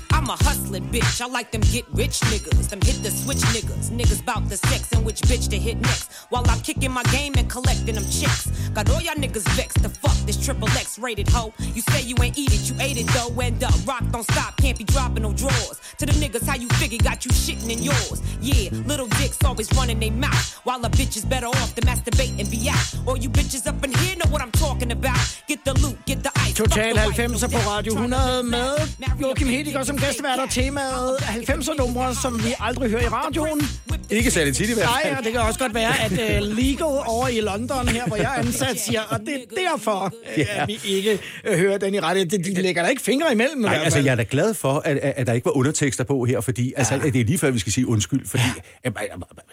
A 0.82 0.84
hustling 0.84 1.02
bitch. 1.02 1.22
I 1.22 1.28
like 1.28 1.52
them 1.52 1.62
get 1.62 1.86
rich 1.94 2.20
niggas. 2.32 2.70
Them 2.70 2.82
hit 2.82 3.04
the 3.04 3.12
switch 3.12 3.42
niggas. 3.54 3.90
Niggas 3.90 4.26
bout 4.26 4.48
the 4.50 4.58
sex 4.58 4.92
and 4.94 5.06
which 5.06 5.22
bitch 5.22 5.50
to 5.50 5.58
hit 5.58 5.80
next. 5.80 6.12
While 6.30 6.44
I'm 6.50 6.60
kicking 6.62 6.92
my 6.92 7.04
game 7.04 7.34
and 7.38 7.50
collecting 7.50 7.96
them 7.96 8.06
chicks. 8.06 8.48
Got 8.74 8.90
all 8.90 9.02
y'all 9.02 9.16
niggas 9.16 9.48
vexed 9.56 9.84
to 9.84 9.90
fuck 9.90 10.18
this 10.26 10.44
triple 10.44 10.70
X 10.70 11.00
rated 11.00 11.30
hoe. 11.30 11.54
You 11.60 11.82
say 11.82 12.02
you 12.02 12.16
ain't 12.22 12.38
eat 12.38 12.54
it, 12.54 12.70
you 12.70 12.76
ate 12.80 12.98
it 12.98 13.08
though. 13.08 13.40
End 13.42 13.64
up, 13.64 13.74
uh, 13.74 13.78
rock 13.86 14.04
don't 14.12 14.24
stop, 14.24 14.58
can't 14.58 14.78
be 14.78 14.84
dropping 14.84 15.24
no 15.24 15.34
drawers. 15.34 15.80
To 15.98 16.06
the 16.06 16.14
niggas, 16.14 16.48
how 16.48 16.56
you 16.56 16.68
figure 16.80 17.00
got 17.04 17.26
you 17.26 17.32
shitting 17.32 17.70
in 17.70 17.84
yours. 17.84 18.22
Yeah, 18.42 18.70
little 18.86 19.08
dicks 19.20 19.44
always 19.44 19.72
running 19.74 20.00
they 20.00 20.10
mouth. 20.10 20.60
While 20.64 20.80
the 20.80 20.90
bitch 20.90 21.18
is 21.18 21.26
better 21.26 21.48
off 21.48 21.76
to 21.76 21.82
masturbate 21.82 22.40
and 22.40 22.50
be 22.50 22.70
out. 22.70 23.08
All 23.08 23.18
you 23.18 23.30
bitches 23.30 23.68
up 23.68 23.84
in 23.84 23.92
here 23.94 24.16
know 24.18 24.30
what 24.32 24.42
I'm 24.42 24.52
talking 24.52 24.92
about. 24.92 25.20
Get 25.48 25.66
the 25.66 25.74
loot, 25.74 25.98
get 26.06 26.24
the 26.24 26.32
ice. 26.36 26.54
Total 26.54 26.94
90'er 26.94 27.50
på 27.52 27.70
Radio 27.70 27.94
100 27.94 28.44
med 28.44 28.88
Joachim 29.22 29.48
Hediger 29.48 29.84
som 29.84 29.98
gæstevært 29.98 30.40
og 30.40 30.50
temaet 30.72 31.18
90'er 31.18 31.78
numre, 31.78 32.16
som 32.16 32.44
vi 32.44 32.54
aldrig 32.60 32.90
hører 32.90 33.02
i 33.02 33.08
radioen. 33.08 33.62
Ikke 34.10 34.32
særlig 34.32 34.56
tit 34.56 34.70
i 34.70 34.74
hvert 34.74 34.88
fald. 34.88 35.12
Nej, 35.12 35.18
og 35.20 35.24
det 35.24 35.32
kan 35.32 35.42
også 35.42 35.60
godt 35.60 35.74
være, 35.74 36.02
at 36.02 36.12
uh, 36.12 36.58
Legal 36.58 36.86
over 37.06 37.28
i 37.28 37.40
London, 37.40 37.88
her 37.88 38.08
hvor 38.08 38.16
jeg 38.16 38.26
er 38.26 38.30
ansat, 38.40 38.80
siger, 38.80 39.02
og 39.02 39.20
det 39.20 39.34
er 39.34 39.62
derfor, 39.72 40.14
uh, 40.36 40.40
Ja. 40.40 40.46
at 40.62 40.68
vi 40.68 40.80
ikke 40.86 41.20
uh, 41.52 41.58
hører 41.58 41.78
den 41.78 41.94
i 41.94 42.00
radio. 42.00 42.24
De, 42.24 42.44
de 42.44 42.62
lægger 42.62 42.82
der 42.82 42.90
ikke 42.90 43.02
fingre 43.02 43.32
imellem. 43.32 43.62
Nej, 43.62 43.80
altså 43.84 44.00
jeg 44.00 44.12
er 44.12 44.16
da 44.16 44.26
glad 44.30 44.54
for, 44.54 44.82
at, 44.86 44.98
at, 44.98 45.14
at 45.16 45.28
der 45.28 45.34
ikke 45.34 45.46
var 45.46 45.58
undertekster 45.58 46.04
på 46.04 46.26
her, 46.26 46.42
fordi 46.42 46.74
altså, 46.78 47.00
det 47.04 47.16
er 47.22 47.26
lige 47.26 47.38
før, 47.38 47.52
vi 47.52 47.60
skal 47.60 47.74
sige 47.74 47.88
undskyld, 47.88 48.28
fordi 48.28 48.44
ja. 48.86 48.92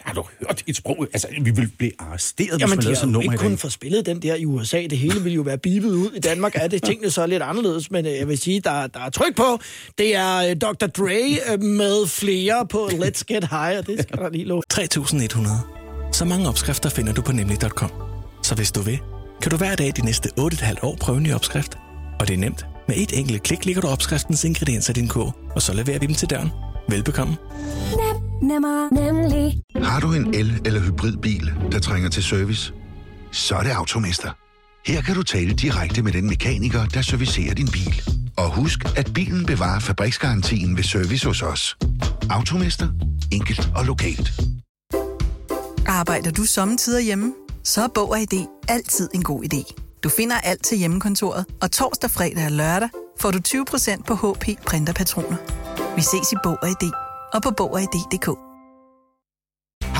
har 0.03 0.13
du 0.13 0.23
hørt 0.39 0.63
et 0.67 0.75
sprog? 0.75 1.07
Altså, 1.13 1.27
vi 1.41 1.51
vil 1.51 1.71
blive 1.77 1.91
arresteret, 1.99 2.49
hvis 2.51 2.61
Jamen, 2.61 2.69
man 2.69 2.77
de 2.77 2.83
lavede 2.83 2.99
sådan 2.99 3.13
nummer 3.13 3.31
ikke 3.31 3.43
kun 3.43 3.57
fået 3.57 3.73
spillet 3.73 4.05
den 4.05 4.21
der 4.21 4.35
i 4.35 4.45
USA. 4.45 4.81
Det 4.89 4.97
hele 4.97 5.21
ville 5.23 5.35
jo 5.35 5.41
være 5.41 5.57
bibet 5.57 5.89
ud. 5.89 6.11
I 6.15 6.19
Danmark 6.19 6.55
er 6.55 6.67
det 6.67 6.83
tingene 6.83 7.11
så 7.11 7.25
lidt 7.27 7.43
anderledes, 7.43 7.91
men 7.91 8.05
øh, 8.05 8.11
jeg 8.11 8.27
vil 8.27 8.37
sige, 8.37 8.59
der, 8.59 8.87
der 8.87 8.99
er 8.99 9.09
tryk 9.09 9.35
på. 9.35 9.59
Det 9.97 10.15
er 10.15 10.37
øh, 10.37 10.55
Dr. 10.61 10.87
Dre 10.99 11.37
øh, 11.53 11.63
med 11.63 12.07
flere 12.07 12.67
på 12.69 12.87
Let's 12.93 13.23
Get 13.27 13.43
High, 13.49 13.77
og 13.79 13.87
det 13.87 13.99
skal 14.03 14.17
der 14.17 14.29
lige 14.29 14.45
love. 14.45 14.61
3100. 14.69 15.55
Så 16.11 16.25
mange 16.25 16.47
opskrifter 16.49 16.89
finder 16.89 17.13
du 17.13 17.21
på 17.21 17.31
nemlig.com. 17.31 17.91
Så 18.43 18.55
hvis 18.55 18.71
du 18.71 18.81
vil, 18.81 18.99
kan 19.41 19.51
du 19.51 19.57
hver 19.57 19.75
dag 19.75 19.93
de 19.97 20.05
næste 20.05 20.29
8,5 20.39 20.73
år 20.83 20.95
prøve 20.99 21.17
en 21.17 21.23
ny 21.23 21.33
opskrift. 21.33 21.77
Og 22.19 22.27
det 22.27 22.33
er 22.33 22.37
nemt. 22.37 22.65
Med 22.87 22.97
et 22.97 23.19
enkelt 23.19 23.43
klik 23.43 23.65
ligger 23.65 23.81
du 23.81 23.87
opskriftens 23.87 24.43
ingredienser 24.43 24.91
i 24.91 24.93
din 24.93 25.07
kog, 25.07 25.33
og 25.55 25.61
så 25.61 25.73
leverer 25.73 25.99
vi 25.99 26.05
dem 26.05 26.15
til 26.15 26.29
døren. 26.29 26.49
Velbekomme. 26.89 27.37
Nemmer, 28.41 28.93
nemlig. 28.93 29.61
Har 29.83 29.99
du 29.99 30.13
en 30.13 30.33
el- 30.33 30.61
eller 30.65 30.79
hybridbil, 30.81 31.51
der 31.71 31.79
trænger 31.79 32.09
til 32.09 32.23
service? 32.23 32.73
Så 33.31 33.55
er 33.55 33.63
det 33.63 33.69
Automester. 33.71 34.29
Her 34.85 35.01
kan 35.01 35.15
du 35.15 35.23
tale 35.23 35.53
direkte 35.53 36.01
med 36.01 36.11
den 36.11 36.27
mekaniker, 36.27 36.85
der 36.85 37.01
servicerer 37.01 37.53
din 37.53 37.67
bil. 37.67 38.01
Og 38.39 38.55
husk, 38.55 38.79
at 38.97 39.11
bilen 39.13 39.45
bevarer 39.45 39.79
fabriksgarantien 39.79 40.77
ved 40.77 40.83
service 40.83 41.27
hos 41.27 41.41
os. 41.41 41.77
Automester. 42.29 42.87
Enkelt 43.31 43.69
og 43.75 43.85
lokalt. 43.85 44.31
Arbejder 45.87 46.31
du 46.31 46.43
sommetider 46.43 46.99
hjemme? 46.99 47.33
Så 47.63 47.83
er 47.83 47.87
Bog 47.87 48.09
og 48.09 48.19
ID 48.19 48.45
altid 48.67 49.09
en 49.13 49.23
god 49.23 49.43
idé. 49.43 49.73
Du 50.03 50.09
finder 50.09 50.35
alt 50.35 50.63
til 50.63 50.77
hjemmekontoret, 50.77 51.45
og 51.61 51.71
torsdag, 51.71 52.11
fredag 52.11 52.45
og 52.45 52.51
lørdag 52.51 52.89
får 53.19 53.31
du 53.31 53.39
20% 53.47 54.03
på 54.03 54.15
HP 54.15 54.45
printerpatroner. 54.65 55.37
Vi 55.95 56.01
ses 56.01 56.31
i 56.31 56.35
Bog 56.43 56.57
og 56.61 56.69
ID 56.69 56.91
og 57.33 57.43
på 57.43 57.51
Bog 57.57 57.73
og 57.73 57.81
ID.dk. 57.81 58.48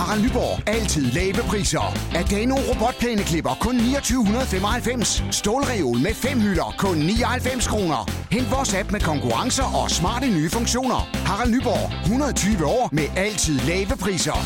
Harald 0.09 0.25
Nyborg. 0.25 0.67
Altid 0.67 1.11
lave 1.11 1.33
priser. 1.33 1.97
Adano 2.15 2.55
robotplæneklipper 2.55 3.57
kun 3.61 3.75
2995. 3.79 5.23
Stålreol 5.31 5.97
med 5.99 6.13
fem 6.13 6.39
hylder 6.39 6.75
kun 6.77 6.97
99 6.97 7.67
kroner. 7.67 8.09
Hent 8.31 8.51
vores 8.51 8.73
app 8.73 8.91
med 8.91 8.99
konkurrencer 8.99 9.63
og 9.63 9.91
smarte 9.91 10.27
nye 10.27 10.49
funktioner. 10.49 11.09
Harald 11.25 11.51
Nyborg. 11.51 11.85
120 12.01 12.65
år 12.65 12.89
med 12.91 13.03
altid 13.15 13.59
lave 13.59 13.97
priser. 14.01 14.37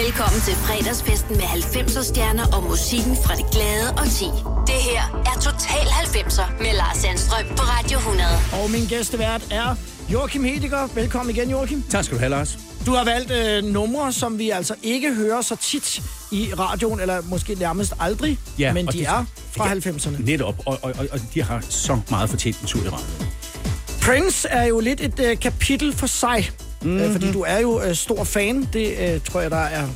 Velkommen 0.00 0.40
til 0.48 0.54
fredagsfesten 0.66 1.36
med 1.36 1.44
90'er 1.44 2.04
stjerner 2.10 2.46
og 2.56 2.62
musikken 2.62 3.16
fra 3.24 3.34
det 3.34 3.46
glade 3.54 3.88
og 4.00 4.06
ti. 4.18 4.28
Det 4.70 4.80
her 4.90 5.02
er 5.30 5.36
Total 5.46 5.86
90'er 6.04 6.62
med 6.62 6.72
Lars 6.80 6.96
Sandstrøm 6.96 7.46
på 7.58 7.62
Radio 7.74 7.98
100. 7.98 8.28
Og 8.62 8.70
min 8.70 8.86
gæstevært 8.86 9.42
er 9.50 9.68
Joachim 10.12 10.44
Hediger. 10.44 10.86
Velkommen 10.94 11.36
igen, 11.36 11.50
Joachim. 11.50 11.84
Tak 11.90 12.04
skal 12.04 12.14
du 12.16 12.20
have, 12.20 12.30
Lars. 12.30 12.73
Du 12.86 12.94
har 12.94 13.04
valgt 13.04 13.30
øh, 13.30 13.64
numre, 13.64 14.12
som 14.12 14.38
vi 14.38 14.50
altså 14.50 14.74
ikke 14.82 15.14
hører 15.14 15.42
så 15.42 15.56
tit 15.62 16.02
i 16.32 16.50
radioen, 16.58 17.00
eller 17.00 17.22
måske 17.24 17.54
nærmest 17.54 17.92
aldrig, 18.00 18.38
Ja, 18.58 18.72
men 18.72 18.86
de 18.86 18.92
det- 18.92 19.06
er 19.06 19.24
fra 19.56 19.72
90'erne. 19.74 20.22
Netop, 20.22 20.54
og, 20.66 20.78
og, 20.82 20.92
og, 20.98 21.06
og 21.12 21.20
de 21.34 21.42
har 21.42 21.64
så 21.68 22.00
meget 22.10 22.30
fortjent 22.30 22.60
en 22.60 22.66
tur 22.66 22.80
i 22.84 22.88
radioen. 22.88 23.28
Prince 24.02 24.48
er 24.48 24.64
jo 24.64 24.80
lidt 24.80 25.00
et 25.00 25.20
øh, 25.20 25.38
kapitel 25.38 25.92
for 25.96 26.06
sig, 26.06 26.50
mm-hmm. 26.82 26.98
øh, 27.00 27.12
fordi 27.12 27.32
du 27.32 27.44
er 27.46 27.58
jo 27.58 27.82
øh, 27.82 27.94
stor 27.94 28.24
fan. 28.24 28.68
Det 28.72 29.14
øh, 29.14 29.20
tror 29.20 29.40
jeg, 29.40 29.50
der 29.50 29.56
er 29.56 29.86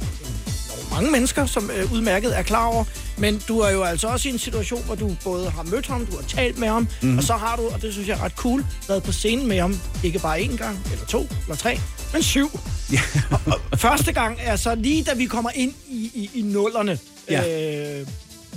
mange 0.94 1.10
mennesker, 1.10 1.46
som 1.46 1.70
øh, 1.76 1.92
udmærket 1.92 2.38
er 2.38 2.42
klar 2.42 2.66
over. 2.66 2.84
Men 3.20 3.42
du 3.48 3.58
er 3.58 3.70
jo 3.70 3.82
altså 3.82 4.06
også 4.08 4.28
i 4.28 4.32
en 4.32 4.38
situation, 4.38 4.82
hvor 4.84 4.94
du 4.94 5.16
både 5.24 5.50
har 5.50 5.62
mødt 5.62 5.86
ham, 5.86 6.06
du 6.06 6.16
har 6.16 6.22
talt 6.28 6.58
med 6.58 6.68
ham, 6.68 6.82
Mhm. 6.82 6.90
mm-hmm. 7.02 7.18
og 7.18 7.24
så 7.24 7.32
har 7.32 7.56
du, 7.56 7.62
og 7.68 7.82
det 7.82 7.92
synes 7.92 8.08
jeg 8.08 8.18
er 8.18 8.22
ret 8.24 8.32
cool, 8.36 8.64
været 8.88 9.02
på 9.02 9.12
scenen 9.12 9.46
med 9.46 9.60
ham, 9.60 9.80
ikke 10.04 10.18
bare 10.18 10.38
én 10.40 10.56
gang, 10.56 10.78
eller 10.92 11.06
to, 11.06 11.26
eller 11.42 11.56
tre, 11.56 11.80
men 12.12 12.22
syv. 12.22 12.60
Ja. 12.92 13.00
og, 13.30 13.60
og 13.70 13.78
første 13.78 14.12
gang 14.12 14.38
er 14.42 14.56
så 14.56 14.74
lige 14.74 15.02
da 15.04 15.14
vi 15.14 15.26
kommer 15.26 15.50
ind 15.54 15.72
i, 15.88 16.10
i, 16.14 16.30
i 16.34 16.42
nullerne. 16.42 16.98
Ja. 17.30 18.00
Øh, 18.00 18.06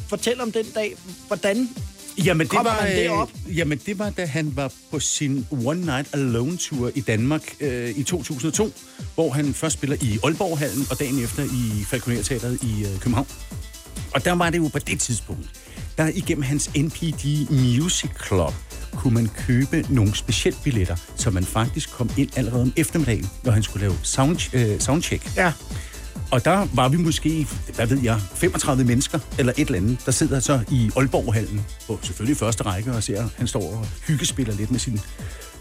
fortæl 0.08 0.42
om 0.42 0.52
den 0.52 0.66
dag, 0.76 0.96
hvordan 1.28 1.70
Jamen, 2.26 2.48
det 2.48 2.56
var, 2.56 2.80
man 2.84 2.92
derop? 2.96 3.30
øh, 3.50 3.58
jamen, 3.58 3.82
det 3.86 4.00
var, 4.00 4.10
da 4.10 4.26
han 4.26 4.52
var 4.56 4.72
på 4.92 5.00
sin 5.00 5.48
One 5.66 5.82
Night 5.86 6.08
Alone-tur 6.14 6.92
i 6.96 7.02
Danmark 7.02 7.42
øh, 7.60 7.90
i 7.98 8.04
2002, 8.04 8.74
hvor 9.16 9.30
han 9.32 9.54
først 9.54 9.74
spiller 9.74 9.98
i 10.02 10.20
Aalborg-hallen, 10.24 10.88
og 10.92 11.00
dagen 11.00 11.24
efter 11.24 11.44
i 11.44 11.84
Falconer 11.84 12.24
Teateret 12.24 12.60
i 12.64 12.84
øh, 12.84 13.00
København. 13.00 13.28
Og 14.14 14.26
der 14.26 14.32
var 14.32 14.50
det 14.50 14.58
jo 14.58 14.68
på 14.68 14.80
det 14.80 15.00
tidspunkt, 15.00 15.50
der 15.98 16.08
igennem 16.14 16.44
hans 16.44 16.70
NPD 16.76 17.52
Music 17.52 18.10
Club 18.28 18.54
kunne 18.96 19.14
man 19.14 19.30
købe 19.38 19.86
nogle 19.90 20.16
specielle 20.16 20.60
billetter, 20.64 20.96
så 21.16 21.32
man 21.32 21.44
faktisk 21.44 21.92
kom 21.92 22.10
ind 22.18 22.30
allerede 22.38 22.62
om 22.62 22.74
eftermiddagen, 22.78 23.30
når 23.44 23.52
han 23.52 23.64
skulle 23.64 23.88
lave 23.88 23.98
sound, 24.04 24.56
øh, 24.56 24.80
soundcheck. 24.80 25.38
Ja. 25.38 25.54
Og 26.32 26.46
der 26.46 26.68
var 26.74 26.90
vi 26.90 26.98
måske, 26.98 27.48
hvad 27.76 27.88
ved 27.88 28.00
jeg, 28.04 28.20
35 28.36 28.84
mennesker 28.84 29.20
eller 29.40 29.54
et 29.58 29.66
eller 29.66 29.78
andet, 29.78 30.06
der 30.06 30.12
sidder 30.12 30.40
så 30.40 30.60
i 30.72 30.92
Aalborg-hallen, 30.96 31.66
på 31.88 32.00
selvfølgelig 32.02 32.38
første 32.38 32.64
række, 32.64 32.94
og 32.94 33.04
ser, 33.04 33.30
han 33.38 33.48
står 33.48 33.76
og 33.78 33.86
hyggespiller 34.08 34.56
lidt 34.56 34.72
med 34.72 34.80
sine 34.80 35.00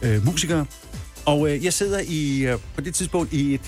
øh, 0.02 0.26
musikere. 0.26 0.66
Og 1.24 1.50
øh, 1.50 1.64
jeg 1.64 1.72
sidder 1.72 2.00
i 2.08 2.46
øh, 2.46 2.58
på 2.74 2.80
det 2.80 2.94
tidspunkt 2.94 3.32
i 3.32 3.54
et, 3.54 3.60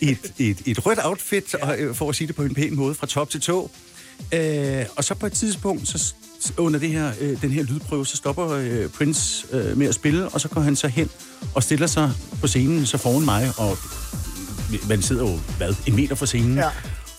et, 0.00 0.32
et, 0.38 0.58
et 0.66 0.86
rødt 0.86 0.98
outfit, 1.04 1.54
og, 1.54 1.78
øh, 1.78 1.94
for 1.94 2.08
at 2.08 2.16
sige 2.16 2.28
det 2.28 2.36
på 2.36 2.42
en 2.42 2.54
pæn 2.54 2.76
måde, 2.76 2.94
fra 2.94 3.06
top 3.06 3.30
til 3.30 3.40
tå. 3.40 3.70
Øh, 4.34 4.84
og 4.96 5.04
så 5.04 5.14
på 5.14 5.26
et 5.26 5.32
tidspunkt, 5.32 5.88
så 5.88 6.14
under 6.56 6.80
det 6.80 6.88
her, 6.88 7.12
øh, 7.20 7.42
den 7.42 7.50
her 7.50 7.62
lydprøve, 7.62 8.06
så 8.06 8.16
stopper 8.16 8.48
øh, 8.48 8.88
Prince 8.88 9.46
øh, 9.52 9.76
med 9.76 9.86
at 9.86 9.94
spille, 9.94 10.28
og 10.28 10.40
så 10.40 10.48
går 10.48 10.60
han 10.60 10.76
så 10.76 10.88
hen 10.88 11.10
og 11.54 11.62
stiller 11.62 11.86
sig 11.86 12.12
på 12.40 12.46
scenen 12.46 12.86
så 12.86 12.98
foran 12.98 13.24
mig, 13.24 13.52
og 13.56 13.78
man 14.88 15.02
sidder 15.02 15.30
jo, 15.30 15.38
hvad, 15.56 15.74
en 15.86 15.96
meter 15.96 16.14
fra 16.14 16.26
scenen. 16.26 16.56
Ja. 16.56 16.68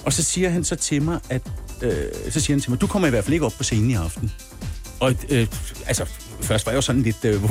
Og 0.04 0.14
så 0.14 0.24
siger 0.24 0.50
han 0.50 0.64
så 0.64 0.76
til 0.76 1.02
mig, 1.02 1.20
at, 1.30 1.42
øh, 1.82 1.92
så 2.30 2.40
siger 2.40 2.56
han 2.56 2.62
til 2.62 2.72
mig, 2.72 2.82
du 2.82 2.88
kommer 2.88 3.08
i 3.08 3.12
hvert 3.12 3.24
fald 3.24 3.34
ikke 3.34 3.46
op 3.46 3.54
på 3.58 3.64
scenen 3.64 3.92
i 3.92 3.94
aften. 3.94 4.32
Og 5.00 5.16
øh, 5.30 5.48
altså, 5.86 6.06
først 6.42 6.66
var 6.66 6.72
jeg 6.72 6.76
jo 6.76 6.82
sådan 6.82 7.02
lidt, 7.02 7.26
øh, 7.26 7.42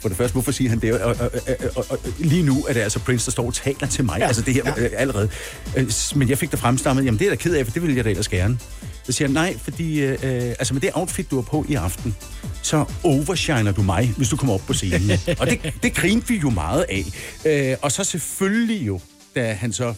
for 0.00 0.08
det 0.08 0.16
første, 0.18 0.32
hvorfor 0.32 0.52
siger 0.52 0.70
han 0.70 0.78
det? 0.78 0.92
Og, 1.00 1.16
og, 1.20 1.30
og, 1.76 1.86
og, 1.90 1.98
lige 2.18 2.42
nu 2.42 2.64
er 2.68 2.72
det 2.72 2.80
altså 2.80 2.98
Prince, 2.98 3.26
der 3.26 3.30
står 3.30 3.46
og 3.46 3.54
taler 3.54 3.86
til 3.86 4.04
mig, 4.04 4.16
ja. 4.18 4.26
Altså 4.26 4.42
det 4.42 4.54
her 4.54 4.62
Ja. 4.76 4.82
øh, 4.84 4.90
allerede. 4.96 5.28
Øh, 5.76 5.90
men 6.14 6.28
jeg 6.28 6.38
fik 6.38 6.50
det 6.50 6.58
fremstammet, 6.58 7.04
jamen 7.04 7.18
det 7.18 7.24
er 7.26 7.30
jeg 7.30 7.38
da 7.38 7.42
ked 7.42 7.54
af, 7.54 7.66
for 7.66 7.72
det 7.72 7.82
ville 7.82 7.96
jeg 7.96 8.04
da 8.04 8.10
ellers 8.10 8.28
gerne. 8.28 8.58
Så 9.04 9.12
siger 9.12 9.28
han, 9.28 9.34
nej, 9.34 9.56
fordi 9.58 10.00
øh, 10.00 10.12
øh, 10.22 10.42
altså 10.42 10.74
med 10.74 10.80
det 10.80 10.90
outfit, 10.94 11.30
du 11.30 11.36
har 11.36 11.42
på 11.42 11.64
i 11.68 11.74
aften, 11.74 12.16
så 12.62 12.84
overshiner 13.02 13.72
du 13.72 13.82
mig, 13.82 14.12
hvis 14.16 14.28
du 14.28 14.36
kommer 14.36 14.54
op 14.54 14.60
på 14.66 14.72
scenen. 14.72 15.10
og 15.38 15.46
det, 15.46 15.74
det 15.82 15.94
grinte 15.94 16.28
vi 16.28 16.36
jo 16.36 16.50
meget 16.50 16.86
af. 16.88 17.04
Øh, 17.44 17.76
og 17.82 17.92
så 17.92 18.04
selvfølgelig 18.04 18.86
jo, 18.86 19.00
da 19.36 19.52
han 19.52 19.72
så 19.72 19.94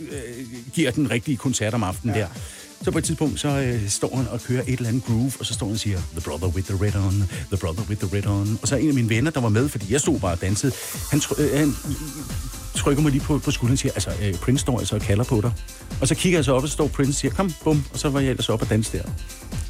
øh, 0.00 0.46
giver 0.72 0.90
den 0.90 1.10
rigtige 1.10 1.36
koncert 1.36 1.74
om 1.74 1.82
aftenen 1.82 2.16
ja. 2.16 2.20
der, 2.20 2.28
så 2.84 2.90
på 2.90 2.98
et 2.98 3.04
tidspunkt, 3.04 3.40
så 3.40 3.48
øh, 3.48 3.88
står 3.88 4.16
han 4.16 4.28
og 4.28 4.40
kører 4.42 4.62
et 4.62 4.72
eller 4.72 4.88
andet 4.88 5.04
groove, 5.04 5.32
og 5.40 5.46
så 5.46 5.54
står 5.54 5.66
han 5.66 5.74
og 5.74 5.80
siger, 5.80 5.98
The 6.12 6.20
brother 6.20 6.48
with 6.48 6.68
the 6.68 6.84
red 6.84 6.96
on, 6.96 7.28
the 7.48 7.56
brother 7.56 7.82
with 7.88 8.00
the 8.06 8.16
red 8.16 8.26
on. 8.26 8.58
Og 8.62 8.68
så 8.68 8.76
en 8.76 8.88
af 8.88 8.94
mine 8.94 9.08
venner, 9.08 9.30
der 9.30 9.40
var 9.40 9.48
med, 9.48 9.68
fordi 9.68 9.92
jeg 9.92 10.00
stod 10.00 10.20
bare 10.20 10.32
og 10.32 10.40
dansede, 10.40 10.72
han, 11.10 11.20
tr- 11.20 11.42
øh, 11.42 11.58
han 11.58 11.74
trykker 12.74 13.02
mig 13.02 13.12
lige 13.12 13.22
på, 13.22 13.38
på 13.38 13.50
skulderen 13.50 13.72
og 13.72 13.78
siger, 13.78 13.92
altså, 13.92 14.10
øh, 14.22 14.34
Prince 14.34 14.60
står 14.62 14.78
altså 14.78 14.94
og 14.94 15.00
kalder 15.00 15.24
på 15.24 15.40
dig. 15.40 15.52
Og 16.00 16.08
så 16.08 16.14
kigger 16.14 16.38
jeg 16.38 16.44
så 16.44 16.52
op, 16.52 16.62
og 16.62 16.68
så 16.68 16.72
står 16.72 16.88
Prince 16.88 17.10
og 17.10 17.14
siger, 17.14 17.34
kom, 17.34 17.52
bum, 17.64 17.84
og 17.92 17.98
så 17.98 18.08
var 18.08 18.20
jeg 18.20 18.30
ellers 18.30 18.48
op 18.48 18.62
og 18.62 18.70
danse 18.70 18.98
der. 18.98 19.04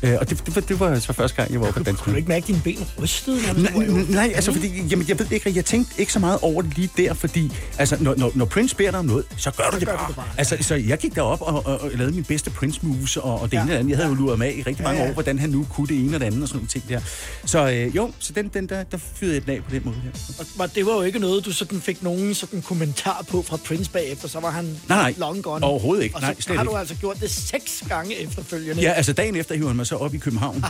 Øh, 0.04 0.16
og 0.20 0.30
det, 0.30 0.46
det, 0.46 0.54
var- 0.56 0.62
det 0.62 0.80
var 0.80 0.98
så 0.98 1.12
første 1.12 1.36
gang, 1.36 1.52
jeg 1.52 1.60
var 1.60 1.66
oppe 1.68 1.80
og 1.80 1.86
danse. 1.86 2.02
Kunne 2.02 2.12
du 2.12 2.16
ikke 2.16 2.28
mærke 2.28 2.46
dine 2.46 2.60
ben 2.64 2.86
rystede? 3.02 3.40
du 3.54 3.60
Nej, 3.60 4.04
nej, 4.08 4.32
altså 4.34 4.52
fordi, 4.52 4.82
jamen, 4.90 5.08
jeg 5.08 5.18
ved 5.18 5.26
ikke, 5.30 5.52
jeg 5.56 5.64
tænkte 5.64 6.00
ikke 6.00 6.12
så 6.12 6.18
meget 6.18 6.38
over 6.42 6.62
det 6.62 6.76
lige 6.76 6.90
der, 6.96 7.14
fordi, 7.14 7.52
altså, 7.78 7.96
når, 8.00 8.14
når, 8.16 8.32
når 8.34 8.44
Prince 8.44 8.76
beder 8.76 8.90
dig 8.90 8.98
om 9.00 9.06
noget, 9.06 9.24
så 9.36 9.50
gør 9.50 9.70
du 9.72 9.78
det 9.78 9.86
gør 9.88 9.94
bare. 9.96 10.04
du 10.04 10.08
det 10.08 10.16
bare. 10.16 10.26
Altså, 10.38 10.56
så 10.60 10.74
jeg 10.74 10.98
gik 10.98 11.14
derop 11.14 11.42
og, 11.42 11.66
og, 11.66 11.80
og 11.80 11.90
lavede 11.94 12.14
min 12.14 12.24
bedste 12.24 12.50
Prince 12.50 12.80
moves 12.82 13.16
og, 13.16 13.40
og 13.40 13.50
det 13.50 13.56
ja. 13.56 13.62
ene 13.62 13.70
og 13.70 13.72
det 13.72 13.78
andet. 13.78 13.90
Jeg 13.90 13.98
havde 13.98 14.08
jo 14.08 14.14
luret 14.14 14.38
mig 14.38 14.48
af 14.48 14.54
i 14.58 14.62
rigtig 14.62 14.82
mange 14.84 14.98
Ja, 14.98 15.04
ja. 15.04 15.10
år, 15.10 15.14
hvordan 15.14 15.38
han 15.38 15.50
nu 15.50 15.66
kunne 15.70 15.86
det 15.86 15.96
ene 16.04 16.16
og 16.16 16.20
det 16.20 16.26
andet 16.26 16.42
og 16.42 16.48
sådan 16.48 16.56
nogle 16.58 16.68
ting 16.68 16.84
der. 16.88 17.00
Så 17.44 17.70
øh, 17.70 17.96
jo, 17.96 18.10
så 18.18 18.32
den, 18.32 18.48
den 18.54 18.66
der, 18.68 18.82
der 18.82 18.98
fyrede 19.14 19.34
jeg 19.34 19.42
den 19.46 19.50
af 19.50 19.60
på 19.68 19.70
den 19.74 19.82
måde 19.84 19.96
her. 20.04 20.44
Og 20.58 20.74
det 20.74 20.86
var 20.86 20.92
jo 20.94 21.02
ikke 21.02 21.18
noget, 21.18 21.44
du 21.44 21.52
sådan 21.52 21.80
fik 21.80 22.02
nogen 22.02 22.34
sådan 22.34 22.62
kommentar 22.62 23.24
på 23.30 23.42
fra 23.42 23.56
Prince 23.56 23.90
bagefter, 23.90 24.28
så 24.28 24.40
var 24.40 24.50
han 24.50 24.64
Nej, 24.64 24.98
nej. 24.98 25.14
long 25.18 25.42
gone. 25.42 25.64
Overhovedet 25.64 26.02
ikke. 26.04 26.16
Og 26.16 26.20
så 26.22 26.26
Nej, 26.48 26.56
har 26.56 26.64
du 26.64 26.70
ikke. 26.70 26.78
altså 26.78 26.94
gjort 26.94 27.20
det 27.20 27.30
seks 27.30 27.82
gange 27.88 28.14
efterfølgende. 28.20 28.82
Ja, 28.82 28.90
altså 28.92 29.12
dagen 29.12 29.36
efter 29.36 29.54
hiver 29.54 29.66
han 29.68 29.76
mig 29.76 29.86
så 29.86 29.93
op 29.96 30.14
i 30.14 30.18
København. 30.18 30.64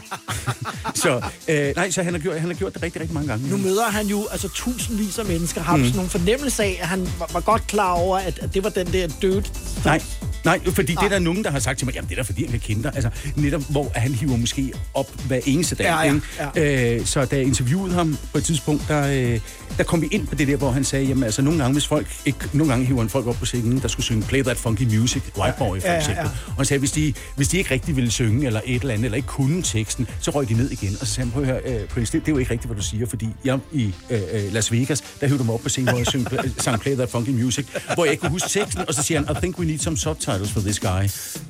så, 0.94 1.20
øh, 1.48 1.72
nej, 1.76 1.90
så 1.90 2.02
han 2.02 2.12
har, 2.12 2.20
gjort, 2.20 2.40
han 2.40 2.48
har 2.50 2.54
gjort 2.54 2.74
det 2.74 2.82
rigtig, 2.82 3.00
rigtig 3.00 3.14
mange 3.14 3.28
gange. 3.28 3.50
Nu 3.50 3.56
møder 3.56 3.84
han 3.90 4.06
jo 4.06 4.26
altså 4.32 4.48
tusindvis 4.48 5.18
af 5.18 5.24
mennesker. 5.24 5.60
Har 5.62 5.76
Mm. 5.76 5.82
sådan 5.84 5.96
nogle 5.96 6.10
fornemmelse 6.10 6.62
af, 6.64 6.78
at 6.82 6.88
han 6.88 7.08
var, 7.18 7.30
var 7.32 7.40
godt 7.40 7.66
klar 7.66 7.90
over, 7.92 8.18
at, 8.18 8.38
at 8.42 8.54
det 8.54 8.64
var 8.64 8.70
den 8.70 8.86
der 8.92 9.08
død? 9.22 9.42
Nej, 9.84 10.02
nej, 10.44 10.60
fordi 10.70 10.94
Nej. 10.94 11.02
det 11.04 11.12
er 11.12 11.18
der 11.18 11.24
nogen, 11.24 11.44
der 11.44 11.50
har 11.50 11.58
sagt 11.58 11.78
til 11.78 11.86
mig, 11.86 11.94
jamen 11.94 12.08
det 12.08 12.18
er 12.18 12.22
da 12.22 12.26
fordi, 12.26 12.42
han 12.42 12.50
kan 12.50 12.60
kende 12.60 12.82
dig. 12.82 12.92
Altså, 12.94 13.10
netop 13.36 13.62
hvor 13.70 13.92
han 13.94 14.12
hiver 14.14 14.36
måske 14.36 14.72
op 14.94 15.10
hver 15.26 15.40
eneste 15.46 15.74
dag. 15.74 15.84
Ja, 15.84 16.00
ja, 16.02 16.14
ikke? 16.54 16.96
Øh, 17.00 17.06
så 17.06 17.24
da 17.24 17.36
jeg 17.36 17.44
interviewede 17.44 17.94
ham 17.94 18.18
på 18.32 18.38
et 18.38 18.44
tidspunkt, 18.44 18.82
der, 18.88 19.06
øh, 19.34 19.40
der 19.78 19.84
kom 19.84 20.02
vi 20.02 20.06
ind 20.10 20.26
på 20.26 20.34
det 20.34 20.48
der, 20.48 20.56
hvor 20.56 20.70
han 20.70 20.84
sagde, 20.84 21.04
jamen 21.06 21.24
altså 21.24 21.42
nogle 21.42 21.58
gange, 21.58 21.72
hvis 21.72 21.86
folk 21.86 22.06
ikke, 22.26 22.38
nogle 22.52 22.72
gange 22.72 22.86
hiver 22.86 23.00
han 23.00 23.08
folk 23.08 23.26
op 23.26 23.34
på 23.36 23.44
scenen, 23.46 23.78
der 23.82 23.88
skulle 23.88 24.04
synge 24.04 24.22
Play 24.22 24.42
That 24.42 24.56
Funky 24.56 24.82
Music, 24.98 25.22
White 25.38 25.54
Boy 25.58 25.80
for 25.80 25.86
Ja, 25.88 25.92
ja, 25.92 25.98
eksempel. 25.98 26.22
ja. 26.24 26.30
Og 26.48 26.54
han 26.56 26.64
sagde, 26.66 26.78
hvis 26.78 26.92
de, 26.92 27.14
hvis 27.36 27.48
de 27.48 27.58
ikke 27.58 27.70
rigtig 27.74 27.96
ville 27.96 28.10
synge, 28.10 28.46
eller 28.46 28.60
et 28.66 28.80
eller 28.82 28.94
andet, 28.94 29.04
eller 29.14 29.22
ikke 29.22 29.28
kunne 29.28 29.62
teksten, 29.62 30.06
så 30.20 30.30
røg 30.30 30.48
de 30.48 30.54
ned 30.54 30.70
igen. 30.70 30.96
Og 31.00 31.06
så 31.06 31.14
sagde 31.14 31.30
han, 31.30 31.32
prøv 31.32 31.42
at 31.42 31.48
høre, 31.48 31.80
øh, 31.82 31.88
Prince, 31.88 32.12
det, 32.12 32.20
det 32.26 32.28
er 32.28 32.32
jo 32.32 32.38
ikke 32.38 32.50
rigtigt, 32.50 32.68
hvad 32.68 32.76
du 32.76 32.82
siger, 32.82 33.06
fordi 33.06 33.28
jeg 33.44 33.58
i 33.72 33.94
øh, 34.10 34.20
øh, 34.32 34.52
Las 34.52 34.72
Vegas, 34.72 35.00
der 35.20 35.26
hævde 35.26 35.44
mig 35.44 35.54
op 35.54 35.60
på 35.60 35.68
scenen, 35.68 35.88
hvor 35.88 35.98
jeg 35.98 36.06
syng, 36.06 36.26
sang 36.58 36.80
Play 36.80 36.94
That 36.94 37.10
Funky 37.10 37.28
Music, 37.28 37.66
hvor 37.94 38.04
jeg 38.04 38.12
ikke 38.12 38.20
kunne 38.20 38.30
huske 38.30 38.48
teksten, 38.48 38.88
og 38.88 38.94
så 38.94 39.02
siger 39.02 39.20
han, 39.20 39.36
I 39.36 39.40
think 39.40 39.58
we 39.58 39.66
need 39.66 39.78
some 39.78 39.96
subtitles 39.96 40.52
for 40.52 40.60
this 40.60 40.80
guy. 40.80 41.04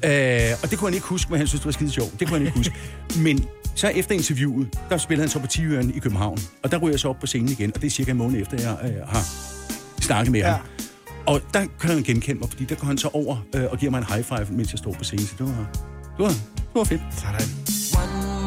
Øh, 0.04 0.62
og 0.62 0.70
det 0.70 0.78
kunne 0.78 0.88
han 0.88 0.94
ikke 0.94 1.06
huske, 1.06 1.30
men 1.30 1.38
han 1.38 1.46
synes, 1.46 1.60
det 1.60 1.66
var 1.66 1.72
skide 1.72 1.90
sjovt. 1.90 2.20
Det 2.20 2.28
kunne 2.28 2.38
han 2.38 2.46
ikke 2.46 2.58
huske. 2.58 2.74
Men 3.16 3.44
så 3.74 3.88
efter 3.88 4.14
interviewet, 4.14 4.68
der 4.90 4.98
spillede 4.98 5.22
han 5.22 5.30
så 5.30 5.38
på 5.38 5.46
Tivøren 5.46 5.94
i 5.94 5.98
København, 5.98 6.38
og 6.62 6.70
der 6.70 6.78
ryger 6.78 6.92
jeg 6.92 7.00
så 7.00 7.08
op 7.08 7.20
på 7.20 7.26
scenen 7.26 7.48
igen, 7.48 7.72
og 7.74 7.80
det 7.80 7.86
er 7.86 7.90
cirka 7.90 8.10
en 8.10 8.16
måned 8.16 8.40
efter, 8.40 8.56
jeg 8.62 8.90
øh, 8.90 9.08
har 9.08 9.24
snakket 10.00 10.32
med 10.32 10.40
ja. 10.40 10.50
ham. 10.50 10.60
Og 11.26 11.40
der 11.54 11.66
kan 11.80 11.90
han 11.90 12.02
genkende 12.02 12.40
mig, 12.40 12.48
fordi 12.48 12.64
der 12.64 12.74
går 12.74 12.86
han 12.86 12.98
så 12.98 13.08
over 13.12 13.36
øh, 13.54 13.64
og 13.70 13.78
giver 13.78 13.90
mig 13.90 13.98
en 13.98 14.04
high 14.08 14.24
five, 14.24 14.46
mens 14.50 14.72
jeg 14.72 14.78
står 14.78 14.92
på 14.92 15.04
scenen. 15.04 15.26
Så 15.26 15.34
det 15.38 15.46
var, 15.46 15.93
det 16.16 16.22
var, 16.22 16.28
det 16.28 16.74
var 16.74 16.84
fedt. 16.84 17.02
Sådan. 17.10 17.48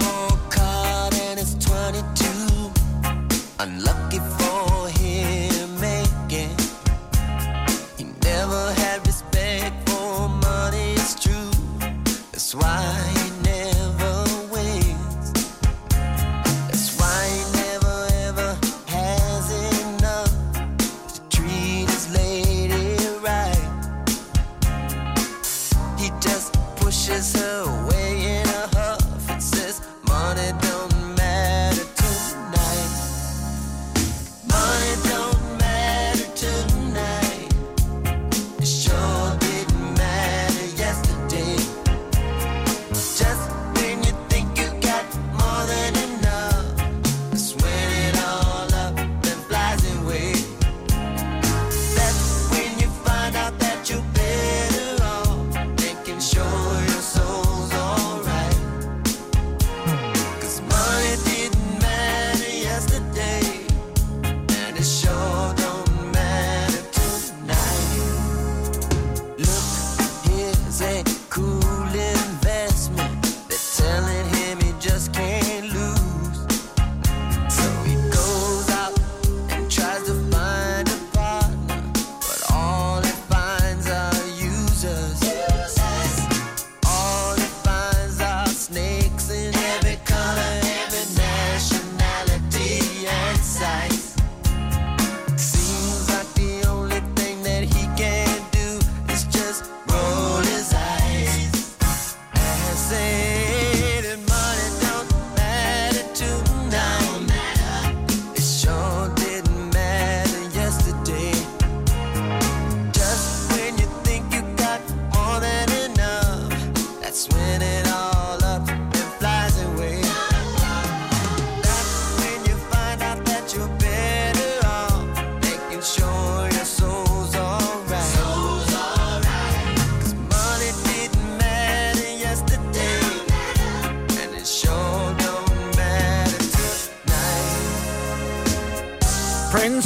more 0.03 0.37
card 0.49 1.13
and 1.13 1.39
it's 1.39 1.55
22. 1.55 2.71
Unlucky 3.59 4.19
for 4.37 4.87
him 4.87 5.77
again. 5.83 6.55
He 7.97 8.05
never 8.23 8.71
had 8.81 9.05
respect 9.07 9.89
for 9.89 10.29
money, 10.29 10.93
it's 10.93 11.15
true. 11.15 11.51
That's 12.31 12.55
why 12.55 13.16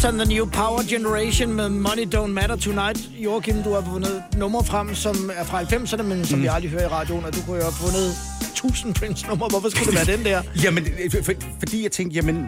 Prince 0.01 0.21
and 0.21 0.27
the 0.27 0.35
New 0.35 0.45
Power 0.45 0.83
Generation 0.83 1.53
med 1.53 1.69
Money 1.69 2.05
Don't 2.15 2.27
Matter 2.27 2.55
Tonight. 2.55 3.09
Joachim, 3.19 3.63
du 3.63 3.73
har 3.73 3.81
fundet 3.91 4.23
numre 4.37 4.63
frem, 4.65 4.95
som 4.95 5.31
er 5.33 5.43
fra 5.43 5.61
90'erne, 5.61 6.01
men 6.01 6.25
som 6.25 6.37
mm. 6.37 6.43
vi 6.43 6.47
aldrig 6.47 6.71
hører 6.71 6.83
i 6.83 6.87
radioen, 6.87 7.25
og 7.25 7.35
du 7.35 7.41
kunne 7.41 7.55
jo 7.57 7.61
have 7.61 7.73
fundet 7.73 8.15
1000 8.41 8.93
Prince-numre. 8.93 9.47
Hvorfor 9.49 9.69
skulle 9.69 9.85
det 9.85 10.07
være 10.07 10.17
den 10.17 10.25
der? 10.25 10.41
Jamen, 10.63 10.87
øh, 11.03 11.23
for, 11.23 11.33
fordi 11.59 11.83
jeg 11.83 11.91
tænkte, 11.91 12.15
jamen, 12.15 12.45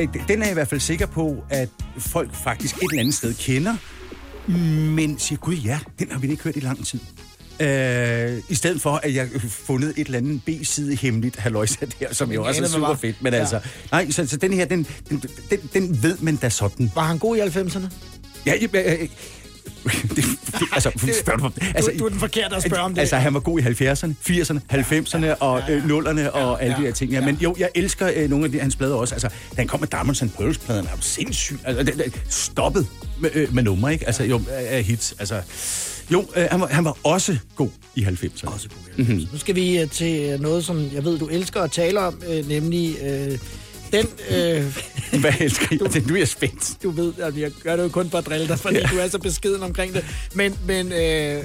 øh, 0.00 0.08
den 0.28 0.42
er 0.42 0.46
jeg 0.46 0.50
i 0.50 0.54
hvert 0.54 0.68
fald 0.68 0.80
sikker 0.80 1.06
på, 1.06 1.44
at 1.50 1.68
folk 1.98 2.34
faktisk 2.34 2.76
et 2.76 2.82
eller 2.90 3.00
andet 3.00 3.14
sted 3.14 3.34
kender, 3.34 3.74
men 4.96 5.18
siger, 5.18 5.38
gud 5.38 5.54
ja, 5.54 5.78
den 5.98 6.10
har 6.10 6.18
vi 6.18 6.30
ikke 6.30 6.42
hørt 6.42 6.56
i 6.56 6.60
lang 6.60 6.86
tid. 6.86 7.00
Øh, 7.60 8.42
I 8.48 8.54
stedet 8.54 8.80
for, 8.82 9.00
at 9.02 9.14
jeg 9.14 9.28
fundet 9.48 9.92
et 9.96 10.06
eller 10.06 10.18
andet 10.18 10.42
B-side 10.44 10.94
hemmeligt 10.96 11.36
halløjsa 11.36 11.86
der, 12.00 12.14
som 12.14 12.32
jo 12.32 12.44
også 12.44 12.62
er 12.62 12.68
super 12.68 12.94
fedt. 12.94 13.22
Men 13.22 13.32
Ja. 13.32 13.36
ja. 13.36 13.40
altså, 13.40 13.60
nej, 13.92 14.10
så, 14.10 14.26
så 14.26 14.36
den 14.36 14.52
her, 14.52 14.64
den, 14.64 14.86
den, 15.10 15.22
den, 15.50 15.58
den 15.74 16.02
ved 16.02 16.16
man 16.20 16.36
da 16.36 16.48
sådan. 16.48 16.92
Var 16.94 17.02
han 17.02 17.18
god 17.18 17.36
i 17.36 17.40
90'erne? 17.40 17.86
Ja, 18.46 18.54
jeg, 18.60 18.74
jeg, 18.74 19.08
det, 20.02 20.16
det, 20.16 20.24
altså, 20.72 20.90
spørg 21.22 21.38
du, 21.38 21.50
altså, 21.74 21.90
du 21.98 22.04
er 22.04 22.08
den 22.08 22.18
forkerte 22.18 22.56
at 22.56 22.62
spørge 22.62 22.82
om 22.82 22.94
det. 22.94 23.00
Altså, 23.00 23.16
han 23.16 23.34
var 23.34 23.40
god 23.40 23.60
i 23.60 23.62
70'erne, 23.62 24.12
80'erne, 24.28 24.58
90'erne 24.72 25.26
og 25.40 25.62
øh, 25.70 25.84
0'erne 25.84 26.28
og 26.30 26.62
alle 26.62 26.76
de 26.76 26.80
her 26.82 26.92
ting. 26.92 27.12
Ja, 27.12 27.20
men 27.20 27.34
jo, 27.36 27.56
jeg 27.58 27.68
elsker 27.74 28.10
øh, 28.16 28.30
nogle 28.30 28.44
af 28.44 28.52
de, 28.52 28.60
hans 28.60 28.76
plader 28.76 28.94
også. 28.94 29.14
Altså, 29.14 29.28
da 29.28 29.56
han 29.56 29.66
kom 29.66 29.80
med 29.80 29.88
Diamonds 29.88 30.22
and 30.22 30.30
Pearls-pladerne, 30.30 30.88
er 30.88 30.92
jo 30.96 31.00
sindssygt. 31.02 31.60
Altså, 31.64 31.82
det, 31.82 31.98
det, 31.98 32.20
stoppet 32.28 32.86
med, 33.20 33.30
øh, 33.34 33.54
med 33.54 33.62
numre, 33.62 33.92
ikke? 33.92 34.06
Altså, 34.06 34.24
jo, 34.24 34.40
af 34.50 34.82
hits. 34.84 35.14
Altså, 35.18 35.40
jo, 36.12 36.24
øh, 36.36 36.46
han, 36.50 36.60
var, 36.60 36.66
han 36.66 36.84
var 36.84 36.96
også 37.04 37.38
god 37.56 37.68
i 37.94 38.02
90'erne. 38.04 38.52
Også 38.52 38.68
god 38.68 38.76
i 38.98 39.02
90'erne. 39.02 39.12
Mm-hmm. 39.12 39.28
Nu 39.32 39.38
skal 39.38 39.54
vi 39.54 39.80
øh, 39.80 39.90
til 39.90 40.40
noget, 40.40 40.64
som 40.64 40.90
jeg 40.94 41.04
ved, 41.04 41.18
du 41.18 41.28
elsker 41.28 41.60
at 41.60 41.70
tale 41.72 42.00
om, 42.00 42.22
øh, 42.28 42.48
nemlig 42.48 42.96
øh, 43.02 43.38
den... 43.92 44.06
Øh, 44.30 44.78
Hvad 45.20 45.32
elsker 45.40 45.66
jeg? 45.70 45.80
Du, 45.80 46.08
du 46.08 46.16
er 46.16 46.24
spændt. 46.24 46.82
du 46.82 46.90
ved, 46.90 47.12
at 47.18 47.38
jeg 47.38 47.50
gør 47.62 47.76
det 47.76 47.82
jo 47.82 47.88
kun 47.88 48.10
for 48.10 48.18
at 48.18 48.26
drille 48.26 48.48
dig, 48.48 48.58
fordi 48.58 48.78
ja. 48.78 48.88
du 48.92 48.98
er 48.98 49.08
så 49.08 49.18
beskeden 49.18 49.62
omkring 49.62 49.94
det. 49.94 50.04
Men, 50.34 50.54
men 50.66 50.92
øh, 50.92 51.42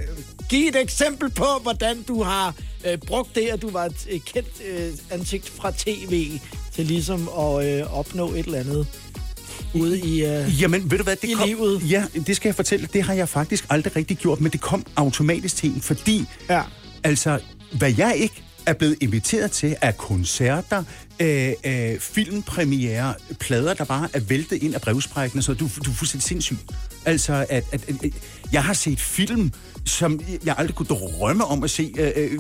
giv 0.49 0.67
et 0.67 0.75
eksempel 0.75 1.29
på, 1.29 1.45
hvordan 1.61 2.01
du 2.01 2.23
har 2.23 2.55
øh, 2.87 2.97
brugt 2.97 3.35
det, 3.35 3.41
at 3.41 3.61
du 3.61 3.69
var 3.69 3.85
et 3.85 4.07
øh, 4.11 4.19
kendt 4.19 4.61
øh, 4.67 4.89
ansigt 5.11 5.49
fra 5.49 5.71
tv, 5.77 6.31
til 6.73 6.85
ligesom 6.85 7.29
at 7.39 7.65
øh, 7.65 7.97
opnå 7.97 8.33
et 8.33 8.45
eller 8.45 8.59
andet 8.59 8.87
ude 9.73 9.99
i, 9.99 10.25
øh, 10.25 10.61
Jamen, 10.61 10.91
ved 10.91 10.97
du 10.97 11.03
hvad, 11.03 11.15
det 11.15 11.29
i 11.29 11.33
kom, 11.33 11.47
livet. 11.47 11.91
Ja, 11.91 12.05
det 12.27 12.35
skal 12.35 12.49
jeg 12.49 12.55
fortælle. 12.55 12.87
Det 12.93 13.03
har 13.03 13.13
jeg 13.13 13.29
faktisk 13.29 13.65
aldrig 13.69 13.95
rigtig 13.95 14.17
gjort, 14.17 14.41
men 14.41 14.51
det 14.51 14.61
kom 14.61 14.85
automatisk 14.95 15.55
til 15.55 15.69
en, 15.69 15.81
fordi 15.81 16.25
ja. 16.49 16.61
altså, 17.03 17.39
hvad 17.77 17.93
jeg 17.97 18.15
ikke 18.15 18.43
er 18.65 18.73
blevet 18.73 18.97
inviteret 19.01 19.51
til 19.51 19.75
er 19.81 19.91
koncerter, 19.91 20.83
øh, 21.19 21.51
øh, 21.65 21.99
filmpremiere, 21.99 23.13
plader, 23.39 23.73
der 23.73 23.83
bare 23.85 24.09
er 24.13 24.19
væltet 24.19 24.63
ind 24.63 24.75
af 24.75 24.81
brevsprækkene, 24.81 25.41
så 25.41 25.53
du, 25.53 25.69
du 25.85 25.91
er 25.91 25.95
fuldstændig 25.95 26.27
sindssyg. 26.27 26.57
Altså, 27.05 27.45
at, 27.49 27.63
at, 27.71 27.81
at 27.89 28.11
jeg 28.51 28.63
har 28.63 28.73
set 28.73 28.99
film, 28.99 29.51
som 29.85 30.19
jeg 30.45 30.55
aldrig 30.57 30.75
kunne 30.75 30.87
drømme 30.87 31.45
om 31.45 31.63
at 31.63 31.69
se, 31.69 31.93
øh, 31.97 32.11
øh, 32.15 32.39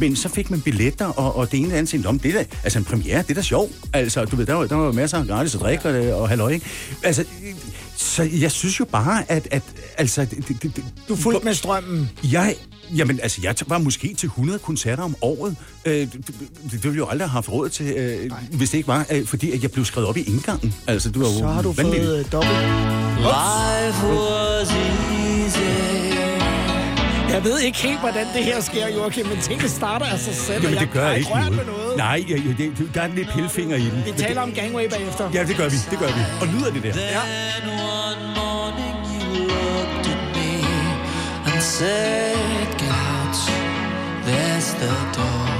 men 0.00 0.16
så 0.16 0.28
fik 0.28 0.50
man 0.50 0.60
billetter, 0.60 1.06
og, 1.06 1.36
og 1.36 1.50
det 1.50 1.56
ene 1.58 1.66
eller 1.66 1.78
andet 1.78 1.90
tænkte, 1.90 2.06
om 2.06 2.18
det 2.18 2.34
er 2.34 2.38
da, 2.38 2.44
altså 2.62 2.78
en 2.78 2.84
premiere, 2.84 3.22
det 3.22 3.30
er 3.30 3.34
da 3.34 3.42
sjovt. 3.42 3.72
Altså, 3.92 4.24
du 4.24 4.36
ved, 4.36 4.46
der 4.46 4.54
var, 4.54 4.66
der 4.66 4.76
var 4.76 4.92
masser 4.92 5.18
af 5.18 5.26
gratis 5.26 5.54
at 5.54 5.60
drikke 5.60 6.14
og, 6.14 6.20
og 6.20 6.28
halløj, 6.28 6.50
ikke? 6.50 6.66
Altså, 7.02 7.22
øh, 7.22 7.54
så 7.96 8.22
jeg 8.22 8.50
synes 8.50 8.80
jo 8.80 8.84
bare, 8.84 9.30
at, 9.30 9.48
at 9.50 9.62
altså... 9.98 10.24
Det, 10.24 10.48
det, 10.48 10.62
det, 10.62 10.84
Du 11.08 11.16
fulgte 11.16 11.44
med 11.44 11.54
strømmen. 11.54 12.10
Jeg, 12.24 12.56
jamen, 12.96 13.20
altså, 13.22 13.40
jeg 13.42 13.54
var 13.66 13.78
måske 13.78 14.14
til 14.14 14.26
100 14.26 14.58
koncerter 14.58 15.02
om 15.02 15.16
året. 15.20 15.56
Øh, 15.84 15.94
det, 15.94 16.12
det, 16.26 16.72
ville 16.72 16.80
jeg 16.84 16.96
jo 16.98 17.06
aldrig 17.08 17.28
have 17.28 17.32
haft 17.32 17.48
råd 17.52 17.68
til, 17.68 17.86
øh, 17.86 18.30
hvis 18.52 18.70
det 18.70 18.78
ikke 18.78 18.88
var, 18.88 19.06
øh, 19.10 19.26
fordi 19.26 19.52
at 19.52 19.62
jeg 19.62 19.70
blev 19.70 19.84
skrevet 19.84 20.08
op 20.08 20.16
i 20.16 20.22
indgangen. 20.22 20.74
Altså, 20.86 21.08
det 21.08 21.20
var 21.20 21.26
jo 21.26 21.38
Så 21.38 21.46
har 21.46 21.62
du 21.62 21.72
vanvittigt. 21.72 22.04
fået 22.06 22.18
øh, 22.18 22.32
dobbelt. 22.32 22.58
Life 23.18 24.06
was 24.06 24.70
easy. 24.70 25.94
Jeg 27.30 27.44
ved 27.44 27.58
ikke 27.60 27.78
helt, 27.78 28.00
hvordan 28.00 28.26
det 28.34 28.44
her 28.44 28.60
sker, 28.60 28.88
Joachim, 28.88 29.26
men 29.26 29.40
tingene 29.40 29.68
starter 29.68 30.06
af 30.06 30.18
sig 30.18 30.34
selv. 30.34 30.62
Jamen, 30.64 30.78
det 30.78 30.90
gør 30.90 31.08
jeg 31.08 31.18
ikke 31.18 31.30
noget. 31.66 31.96
Nej, 31.96 32.24
jeg, 32.28 32.42
det, 32.58 32.90
der 32.94 33.00
er 33.02 33.14
lidt 33.14 33.28
pillefinger 33.34 33.76
i 33.76 33.80
den. 33.80 34.02
Vi 34.06 34.10
taler 34.16 34.28
det, 34.28 34.38
om 34.38 34.52
gangway 34.52 34.88
bagefter. 34.90 35.30
Ja, 35.34 35.44
det 35.44 35.56
gør 35.56 35.68
vi, 35.68 35.76
det 35.90 35.98
gør 35.98 36.06
vi. 36.06 36.20
Og 36.40 36.46
lyder 36.46 36.72
det 36.72 36.82
der? 36.82 37.00
Ja. 37.00 37.20
Get 41.64 42.82
out, 42.82 43.36
there's 44.26 44.74
the 44.74 44.92
door. 45.16 45.53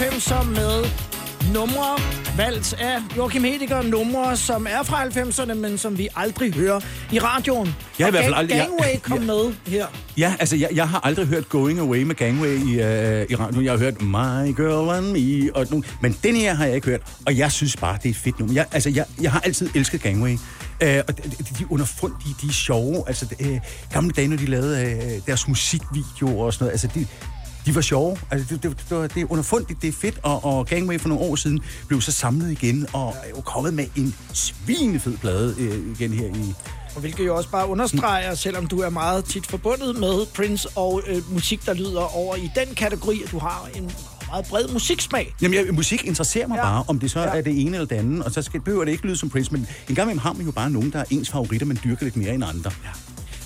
90'er 0.00 0.44
med 0.44 0.84
numre 1.54 1.98
valgt 2.36 2.74
af 2.80 2.98
Joachim 3.16 3.44
Hediger. 3.44 3.82
Numre, 3.82 4.36
som 4.36 4.66
er 4.70 4.82
fra 4.82 5.04
90'erne, 5.04 5.54
men 5.54 5.78
som 5.78 5.98
vi 5.98 6.08
aldrig 6.16 6.54
hører 6.54 6.80
i 7.12 7.18
radioen. 7.18 7.74
Jeg 7.98 8.04
har 8.04 8.08
i 8.08 8.10
hvert 8.10 8.24
fald 8.24 8.34
aldrig- 8.34 8.56
jeg- 8.56 8.66
Gangway 8.68 9.00
kom 9.02 9.18
ja. 9.18 9.24
med 9.24 9.52
her. 9.66 9.86
Ja, 10.18 10.34
altså, 10.40 10.56
jeg, 10.56 10.68
jeg 10.74 10.88
har 10.88 11.00
aldrig 11.06 11.26
hørt 11.26 11.48
Going 11.48 11.78
Away 11.80 12.02
med 12.02 12.14
Gangway 12.14 12.48
i, 12.66 12.80
øh, 12.80 13.26
i 13.30 13.34
radioen. 13.34 13.64
Jeg 13.64 13.72
har 13.72 13.78
hørt 13.78 14.02
My 14.02 14.56
Girl 14.56 14.90
and 14.96 15.06
Me, 15.12 15.56
og 15.56 15.66
nogle, 15.70 15.84
men 16.00 16.16
den 16.24 16.36
her 16.36 16.54
har 16.54 16.64
jeg 16.66 16.74
ikke 16.74 16.86
hørt, 16.86 17.00
og 17.26 17.38
jeg 17.38 17.52
synes 17.52 17.76
bare, 17.76 17.96
det 18.02 18.04
er 18.06 18.10
et 18.10 18.16
fedt 18.16 18.38
nummer. 18.38 18.54
Jeg, 18.54 18.66
altså, 18.72 18.90
jeg, 18.90 19.04
jeg 19.22 19.32
har 19.32 19.40
altid 19.40 19.68
elsket 19.74 20.02
Gangway. 20.02 20.38
Øh, 20.82 21.02
og 21.08 21.16
de, 21.16 21.22
de 21.22 21.28
de 21.58 21.62
er 21.62 21.66
underfundige, 21.70 22.34
de 22.42 22.46
er 22.48 22.52
sjove. 22.52 23.04
Altså, 23.06 23.26
øh, 23.40 23.58
gamle 23.92 24.10
dage, 24.16 24.28
når 24.28 24.36
de 24.36 24.46
lavede 24.46 24.82
øh, 24.84 25.20
deres 25.26 25.48
musikvideoer 25.48 26.44
og 26.44 26.52
sådan 26.52 26.64
noget, 26.64 26.72
altså, 26.72 26.88
de, 26.94 27.06
de 27.66 27.74
var 27.74 27.80
sjove. 27.80 28.16
Altså, 28.30 28.54
det, 28.54 28.62
det, 28.62 28.76
det, 28.90 29.14
det 29.14 29.22
er 29.22 29.26
underfundigt, 29.32 29.82
det 29.82 29.88
er 29.88 29.92
fedt, 29.92 30.18
og, 30.22 30.44
og 30.44 30.66
Gangway 30.66 31.00
for 31.00 31.08
nogle 31.08 31.24
år 31.24 31.36
siden 31.36 31.60
blev 31.88 32.00
så 32.00 32.12
samlet 32.12 32.50
igen, 32.50 32.86
og 32.92 33.14
er 33.24 33.28
jo 33.28 33.40
kommet 33.40 33.74
med 33.74 33.86
en 33.96 34.14
svinefed 34.32 35.16
plade 35.18 35.54
øh, 35.58 35.78
igen 36.00 36.12
her 36.12 36.26
i, 36.26 36.54
Og 36.94 37.00
hvilket 37.00 37.26
jo 37.26 37.36
også 37.36 37.50
bare 37.50 37.68
understreger, 37.68 38.34
selvom 38.34 38.66
du 38.66 38.78
er 38.80 38.90
meget 38.90 39.24
tit 39.24 39.46
forbundet 39.46 39.98
med 39.98 40.26
Prince 40.34 40.68
og 40.76 41.02
øh, 41.06 41.32
musik, 41.32 41.66
der 41.66 41.74
lyder 41.74 42.16
over 42.16 42.36
i 42.36 42.50
den 42.56 42.74
kategori, 42.74 43.22
at 43.24 43.30
du 43.30 43.38
har 43.38 43.68
en 43.74 43.90
meget 44.28 44.46
bred 44.46 44.68
musiksmag. 44.72 45.34
Jamen, 45.42 45.54
jeg, 45.66 45.74
musik 45.74 46.04
interesserer 46.04 46.48
mig 46.48 46.56
Ja. 46.56 46.66
ja. 46.66 46.72
bare, 46.72 46.84
om 46.88 46.98
det 46.98 47.10
så 47.10 47.20
Ja. 47.20 47.26
ja. 47.32 47.38
er 47.38 47.42
det 47.42 47.60
ene 47.60 47.76
eller 47.76 47.86
det 47.86 47.96
andet, 47.96 48.24
og 48.24 48.32
så 48.32 48.42
skal, 48.42 48.60
behøver 48.60 48.84
det 48.84 48.92
ikke 48.92 49.04
lyde 49.06 49.16
som 49.16 49.30
Prince, 49.30 49.52
men 49.52 49.66
en 49.88 49.94
gang 49.94 50.06
imellem 50.06 50.18
har 50.18 50.32
man 50.32 50.46
jo 50.46 50.52
bare 50.52 50.70
nogen, 50.70 50.92
der 50.92 50.98
er 50.98 51.04
ens 51.10 51.30
favoritter, 51.30 51.66
man 51.66 51.78
dyrker 51.84 52.04
lidt 52.04 52.16
mere 52.16 52.34
end 52.34 52.44
andre. 52.44 52.70
Ja. 52.84 52.90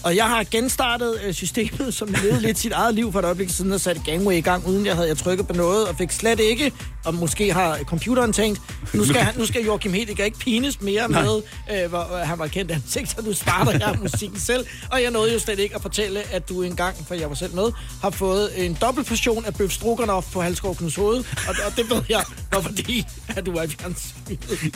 Og 0.04 0.16
jeg 0.16 0.28
har 0.28 0.44
genstartet 0.50 1.20
øh, 1.24 1.34
systemet, 1.34 1.94
som 1.94 2.08
levede 2.22 2.40
lidt 2.40 2.58
sit 2.58 2.72
eget 2.72 2.94
liv 2.94 3.12
for 3.12 3.18
et 3.18 3.24
øjeblik 3.24 3.50
siden, 3.50 3.72
og 3.72 3.80
satte 3.80 4.02
Gangway 4.04 4.34
i 4.34 4.40
gang, 4.40 4.66
uden 4.66 4.86
jeg 4.86 4.94
havde 4.94 5.08
jeg 5.08 5.16
trykket 5.16 5.46
på 5.46 5.52
noget, 5.52 5.88
og 5.88 5.96
fik 5.96 6.10
slet 6.10 6.40
ikke, 6.40 6.72
og 7.04 7.14
måske 7.14 7.52
har 7.52 7.78
computeren 7.78 8.32
tænkt, 8.32 8.60
nu 8.94 9.04
skal, 9.04 9.20
han, 9.20 9.34
nu 9.38 9.46
skal 9.46 9.64
Joachim 9.64 9.92
Hediger 9.92 10.24
ikke 10.24 10.38
pines 10.38 10.80
mere 10.80 11.08
Nej. 11.08 11.22
med, 11.22 11.42
øh, 11.72 11.88
hvor 11.88 12.16
øh, 12.16 12.28
han 12.28 12.38
var 12.38 12.46
kendt 12.46 12.70
ansigt, 12.70 13.10
så 13.10 13.16
nu 13.22 13.32
starter 13.32 13.72
jeg 13.72 13.98
musikken 14.02 14.40
selv. 14.40 14.66
Og 14.90 15.02
jeg 15.02 15.10
nåede 15.10 15.32
jo 15.32 15.38
slet 15.38 15.58
ikke 15.58 15.74
at 15.74 15.82
fortælle, 15.82 16.22
at 16.32 16.48
du 16.48 16.62
engang, 16.62 16.96
for 17.06 17.14
jeg 17.14 17.28
var 17.28 17.34
selv 17.34 17.54
med, 17.54 17.72
har 18.02 18.10
fået 18.10 18.66
en 18.66 18.76
dobbelt 18.80 19.06
portion 19.06 19.44
af 19.44 19.54
bøf 19.54 19.72
stroganoff 19.72 20.32
på 20.32 20.42
Halskov 20.42 20.76
Knuds 20.76 20.96
hoved, 20.96 21.24
og, 21.48 21.54
og 21.66 21.76
det 21.76 21.90
ved 21.90 22.02
jeg, 22.08 22.24
var 22.52 22.60
fordi, 22.60 23.04
at 23.28 23.46
du 23.46 23.52
er 23.52 23.62
i 23.62 23.68
fjernsynet. 23.68 24.72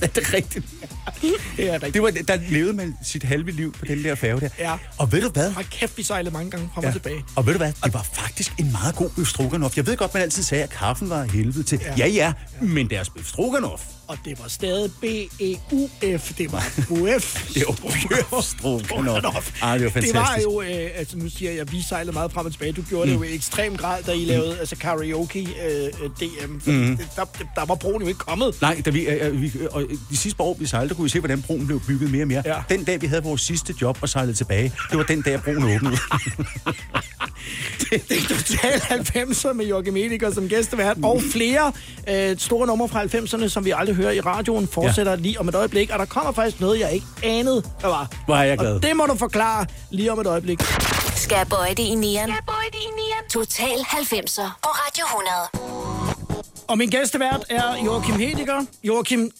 det 0.00 0.18
er 0.18 0.34
rigtigt. 0.34 0.66
Det 1.56 1.68
er 1.68 1.74
rigtigt. 1.74 1.94
Det 1.94 2.02
var, 2.02 2.10
der 2.10 2.38
levede 2.50 2.72
man 2.72 2.96
sit 3.04 3.22
halve 3.22 3.50
liv 3.50 3.72
på 3.72 3.84
den 3.84 4.04
der 4.04 4.14
færge 4.18 4.40
der. 4.40 4.48
Ja. 4.58 4.78
Og 4.98 5.12
ved 5.12 5.22
du 5.22 5.28
hvad? 5.28 5.50
Hold 5.50 5.66
kæft, 5.70 5.98
vi 5.98 6.02
sejlede 6.02 6.32
mange 6.32 6.50
gange 6.50 6.70
frem 6.74 6.84
og 6.84 6.92
tilbage. 6.92 7.24
Og 7.36 7.46
ved 7.46 7.52
du 7.52 7.58
hvad? 7.58 7.72
Det 7.84 7.94
var 7.94 8.06
faktisk 8.12 8.52
en 8.58 8.72
meget 8.72 8.94
god 8.96 9.10
bøf 9.10 9.26
stroganoff. 9.26 9.76
Jeg 9.76 9.86
ved 9.86 9.96
godt, 9.96 10.14
man 10.14 10.22
altid 10.22 10.42
sagde, 10.42 10.64
at 10.64 10.70
kaffen 10.70 11.10
var 11.10 11.22
helvede 11.22 11.62
til. 11.62 11.80
Ja. 11.82 11.94
Ja, 11.98 12.06
ja, 12.06 12.12
ja 12.14 12.32
men 12.66 12.90
deres 12.90 13.10
bøf 13.10 13.26
stroganoff, 13.26 13.82
Og 14.08 14.18
det 14.24 14.38
var 14.42 14.48
stadig 14.48 14.90
B-E-U-F. 15.00 16.32
Det 16.38 16.52
var 16.52 16.64
UF. 17.00 17.52
det 17.54 17.64
var 18.30 18.40
stroganoff. 18.58 19.62
Ah, 19.62 19.78
det 19.78 19.84
var 19.84 19.90
fantastisk. 19.90 20.14
Det 20.14 20.14
var 20.14 20.38
jo, 20.42 20.62
øh, 20.62 20.90
altså 20.94 21.18
nu 21.18 21.28
siger 21.28 21.52
jeg, 21.52 21.72
vi 21.72 21.82
sejlede 21.82 22.12
meget 22.12 22.32
frem 22.32 22.46
og 22.46 22.52
tilbage. 22.52 22.72
Du 22.72 22.82
gjorde 22.82 23.04
mm. 23.06 23.18
det 23.18 23.26
jo 23.26 23.32
i 23.32 23.34
ekstrem 23.34 23.76
grad, 23.76 24.02
da 24.02 24.12
I 24.12 24.24
lavede 24.24 24.58
altså 24.58 24.76
karaoke 24.76 25.40
øh, 25.40 25.84
øh, 25.84 26.10
det, 26.20 26.30
der, 27.16 27.24
der 27.54 27.64
var 27.64 27.74
broen 27.74 28.02
jo 28.02 28.08
ikke 28.08 28.18
kommet. 28.18 28.54
Nej, 28.60 28.82
da 28.84 28.90
vi, 28.90 29.06
øh, 29.08 29.42
vi, 29.42 29.52
og 29.70 29.84
de 30.10 30.16
sidste 30.16 30.42
år, 30.42 30.56
vi 30.58 30.66
sejlede, 30.66 30.88
der 30.88 30.94
kunne 30.94 31.04
vi 31.04 31.08
se, 31.08 31.18
hvordan 31.18 31.42
broen 31.42 31.66
blev 31.66 31.80
bygget 31.80 32.10
mere 32.10 32.22
og 32.22 32.28
mere. 32.28 32.42
Ja. 32.46 32.56
Den 32.68 32.84
dag, 32.84 33.00
vi 33.00 33.06
havde 33.06 33.22
vores 33.22 33.40
sidste 33.40 33.74
job 33.82 33.98
og 34.00 34.08
sejlede 34.08 34.34
tilbage, 34.34 34.72
det 34.90 34.98
var 34.98 35.04
den 35.04 35.22
dag, 35.22 35.42
broen 35.42 35.62
åbnede. 35.62 35.96
Det 37.90 38.10
er 38.10 38.34
totalt 38.36 38.82
90'er 38.82 39.52
med 39.52 39.66
Joachim 39.66 39.96
Ediger 39.96 40.30
som 40.30 40.48
gæstevært. 40.48 40.96
Og 41.02 41.22
flere 41.32 41.72
øh, 42.08 42.38
store 42.38 42.66
numre 42.66 42.88
fra 42.88 43.04
90'erne, 43.04 43.48
som 43.48 43.64
vi 43.64 43.72
aldrig 43.76 43.96
hører 43.98 44.12
i 44.12 44.20
radioen, 44.20 44.68
fortsætter 44.68 45.12
ja. 45.12 45.18
lige 45.18 45.40
om 45.40 45.48
et 45.48 45.54
øjeblik. 45.54 45.90
Og 45.90 45.98
der 45.98 46.04
kommer 46.04 46.32
faktisk 46.32 46.60
noget, 46.60 46.80
jeg 46.80 46.92
ikke 46.92 47.06
anede, 47.22 47.62
der 47.80 47.86
var. 47.86 48.10
Hvor 48.26 48.36
er 48.36 48.42
jeg 48.42 48.58
glad. 48.58 48.74
Og 48.74 48.82
det 48.82 48.96
må 48.96 49.06
du 49.06 49.14
forklare 49.14 49.66
lige 49.90 50.12
om 50.12 50.20
et 50.20 50.26
øjeblik. 50.26 50.60
Skal 51.16 51.36
jeg 51.36 51.46
bøje 51.50 51.70
det 51.70 51.78
i 51.82 51.94
nieren? 51.94 52.30
Skal 52.30 52.44
bøje 52.46 52.70
det 52.72 52.82
i 52.88 52.92
nieren? 53.00 53.24
Total 53.30 53.78
90'er 53.78 54.50
på 54.62 54.68
Radio 54.68 55.04
100. 55.04 56.68
Og 56.68 56.78
min 56.78 56.90
gæstevært 56.90 57.44
er 57.50 57.84
Joachim 57.84 58.14
Hediger. 58.14 58.64
Joachim, 58.84 59.30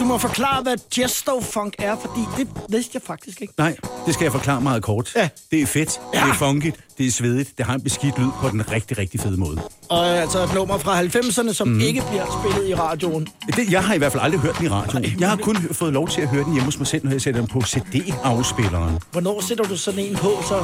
du 0.00 0.04
må 0.04 0.18
forklare, 0.18 0.62
hvad 0.62 0.76
Gesto 0.94 1.40
Funk 1.40 1.74
er, 1.78 1.96
fordi 1.96 2.20
det 2.36 2.48
vidste 2.68 2.90
jeg 2.94 3.02
faktisk 3.02 3.40
ikke. 3.40 3.54
Nej, 3.58 3.76
det 4.06 4.14
skal 4.14 4.24
jeg 4.24 4.32
forklare 4.32 4.60
meget 4.60 4.82
kort. 4.82 5.12
Ja. 5.16 5.28
Det 5.50 5.62
er 5.62 5.66
fedt, 5.66 6.00
ja. 6.14 6.20
det 6.20 6.30
er 6.30 6.34
funky, 6.34 6.72
det 7.02 7.08
er 7.08 7.12
svedigt, 7.12 7.58
det 7.58 7.66
har 7.66 7.74
en 7.74 7.80
beskidt 7.80 8.18
lyd 8.18 8.28
på 8.40 8.48
den 8.48 8.70
rigtig, 8.72 8.98
rigtig 8.98 9.20
fede 9.20 9.36
måde. 9.36 9.58
Og 9.88 10.10
øh, 10.10 10.22
altså 10.22 10.44
et 10.44 10.54
nummer 10.54 10.78
fra 10.78 11.00
90'erne, 11.02 11.52
som 11.52 11.68
mm. 11.68 11.80
ikke 11.80 12.02
bliver 12.10 12.40
spillet 12.42 12.68
i 12.70 12.74
radioen. 12.74 13.28
Det, 13.46 13.72
jeg 13.72 13.84
har 13.84 13.94
i 13.94 13.98
hvert 13.98 14.12
fald 14.12 14.22
aldrig 14.22 14.40
hørt 14.40 14.58
den 14.58 14.66
i 14.66 14.68
radioen. 14.68 15.04
Jeg 15.20 15.28
har 15.28 15.36
kun 15.36 15.56
fået 15.72 15.92
lov 15.92 16.08
til 16.08 16.20
at 16.20 16.28
høre 16.28 16.44
den 16.44 16.52
hjemme 16.52 16.64
hos 16.64 16.78
mig 16.78 16.86
selv, 16.86 17.04
når 17.04 17.10
jeg 17.10 17.20
sætter 17.20 17.40
den 17.40 17.48
på 17.50 17.60
CD-afspilleren. 17.60 18.98
Hvornår 19.12 19.40
sætter 19.48 19.64
du 19.64 19.76
sådan 19.76 20.00
en 20.00 20.16
på, 20.16 20.30
så 20.48 20.54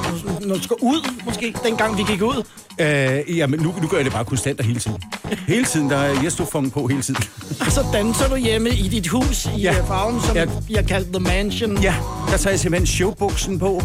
når 0.46 0.54
du 0.54 0.62
skal 0.62 0.76
ud, 0.82 1.10
måske, 1.24 1.54
dengang 1.64 1.98
vi 1.98 2.02
gik 2.02 2.22
ud? 2.22 2.42
Øh, 2.80 3.38
jamen, 3.38 3.60
nu, 3.60 3.74
nu 3.82 3.88
gør 3.88 3.96
jeg 3.96 4.04
det 4.04 4.12
bare 4.12 4.24
konstant 4.24 4.60
og 4.60 4.66
hele 4.66 4.80
tiden. 4.80 5.02
Hele 5.48 5.64
tiden, 5.64 5.90
der 5.90 5.96
er 5.96 6.22
jeg 6.22 6.32
stod 6.32 6.70
på 6.70 6.86
hele 6.86 7.02
tiden. 7.02 7.22
Og 7.60 7.72
så 7.72 7.84
danser 7.92 8.28
du 8.28 8.36
hjemme 8.36 8.70
i 8.70 8.88
dit 8.88 9.08
hus 9.08 9.46
i 9.46 9.60
Ja. 9.60 9.74
ja. 9.74 9.80
farven, 9.82 10.20
som 10.20 10.36
Ja. 10.36 10.46
har 10.76 10.82
kaldt 10.82 11.08
The 11.12 11.20
Mansion. 11.20 11.78
Ja, 11.82 11.94
der 12.30 12.36
tager 12.36 12.50
jeg 12.52 12.60
simpelthen 12.60 12.86
showbuksen 12.86 13.58
på, 13.58 13.82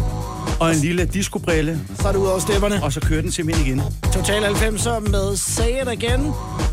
og 0.60 0.70
en 0.70 0.76
lille 0.76 1.04
discobrille. 1.04 1.80
Så 2.00 2.08
er 2.08 2.12
det 2.12 2.18
ud 2.18 2.26
over 2.26 2.38
stepperne. 2.38 2.82
Og 2.82 2.92
så 2.92 3.00
kører 3.00 3.20
den 3.20 3.32
simpelthen 3.32 3.66
igen. 3.66 3.82
Total 4.12 4.44
90'er 4.44 5.10
med 5.10 5.36
Say 5.36 5.82
It 5.82 5.88
Again. 5.88 6.26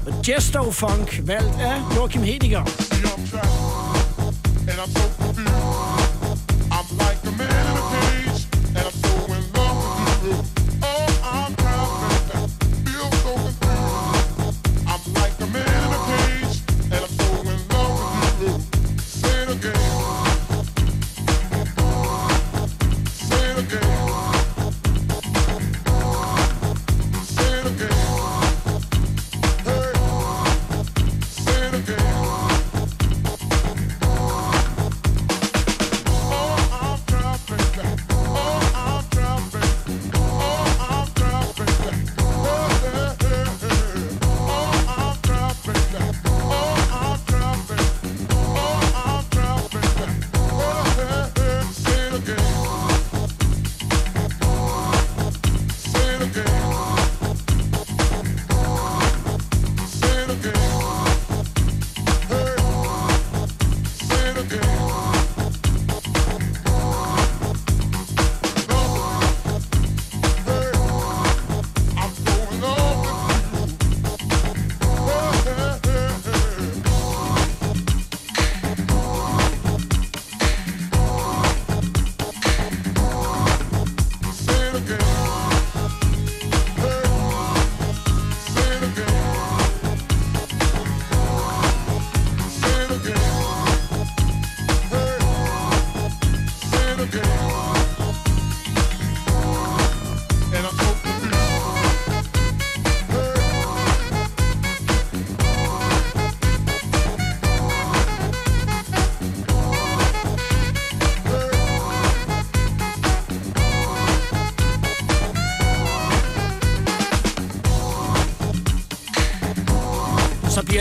Og 0.07 0.13
Gesto 0.25 0.71
Funk, 0.71 1.21
valgt 1.27 1.55
af 1.61 1.95
Joachim 1.95 2.23
Hediger. 2.23 2.65
så 3.25 3.37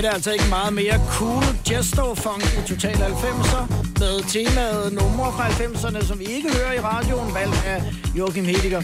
bliver 0.00 0.10
det 0.10 0.16
altså 0.16 0.32
ikke 0.32 0.44
meget 0.48 0.72
mere 0.72 1.00
cool 1.08 1.44
gesto 1.68 2.14
funk 2.14 2.44
i 2.58 2.68
Total 2.68 2.94
90'er 2.94 3.62
med 3.98 4.28
temaet 4.28 4.92
numre 4.92 5.32
fra 5.32 5.46
90'erne, 5.48 6.06
som 6.06 6.18
vi 6.18 6.24
ikke 6.24 6.48
hører 6.56 6.72
i 6.72 6.80
radioen, 6.80 7.34
valgt 7.34 7.64
af 7.66 7.82
Joachim 8.18 8.44
Hediger. 8.44 8.82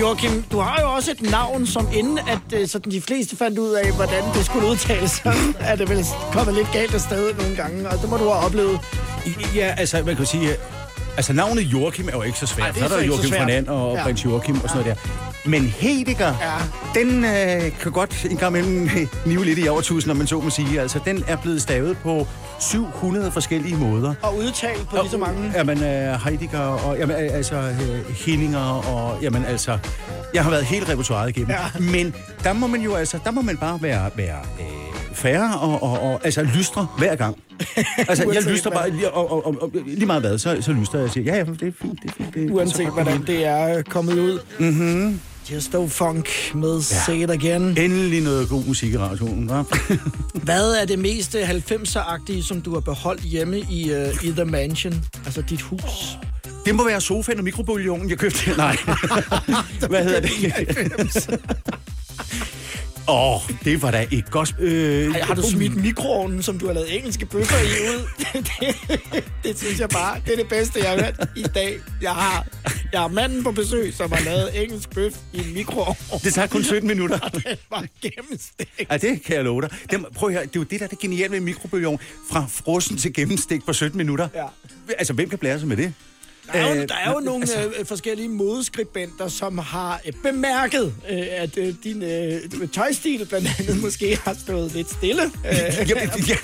Joachim, 0.00 0.42
du 0.52 0.58
har 0.58 0.80
jo 0.80 0.92
også 0.92 1.10
et 1.10 1.30
navn, 1.30 1.66
som 1.66 1.88
inden 1.94 2.18
at 2.18 2.60
øh, 2.60 2.68
sådan 2.68 2.92
de 2.92 3.00
fleste 3.00 3.36
fandt 3.36 3.58
ud 3.58 3.72
af, 3.72 3.92
hvordan 3.96 4.22
det 4.34 4.46
skulle 4.46 4.68
udtales, 4.70 5.10
så 5.10 5.32
er 5.60 5.76
det 5.76 5.88
vel 5.88 6.04
kommet 6.32 6.54
lidt 6.54 6.68
galt 6.72 6.94
afsted 6.94 7.34
nogle 7.34 7.56
gange, 7.56 7.88
og 7.88 7.98
det 8.02 8.10
må 8.10 8.16
du 8.16 8.24
have 8.24 8.44
oplevet. 8.46 8.80
Ja, 9.54 9.74
altså, 9.78 10.02
man 10.06 10.16
kan 10.16 10.26
sige, 10.26 10.50
altså 11.16 11.32
navnet 11.32 11.62
Joachim 11.62 12.08
er 12.08 12.12
jo 12.12 12.22
ikke 12.22 12.38
så 12.38 12.46
svært. 12.46 12.66
Ej, 12.66 12.72
det 12.72 12.82
er 12.82 12.88
så 12.88 12.94
er 12.94 12.98
der 12.98 13.06
Joachim 13.06 13.28
svært. 13.28 13.40
von 13.40 13.50
And 13.50 13.68
og 13.68 13.92
Ja. 13.92 13.98
ja. 13.98 14.04
prins 14.04 14.24
Joachim 14.24 14.60
og 14.60 14.68
sådan 14.68 14.84
noget 14.84 14.96
der. 15.04 15.17
Men 15.48 15.62
Hediger, 15.62 16.34
ja. 16.40 17.00
den 17.00 17.24
øh, 17.24 17.78
kan 17.80 17.92
godt 17.92 18.26
en 18.30 18.36
gang 18.36 18.56
imellem 18.58 19.08
nive 19.26 19.44
lidt 19.44 19.58
i 19.58 19.68
overtusind, 19.68 20.10
om 20.10 20.16
man 20.16 20.26
så 20.26 20.40
må 20.40 20.50
sige. 20.50 20.80
Altså, 20.80 20.98
den 21.04 21.24
er 21.28 21.36
blevet 21.36 21.62
stavet 21.62 21.98
på 22.02 22.26
700 22.60 23.30
forskellige 23.30 23.76
måder. 23.76 24.14
Og 24.22 24.36
udtalt 24.36 24.88
på 24.90 24.96
lige 25.02 25.10
så 25.10 25.18
mange. 25.18 25.52
Jamen, 25.54 25.82
øh, 25.84 26.24
Heidegger 26.24 26.58
og 26.58 26.98
jamen, 26.98 27.16
øh, 27.16 27.34
altså, 27.34 27.56
øh, 27.56 28.16
Henninger 28.26 28.58
og 28.94 29.22
jamen, 29.22 29.44
altså... 29.44 29.78
Jeg 30.34 30.42
har 30.44 30.50
været 30.50 30.64
helt 30.64 30.88
repertoireet 30.88 31.28
igennem. 31.36 31.50
Ja. 31.50 31.80
Men 31.92 32.14
der 32.44 32.52
må 32.52 32.66
man 32.66 32.80
jo 32.80 32.94
altså, 32.94 33.18
der 33.24 33.30
må 33.30 33.40
man 33.42 33.56
bare 33.56 33.78
være, 33.82 34.10
være 34.16 34.38
øh, 34.60 34.66
færre 35.14 35.58
og, 35.60 35.82
og, 35.82 36.00
og 36.12 36.20
altså 36.24 36.42
lystre 36.42 36.86
hver 36.98 37.16
gang. 37.16 37.36
Altså, 38.08 38.30
jeg 38.34 38.42
lyster 38.42 38.70
hvad. 38.70 38.78
bare, 38.80 38.90
lige- 38.90 39.10
og, 39.10 39.32
og, 39.32 39.46
og, 39.46 39.56
og, 39.62 39.70
lige 39.86 40.06
meget 40.06 40.22
hvad, 40.22 40.38
så, 40.38 40.56
så 40.60 40.72
lyster 40.72 40.98
jeg 40.98 41.04
og 41.04 41.10
siger, 41.12 41.32
ja, 41.32 41.38
ja, 41.38 41.44
det 41.44 41.62
er 41.68 41.72
fint, 41.82 42.02
det 42.02 42.10
er 42.10 42.14
fint. 42.16 42.34
Det 42.34 42.44
er, 42.46 42.50
Uanset 42.52 42.88
hvordan 42.92 43.22
det 43.26 43.46
er 43.46 43.82
kommet 43.82 44.18
ud. 44.18 44.38
Mhm. 44.58 45.20
Just 45.50 45.74
Funk 45.88 46.54
med 46.54 46.82
Say 46.82 47.22
It 47.22 47.30
Again. 47.30 47.62
Endelig 47.78 48.22
noget 48.22 48.48
god 48.48 48.64
musik 48.64 48.92
i 48.92 48.98
radioen, 48.98 49.50
hva'? 49.50 49.96
Hvad 50.44 50.72
er 50.72 50.84
det 50.84 50.98
mest 50.98 51.34
90'er-agtige, 51.34 52.42
som 52.42 52.60
du 52.60 52.72
har 52.72 52.80
beholdt 52.80 53.22
hjemme 53.22 53.58
i, 53.58 53.92
uh, 53.94 54.24
i 54.24 54.30
The 54.30 54.44
Mansion? 54.44 55.04
Altså 55.24 55.42
dit 55.42 55.60
hus? 55.62 56.18
Det 56.64 56.74
må 56.74 56.84
være 56.84 57.00
sofaen 57.00 57.38
og 57.38 57.44
mikrobølgeovnen, 57.44 58.10
jeg 58.10 58.18
købte. 58.18 58.50
Nej. 58.56 58.76
Hvad 59.90 60.04
hedder 60.04 60.20
det? 60.20 61.40
Åh, 63.08 63.34
oh, 63.34 63.40
det 63.64 63.82
var 63.82 63.90
da 63.90 64.06
et 64.12 64.30
godt... 64.30 64.54
Øh, 64.58 65.14
Ej, 65.14 65.20
har 65.20 65.34
du 65.34 65.42
smidt 65.42 65.76
mikroovnen, 65.76 66.42
som 66.42 66.58
du 66.58 66.66
har 66.66 66.72
lavet 66.72 66.96
engelske 66.96 67.26
bøffer 67.26 67.56
i 67.56 67.88
ud? 67.88 68.08
det, 69.12 69.24
det 69.42 69.58
synes 69.58 69.80
jeg 69.80 69.88
bare, 69.88 70.20
det 70.24 70.32
er 70.32 70.36
det 70.36 70.48
bedste, 70.48 70.80
jeg 70.80 70.90
har 70.90 70.96
hørt 70.96 71.28
i 71.36 71.42
dag. 71.42 71.78
Jeg 72.02 72.10
har, 72.10 72.46
jeg 72.92 73.00
har 73.00 73.08
manden 73.08 73.44
på 73.44 73.52
besøg, 73.52 73.94
som 73.94 74.12
har 74.12 74.24
lavet 74.24 74.62
engelsk 74.62 74.90
bøf 74.94 75.12
i 75.32 75.38
en 75.38 75.54
mikroovn. 75.54 75.96
Det 76.24 76.34
tager 76.34 76.46
kun 76.48 76.64
17 76.64 76.88
minutter. 76.88 77.18
Og 77.24 77.32
den 77.32 77.56
var 77.70 77.86
gennemstegt. 78.02 78.90
Ja, 78.90 78.96
det 78.96 79.22
kan 79.22 79.36
jeg 79.36 79.44
love 79.44 79.62
dig. 79.62 79.70
Dem, 79.90 80.04
prøv 80.14 80.28
at 80.28 80.34
høre, 80.34 80.42
det 80.46 80.56
er 80.56 80.60
jo 80.60 80.62
det, 80.62 80.80
der 80.80 80.86
er 80.86 80.90
det 80.90 80.98
geniale 80.98 81.30
med 81.30 81.40
mikrobølgeovn. 81.40 81.98
Fra 82.30 82.46
frossen 82.48 82.96
til 82.96 83.12
gennemstik 83.12 83.64
på 83.66 83.72
17 83.72 83.98
minutter. 83.98 84.28
Ja. 84.34 84.44
Altså, 84.98 85.12
hvem 85.12 85.28
kan 85.28 85.38
blære 85.38 85.58
sig 85.58 85.68
med 85.68 85.76
det? 85.76 85.92
Der 86.52 86.58
er 86.58 86.74
jo, 86.74 86.82
Øh, 86.82 86.88
der 86.88 86.94
er 86.94 87.12
jo 87.12 87.20
nogle 87.20 87.40
altså- 87.42 87.72
øh, 87.78 87.86
forskellige 87.86 88.28
modeskribenter, 88.28 89.28
som 89.28 89.58
har 89.58 90.00
øh, 90.06 90.12
bemærket, 90.22 90.94
at 91.36 91.54
din 91.84 92.02
øh, 92.02 92.40
tøjstil 92.72 93.26
blandt 93.28 93.48
andet 93.60 93.80
måske 93.84 94.18
har 94.24 94.36
stået 94.46 94.74
lidt 94.74 94.90
stille. 94.90 95.22
Øh, 95.24 95.90
Jamen, 95.90 96.10
ja, 96.28 96.34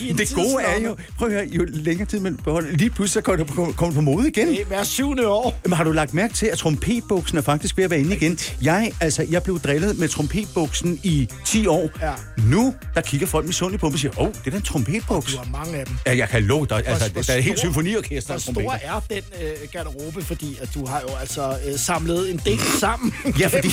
en 0.00 0.18
det 0.18 0.32
gode 0.34 0.62
er 0.62 0.80
jo, 0.80 0.96
prøv 1.18 1.28
at 1.28 1.34
høre, 1.34 1.46
jo 1.52 1.66
længere 1.68 2.06
tid 2.08 2.20
man 2.20 2.36
beholder, 2.36 2.70
lige 2.70 2.90
pludselig 2.90 3.12
så 3.12 3.20
kommer 3.20 3.44
det 3.44 3.74
på, 3.94 4.00
mode 4.00 4.28
igen. 4.28 4.48
Det 4.48 4.66
er 4.70 4.82
syvende 4.84 5.28
år. 5.28 5.60
Men 5.64 5.72
har 5.72 5.84
du 5.84 5.92
lagt 5.92 6.14
mærke 6.14 6.34
til, 6.34 6.46
at 6.46 6.58
trompetbuksen 6.58 7.38
er 7.38 7.42
faktisk 7.42 7.76
ved 7.76 7.84
at 7.84 7.90
være 7.90 8.00
inde 8.00 8.16
igen? 8.16 8.38
Jeg, 8.62 8.92
altså, 9.00 9.26
jeg 9.30 9.42
blev 9.42 9.60
drillet 9.60 9.98
med 9.98 10.08
trompetbuksen 10.08 11.00
i 11.02 11.28
10 11.44 11.66
år. 11.66 11.90
Ja. 12.02 12.12
Nu, 12.50 12.74
der 12.94 13.00
kigger 13.00 13.26
folk 13.26 13.46
misundeligt 13.46 13.80
på 13.80 13.86
mig 13.88 13.92
og 13.94 13.98
siger, 13.98 14.20
åh, 14.20 14.26
oh, 14.26 14.32
det 14.32 14.46
er 14.46 14.50
da 14.50 14.56
en 14.56 14.62
trompetbuks. 14.62 15.32
Du 15.32 15.38
har 15.38 15.50
mange 15.64 15.78
af 15.78 15.86
dem. 15.86 15.94
Ja, 16.06 16.16
jeg 16.16 16.28
kan 16.28 16.42
love 16.42 16.66
dig, 16.66 16.82
altså, 16.86 17.10
Hvor- 17.10 17.22
der 17.22 17.32
er 17.32 17.40
helt 17.40 17.58
symfoniorkester 17.58 18.32
Hvor 18.34 18.40
trompeter. 18.40 18.68
stor 18.78 18.88
er 18.88 19.00
den 19.10 19.22
øh, 19.42 19.68
garderobe? 19.72 20.24
Fordi 20.24 20.58
at 20.60 20.74
du 20.74 20.86
har 20.86 21.00
jo 21.00 21.16
altså 21.20 21.58
øh, 21.66 21.78
samlet 21.78 22.30
en 22.30 22.40
del 22.44 22.60
sammen. 22.80 23.14
Ja, 23.40 23.46
fordi... 23.46 23.68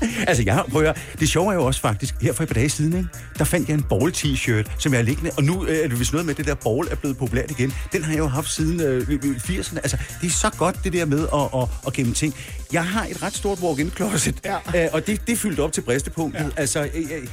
altså, 0.28 0.42
jeg 0.42 0.54
har, 0.54 0.66
prøv 0.72 0.82
at 0.82 0.86
høre, 0.86 1.04
det 1.20 1.28
sjove 1.28 1.52
er 1.52 1.54
jo 1.54 1.64
også 1.64 1.80
faktisk, 1.80 2.14
her 2.20 2.32
for 2.32 2.42
et 2.42 2.48
par 2.48 2.54
dage 2.54 2.68
siden, 2.68 2.96
ikke, 2.96 3.08
der 3.38 3.44
fandt 3.44 3.68
jeg 3.68 3.74
en 3.74 3.82
ball 3.82 4.12
t-shirt, 4.16 4.70
som 4.78 4.92
jeg 4.92 4.98
har 4.98 5.04
liggende, 5.04 5.30
og 5.36 5.44
nu 5.44 5.66
øh, 5.66 5.76
er 5.84 5.88
det 5.88 5.98
vist 6.00 6.12
noget 6.12 6.26
med, 6.26 6.34
at 6.34 6.38
det 6.38 6.46
der 6.46 6.54
ball 6.54 6.88
er 6.90 6.94
blevet 6.94 7.16
populært 7.16 7.50
igen. 7.50 7.72
Den 7.92 8.04
har 8.04 8.12
jeg 8.12 8.18
jo 8.18 8.26
haft 8.26 8.50
siden 8.50 8.80
øh, 8.80 9.08
80'erne. 9.08 9.76
Altså, 9.76 9.96
det 10.20 10.26
er 10.26 10.30
så 10.30 10.50
godt, 10.58 10.84
det 10.84 10.92
der 10.92 11.04
med 11.04 11.28
at, 11.34 11.62
at, 11.62 11.68
at 11.86 11.92
gemme 11.92 12.14
ting. 12.14 12.34
Jeg 12.72 12.86
har 12.86 13.06
et 13.06 13.22
ret 13.22 13.34
stort 13.34 13.58
walk-in 13.58 13.90
closet, 13.90 14.34
ja. 14.44 14.84
øh, 14.84 14.88
og 14.92 15.06
det, 15.06 15.26
det 15.26 15.32
er 15.32 15.36
fyldt 15.36 15.60
op 15.60 15.72
til 15.72 15.80
bristepunktet. 15.80 16.40
Ja. 16.40 16.60
Altså, 16.60 16.88
øh, 16.94 17.10
øh, 17.12 17.26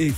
øh, 0.00 0.12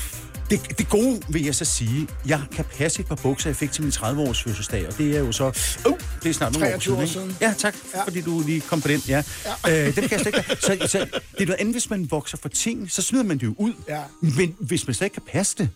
det, 0.50 0.78
det 0.78 0.88
gode 0.88 1.20
vil 1.28 1.44
jeg 1.44 1.54
så 1.54 1.64
sige, 1.64 2.08
jeg 2.26 2.40
kan 2.52 2.64
passe 2.78 3.00
et 3.00 3.06
par 3.06 3.14
bukser, 3.14 3.50
jeg 3.50 3.56
fik 3.56 3.72
til 3.72 3.82
min 3.82 3.92
30-års 3.92 4.42
fødselsdag, 4.42 4.86
og 4.86 4.98
det 4.98 5.16
er 5.16 5.20
jo 5.20 5.32
så... 5.32 5.44
Uh, 5.86 5.98
det 6.22 6.28
er 6.28 6.32
snart 6.34 6.52
nogle 6.52 6.66
år 6.66 6.70
23 6.70 6.96
år 6.96 7.06
siden. 7.06 7.36
Ja, 7.40 7.54
tak, 7.58 7.74
ja. 7.94 8.04
fordi 8.04 8.20
du 8.20 8.42
lige 8.46 8.60
kom 8.60 8.80
på 8.80 8.88
den. 8.88 9.02
Ja. 9.08 9.22
Ja. 9.66 9.86
Øh, 9.88 9.94
den 9.96 10.08
kan 10.08 10.10
jeg 10.10 10.20
slet 10.20 10.26
ikke... 10.26 10.56
Så, 10.60 10.88
så 10.88 10.98
det 11.32 11.42
er 11.42 11.46
noget 11.46 11.60
andet, 11.60 11.74
hvis 11.74 11.90
man 11.90 12.10
vokser 12.10 12.38
for 12.42 12.48
ting, 12.48 12.90
så 12.90 13.02
smider 13.02 13.24
man 13.24 13.38
det 13.38 13.46
jo 13.46 13.54
ud. 13.58 13.72
Ja. 13.88 14.00
Men 14.20 14.54
hvis 14.58 14.86
man 14.86 14.94
slet 14.94 15.06
ikke 15.06 15.14
kan 15.14 15.22
passe 15.32 15.56
det, 15.58 15.68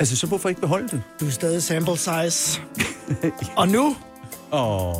altså 0.00 0.16
så 0.16 0.26
hvorfor 0.26 0.48
ikke 0.48 0.60
beholde 0.60 0.88
det? 0.88 1.02
Du 1.20 1.26
er 1.26 1.30
stadig 1.30 1.62
sample 1.62 1.96
size. 1.98 2.60
Og 3.56 3.68
nu 3.68 3.96
Åh... 4.52 4.94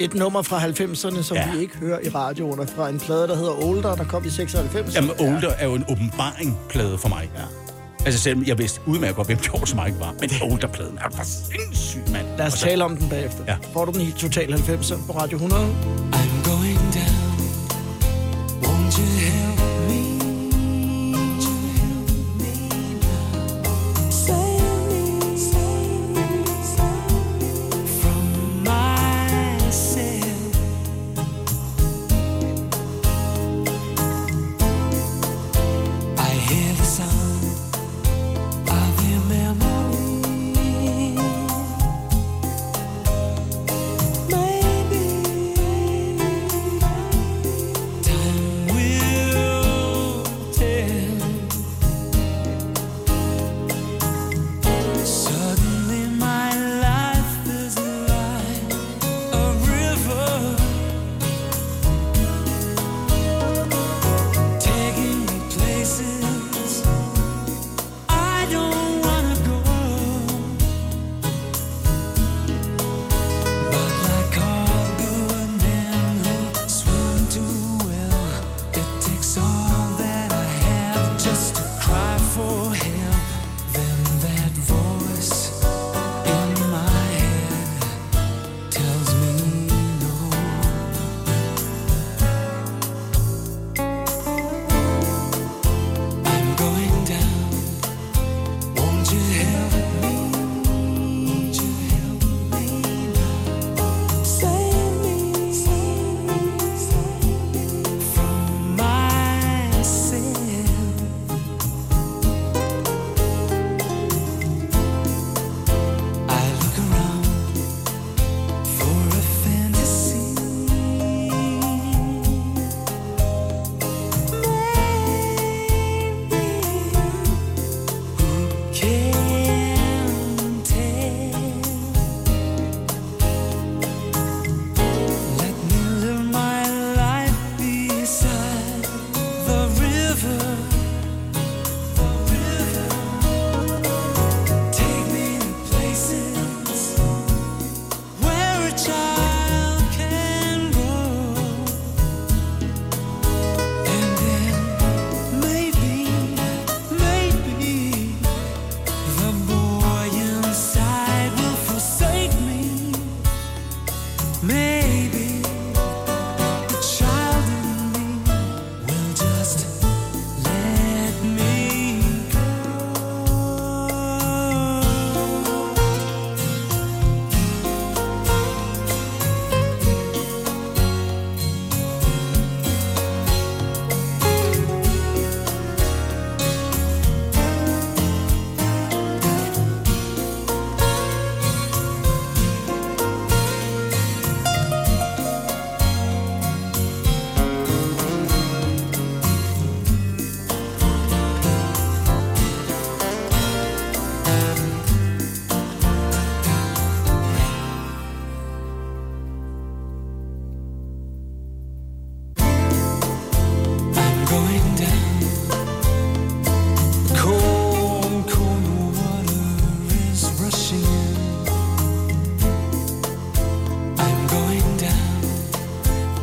et 0.00 0.14
nummer 0.14 0.42
fra 0.42 0.60
90'erne, 0.66 1.22
som 1.22 1.36
Ja. 1.36 1.52
vi 1.54 1.60
ikke 1.60 1.76
hører 1.76 1.98
i 2.00 2.08
radioen, 2.08 2.68
fra 2.68 2.88
en 2.88 2.98
plade, 3.00 3.28
der 3.28 3.36
hedder 3.36 3.64
Older, 3.64 3.94
der 3.94 4.04
kom 4.04 4.24
i 4.26 4.30
96. 4.30 4.94
Jamen, 4.94 5.10
Older 5.10 5.50
er 5.50 5.64
jo 5.66 5.74
en 5.74 5.84
åbenbaring-plade 5.88 6.98
for 6.98 7.08
mig. 7.08 7.30
Ja. 7.36 7.63
Altså 8.06 8.20
selvom 8.20 8.44
jeg 8.46 8.58
vidste 8.58 8.80
udmærket 8.86 9.16
godt, 9.16 9.28
hvem 9.28 9.38
George 9.38 9.84
Mike 9.84 10.00
var, 10.00 10.14
men 10.20 10.30
Older-pladen 10.52 10.98
er 10.98 11.08
bare 11.16 11.24
sindssyg, 11.24 12.00
mand. 12.12 12.26
Lad 12.38 12.46
os 12.46 12.52
så- 12.52 12.66
tale 12.66 12.84
om 12.84 12.96
den 12.96 13.08
bagefter. 13.08 13.44
Ja. 13.48 13.56
Får 13.72 13.84
du 13.84 13.92
den 13.92 14.00
i 14.00 14.10
Total 14.12 14.52
90'er 14.54 15.06
på 15.06 15.12
Radio 15.12 15.36
100? 15.38 15.66
I'm 16.12 16.33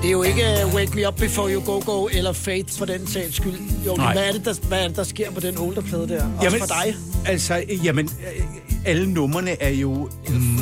Det 0.01 0.07
er 0.07 0.11
jo 0.11 0.23
ikke 0.23 0.43
uh, 0.65 0.75
Wake 0.75 0.95
Me 0.95 1.07
Up 1.07 1.15
Before 1.15 1.53
You 1.53 1.61
Go 1.61 1.79
Go 1.85 2.07
eller 2.07 2.33
Fates 2.33 2.77
for 2.77 2.85
den 2.85 3.07
sags 3.07 3.35
skyld. 3.35 3.53
Jo, 3.85 3.95
hvad 3.95 4.27
er, 4.27 4.31
det, 4.31 4.45
der, 4.45 4.67
hvad 4.67 4.83
er 4.83 4.87
det, 4.87 4.97
der 4.97 5.03
sker 5.03 5.31
på 5.31 5.39
den 5.39 5.57
older 5.57 5.81
plade 5.81 6.07
der? 6.07 6.23
Også 6.23 6.43
jamen, 6.43 6.59
for 6.59 6.67
dig? 6.67 6.95
Altså, 7.25 7.63
jamen, 7.83 8.05
øh, 8.05 8.70
alle 8.85 9.13
numrene 9.13 9.61
er 9.61 9.69
jo 9.69 10.09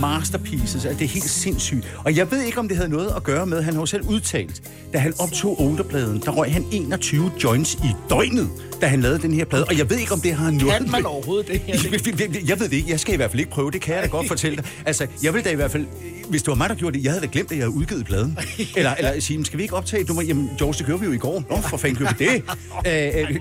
masterpieces, 0.01 0.73
altså, 0.73 0.89
det 0.89 1.01
er 1.01 1.07
helt 1.07 1.29
sindssygt. 1.29 1.95
Og 2.05 2.15
jeg 2.15 2.31
ved 2.31 2.41
ikke, 2.43 2.59
om 2.59 2.67
det 2.67 2.77
havde 2.77 2.89
noget 2.89 3.13
at 3.15 3.23
gøre 3.23 3.45
med, 3.45 3.61
han 3.61 3.73
har 3.73 3.81
jo 3.81 3.85
selv 3.85 4.03
udtalt, 4.07 4.61
da 4.93 4.97
han 4.97 5.13
optog 5.19 5.61
olderpladen, 5.61 6.21
der 6.25 6.31
røg 6.31 6.53
han 6.53 6.65
21 6.71 7.31
joints 7.43 7.73
i 7.75 7.87
døgnet, 8.09 8.49
da 8.81 8.87
han 8.87 9.01
lavede 9.01 9.19
den 9.21 9.33
her 9.33 9.45
plade. 9.45 9.65
Og 9.65 9.77
jeg 9.77 9.89
ved 9.89 9.97
ikke, 9.97 10.11
om 10.13 10.21
det 10.21 10.33
har 10.33 10.51
noget 10.51 10.73
Kan 10.81 10.91
man 10.91 11.05
overhovedet 11.05 11.47
det 11.47 11.59
her? 11.59 11.75
Jeg 12.47 12.59
ved 12.59 12.69
det 12.69 12.73
ikke. 12.75 12.89
Jeg 12.89 12.99
skal 12.99 13.13
i 13.13 13.17
hvert 13.17 13.31
fald 13.31 13.39
ikke 13.39 13.51
prøve. 13.51 13.71
Det 13.71 13.81
kan 13.81 13.95
jeg 13.95 14.03
da 14.03 14.07
godt 14.07 14.27
fortælle 14.27 14.55
dig. 14.57 14.65
Altså, 14.85 15.07
jeg 15.23 15.33
vil 15.33 15.43
da 15.45 15.49
i 15.51 15.55
hvert 15.55 15.71
fald... 15.71 15.85
Hvis 16.29 16.41
det 16.43 16.47
var 16.47 16.55
mig, 16.55 16.69
der 16.69 16.75
gjorde 16.75 16.97
det, 16.97 17.03
jeg 17.03 17.11
havde 17.11 17.25
da 17.25 17.29
glemt, 17.31 17.51
at 17.51 17.57
jeg 17.57 17.65
havde 17.65 17.75
udgivet 17.75 18.05
pladen. 18.05 18.37
Eller, 18.77 18.93
eller 18.95 19.19
sige, 19.19 19.37
"Men 19.37 19.45
skal 19.45 19.57
vi 19.57 19.63
ikke 19.63 19.75
optage 19.75 20.01
et 20.01 20.07
nummer? 20.07 20.23
Jamen, 20.23 20.49
George, 20.57 20.73
det 20.73 20.85
gjorde 20.85 20.99
vi 20.99 21.05
jo 21.05 21.11
i 21.11 21.17
går. 21.17 21.43
Nå, 21.49 21.61
for 21.61 21.77
fanden 21.77 21.97
gjorde 21.97 22.15
vi 22.19 22.25
det? 22.25 22.43
Øh, 22.87 22.93
øh, 22.93 23.35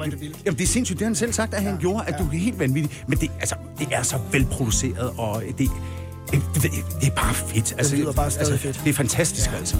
jamen, 0.47 0.59
det 0.59 0.61
er 0.61 0.67
sindssygt. 0.67 0.99
Det 0.99 1.05
har 1.05 1.09
han 1.09 1.15
selv 1.15 1.33
sagt, 1.33 1.55
at 1.55 1.63
han 1.63 1.77
gjorde, 1.81 2.05
at 2.07 2.15
du 2.19 2.25
er 2.25 2.31
helt 2.39 2.59
vanvittig. 2.59 3.03
Men 3.09 3.19
det, 3.19 3.31
altså, 3.41 3.55
det 3.79 3.89
er 3.93 4.03
så 4.03 4.17
velproduceret, 4.33 4.68
og 5.19 5.43
det, 5.59 5.71
det, 6.31 6.43
det, 6.55 6.63
det 7.01 7.09
er 7.09 7.15
bare 7.17 7.35
fedt. 7.35 7.75
Altså, 7.79 7.97
lyder 7.97 8.13
bare 8.13 8.31
stadig 8.31 8.53
altså, 8.53 8.67
fedt. 8.67 8.81
Det 8.85 8.91
er 8.91 8.95
fantastisk, 8.95 9.51
ja. 9.51 9.57
altså. 9.57 9.77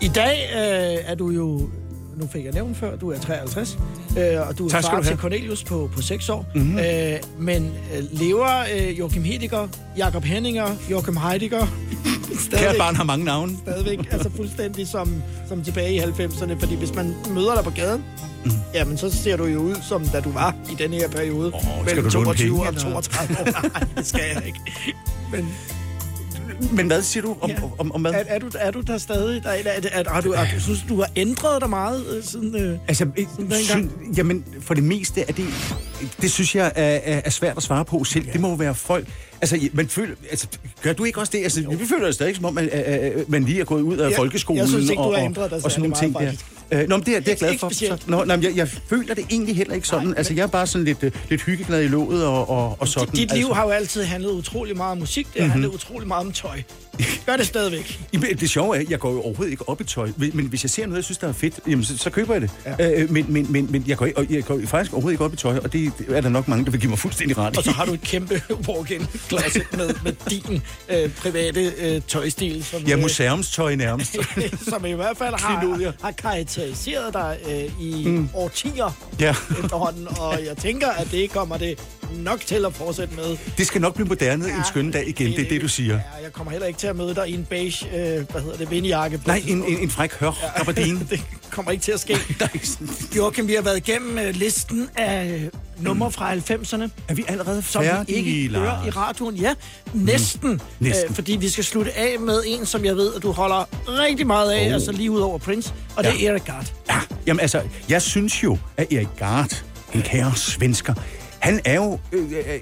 I 0.00 0.08
dag 0.08 0.36
øh, 0.54 1.10
er 1.10 1.14
du 1.14 1.30
jo, 1.30 1.68
nu 2.16 2.26
fik 2.26 2.44
jeg 2.44 2.52
nævnt 2.52 2.76
før, 2.76 2.96
du 2.96 3.10
er 3.10 3.18
53, 3.18 3.78
øh, 4.18 4.48
og 4.48 4.58
du 4.58 4.66
er 4.66 4.70
Tak 4.70 4.84
far 4.84 5.00
du 5.00 5.06
til 5.06 5.16
Cornelius 5.16 5.64
på, 5.64 5.90
på 5.94 6.02
6 6.02 6.28
år. 6.28 6.46
Mhm. 6.54 6.78
Øh, 6.78 7.16
men 7.38 7.72
øh, 7.96 8.04
lever 8.20 8.64
øh, 8.76 8.98
Joachim 8.98 9.22
Hediger, 9.22 9.68
Jakob 9.96 10.24
Henninger, 10.24 10.68
Joachim 10.90 11.16
Heidegger 11.16 11.66
Kært 12.52 12.76
barn 12.78 12.96
har 12.96 13.04
mange 13.04 13.24
navne. 13.24 13.56
stadigvæk, 13.62 13.98
altså 14.10 14.30
fuldstændig 14.36 14.88
som, 14.88 15.22
som 15.48 15.64
tilbage 15.64 15.94
i 15.94 15.98
90'erne, 15.98 16.58
fordi 16.60 16.74
hvis 16.76 16.94
man 16.94 17.14
møder 17.30 17.54
dig 17.54 17.64
på 17.64 17.70
gaden, 17.70 18.04
mm. 18.44 18.50
jamen 18.74 18.96
så 18.96 19.10
ser 19.10 19.36
du 19.36 19.44
jo 19.44 19.58
ud, 19.58 19.74
som 19.88 20.06
da 20.06 20.20
du 20.20 20.30
var 20.30 20.54
i 20.72 20.74
den 20.74 20.92
her 20.92 21.08
periode, 21.08 21.52
oh, 21.54 21.84
mellem 21.86 22.04
du 22.04 22.10
låne 22.10 22.24
22 22.24 22.48
penge, 22.48 22.62
og 22.62 22.68
eller? 22.68 22.80
32 22.80 23.40
år. 23.40 23.62
Nej, 23.72 23.86
det 23.96 24.06
skal 24.06 24.20
jeg 24.34 24.46
ikke. 24.46 24.58
Men 25.32 25.54
Men 26.72 26.86
hvad 26.86 27.02
siger 27.02 27.22
du 27.22 27.36
om, 27.40 27.50
ja. 27.50 27.56
om, 27.78 27.92
om 27.92 28.00
hvad? 28.00 28.12
er, 28.12 28.24
er, 28.26 28.38
du, 28.38 28.50
er 28.58 28.70
du 28.70 28.80
der 28.80 28.98
stadig? 28.98 29.42
Der, 29.42 29.48
er, 29.50 29.54
er, 29.64 29.80
er, 29.92 30.10
har 30.10 30.20
du, 30.20 30.32
er, 30.32 30.44
du 30.54 30.60
synes 30.60 30.84
du 30.88 30.96
har 31.00 31.10
ændret 31.16 31.60
dig 31.60 31.70
meget 31.70 32.04
øh, 32.16 32.24
siden... 32.24 32.56
Øh, 32.56 32.78
Altså, 32.88 33.04
øh, 33.04 33.26
dengang? 33.38 33.60
sy- 33.64 34.18
jamen, 34.18 34.44
for 34.60 34.74
det 34.74 34.84
meste 34.84 35.20
er 35.20 35.32
det... 35.32 35.44
Det 36.22 36.30
synes 36.30 36.54
jeg 36.54 36.72
er, 36.74 37.00
er, 37.04 37.20
er 37.24 37.30
svært 37.30 37.56
at 37.56 37.62
svare 37.62 37.84
på 37.84 38.04
selv. 38.04 38.26
Ja. 38.26 38.32
Det 38.32 38.40
må 38.40 38.56
være 38.56 38.74
folk... 38.74 39.06
Altså, 39.40 39.68
man 39.72 39.88
føler... 39.88 40.14
Altså, 40.30 40.46
gør 40.82 40.92
du 40.92 41.04
ikke 41.04 41.20
også 41.20 41.30
det? 41.36 41.42
Altså, 41.42 41.60
vi 41.78 41.86
føler 41.86 42.08
os 42.08 42.14
stadig 42.14 42.36
som 42.36 42.44
om, 42.44 42.58
at, 42.58 42.68
at 42.68 43.28
man 43.28 43.44
lige 43.44 43.60
er 43.60 43.64
gået 43.64 43.82
ud 43.82 43.96
af 43.96 44.08
Jeg- 44.08 44.16
folkeskolen. 44.16 44.58
jeg 44.60 44.68
synes 44.68 44.90
ikke, 44.90 45.02
du 45.02 45.08
og, 45.08 45.14
har 45.14 45.20
og- 45.20 45.24
ændret 45.26 45.50
dig 45.50 45.60
og 45.64 45.70
sådan 45.70 45.82
nogle 45.82 45.96
ting 45.96 46.14
der. 46.14 46.20
faktisk. 46.20 46.44
Øh, 46.70 46.88
nå, 46.88 46.96
men 46.96 47.06
det 47.06 47.16
er, 47.16 47.20
det 47.20 47.28
er 47.28 47.32
jeg 47.32 47.38
glad 47.38 47.58
for. 47.58 47.68
Så, 47.74 47.98
nå, 48.06 48.24
nej, 48.24 48.38
jeg, 48.42 48.56
jeg 48.56 48.68
føler 48.68 49.14
det 49.14 49.24
egentlig 49.30 49.56
heller 49.56 49.74
ikke 49.74 49.88
sådan. 49.88 50.14
altså, 50.16 50.34
jeg 50.34 50.42
er 50.42 50.46
bare 50.46 50.66
sådan 50.66 50.84
lidt, 50.84 50.98
øh, 51.02 51.12
lidt 51.30 51.42
hyggeglad 51.42 51.82
i 51.82 51.86
låget 51.88 52.26
og, 52.26 52.50
og, 52.50 52.76
og 52.80 52.88
sådan. 52.88 53.08
Dit 53.14 53.18
liv 53.18 53.26
altså. 53.38 53.52
har 53.52 53.64
jo 53.64 53.70
altid 53.70 54.02
handlet 54.02 54.30
utrolig 54.30 54.76
meget 54.76 54.92
om 54.92 54.98
musik. 54.98 55.26
Det 55.34 55.40
har 55.40 55.46
Mhm. 55.46 55.50
handlet 55.50 55.68
utrolig 55.68 56.08
meget 56.08 56.26
om 56.26 56.32
tøj. 56.32 56.62
Gør 57.26 57.36
det 57.36 57.46
stadigvæk. 57.46 58.00
Jamen, 58.12 58.36
Det 58.36 58.50
sjove 58.50 58.76
er, 58.76 58.80
at 58.80 58.90
jeg 58.90 58.98
går 58.98 59.12
jo 59.12 59.20
overhovedet 59.22 59.52
ikke 59.52 59.68
op 59.68 59.80
i 59.80 59.84
tøj. 59.84 60.10
Men 60.16 60.46
hvis 60.46 60.64
jeg 60.64 60.70
ser 60.70 60.86
noget, 60.86 60.96
jeg 60.96 61.04
synes, 61.04 61.18
der 61.18 61.28
er 61.28 61.32
fedt, 61.32 61.54
jamen, 61.68 61.84
så, 61.84 61.98
så 61.98 62.10
køber 62.10 62.34
jeg 62.34 62.42
det. 62.42 62.50
Ja. 62.78 63.00
Øh, 63.02 63.10
men, 63.10 63.26
men, 63.28 63.46
men, 63.52 63.68
men 63.72 63.84
jeg, 63.86 63.96
går, 63.96 64.06
ikke- 64.06 64.18
og 64.18 64.26
jeg 64.30 64.44
går 64.44 64.60
faktisk 64.66 64.92
overhovedet 64.92 65.14
ikke 65.14 65.24
op 65.24 65.32
i 65.32 65.36
tøj, 65.36 65.58
og 65.64 65.72
det, 65.72 65.92
er 66.08 66.20
der 66.20 66.28
nok 66.28 66.48
mange, 66.48 66.64
der 66.64 66.70
vil 66.70 66.80
give 66.80 66.90
mig 66.90 66.98
fuldstændig 66.98 67.38
ret 67.38 67.54
i. 67.54 67.58
Og 67.58 67.64
så 67.64 67.70
har 67.70 67.84
du 67.84 67.92
et 67.92 68.00
kæmpe 68.00 68.42
walk-in 68.68 69.06
closet 69.28 69.62
med, 69.76 69.90
med 70.04 70.12
din 70.30 70.62
øh, 70.88 71.10
private 71.14 71.72
øh, 71.78 72.00
tøjstil. 72.08 72.64
Som, 72.64 72.82
Ja, 72.82 72.96
øh, 72.96 73.02
museumstøj 73.02 73.74
nærmest. 73.74 74.16
som 74.70 74.84
i 74.86 74.92
hvert 74.92 75.16
fald 75.18 75.34
har, 75.40 75.94
har 76.02 76.12
karakteriseret 76.54 77.14
dig 77.14 77.38
øh, 77.48 77.80
i 77.80 78.08
mm. 78.08 78.28
årtier 78.34 78.90
Ja. 79.20 79.30
efterhånden. 79.62 80.08
Og 80.20 80.44
jeg 80.46 80.56
tænker, 80.56 80.88
at 80.88 81.08
det 81.10 81.30
kommer 81.30 81.56
det 81.56 81.78
nok 82.16 82.40
til 82.40 82.64
at 82.66 82.74
fortsætte 82.74 83.14
med. 83.14 83.36
Det 83.58 83.66
skal 83.66 83.80
nok 83.80 83.94
blive 83.94 84.08
moderne 84.08 84.44
en 84.48 84.64
skøn 84.70 84.90
dag 84.90 85.08
igen, 85.08 85.32
det 85.32 85.44
er 85.44 85.48
det, 85.48 85.60
du 85.62 85.68
siger. 85.68 85.94
Ja, 85.94 86.22
jeg 86.22 86.32
kommer 86.32 86.50
heller 86.50 86.66
ikke 86.66 86.78
til 86.78 86.86
at 86.86 86.96
møde 86.96 87.14
dig 87.14 87.28
i 87.28 87.34
en 87.34 87.44
beige, 87.50 87.86
øh, 87.86 88.30
hvad 88.30 88.40
hedder 88.42 88.56
det, 88.56 88.70
vindjakke. 88.70 89.20
Nej, 89.26 89.42
en, 89.48 89.64
en, 89.64 89.78
en 89.78 89.90
fræk 89.90 90.12
hør, 90.14 90.52
gabardine. 90.56 91.00
det 91.10 91.22
kommer 91.50 91.72
ikke 91.72 91.82
til 91.82 91.92
at 91.92 92.00
ske. 92.00 92.16
Joachim, 93.16 93.48
vi 93.48 93.54
har 93.54 93.62
været 93.62 93.76
igennem 93.76 94.18
øh, 94.18 94.34
listen 94.34 94.88
af 94.96 95.26
øh, 95.26 95.42
numre 95.84 96.10
fra 96.12 96.34
90'erne. 96.34 96.88
Er 97.08 97.14
vi 97.14 97.24
allerede 97.28 97.62
Som 97.62 97.82
vi 97.82 97.88
færdige, 97.88 98.16
ikke 98.18 98.58
hører 98.58 98.64
Lars? 98.64 98.86
i 98.86 98.90
radioen. 98.90 99.34
Ja, 99.34 99.54
næsten. 99.94 100.50
Mm. 100.50 100.60
Næsten. 100.80 101.08
Øh, 101.10 101.14
fordi 101.14 101.36
vi 101.36 101.48
skal 101.48 101.64
slutte 101.64 101.92
af 101.98 102.16
med 102.20 102.42
en, 102.46 102.66
som 102.66 102.84
jeg 102.84 102.96
ved, 102.96 103.14
at 103.14 103.22
du 103.22 103.32
holder 103.32 103.68
rigtig 103.88 104.26
meget 104.26 104.50
af, 104.52 104.66
Oh. 104.66 104.72
altså 104.74 104.92
lige 104.92 105.10
ud 105.10 105.20
over 105.20 105.38
Prince, 105.38 105.72
og 105.96 106.04
det 106.04 106.20
Ja. 106.20 106.26
er 106.26 106.30
Eric 106.32 106.44
Gard. 106.44 106.72
Ja, 106.90 107.00
jamen 107.26 107.40
altså, 107.40 107.60
jeg 107.88 108.02
synes 108.02 108.42
jo, 108.44 108.58
at 108.76 108.92
Erik 108.92 109.08
Gard, 109.18 109.62
en 109.94 110.02
kære 110.02 110.36
svensker, 110.36 110.94
han 111.44 111.60
er 111.64 111.74
jo 111.74 111.98
øh, 112.12 112.32
øh, 112.32 112.38
øh, 112.38 112.60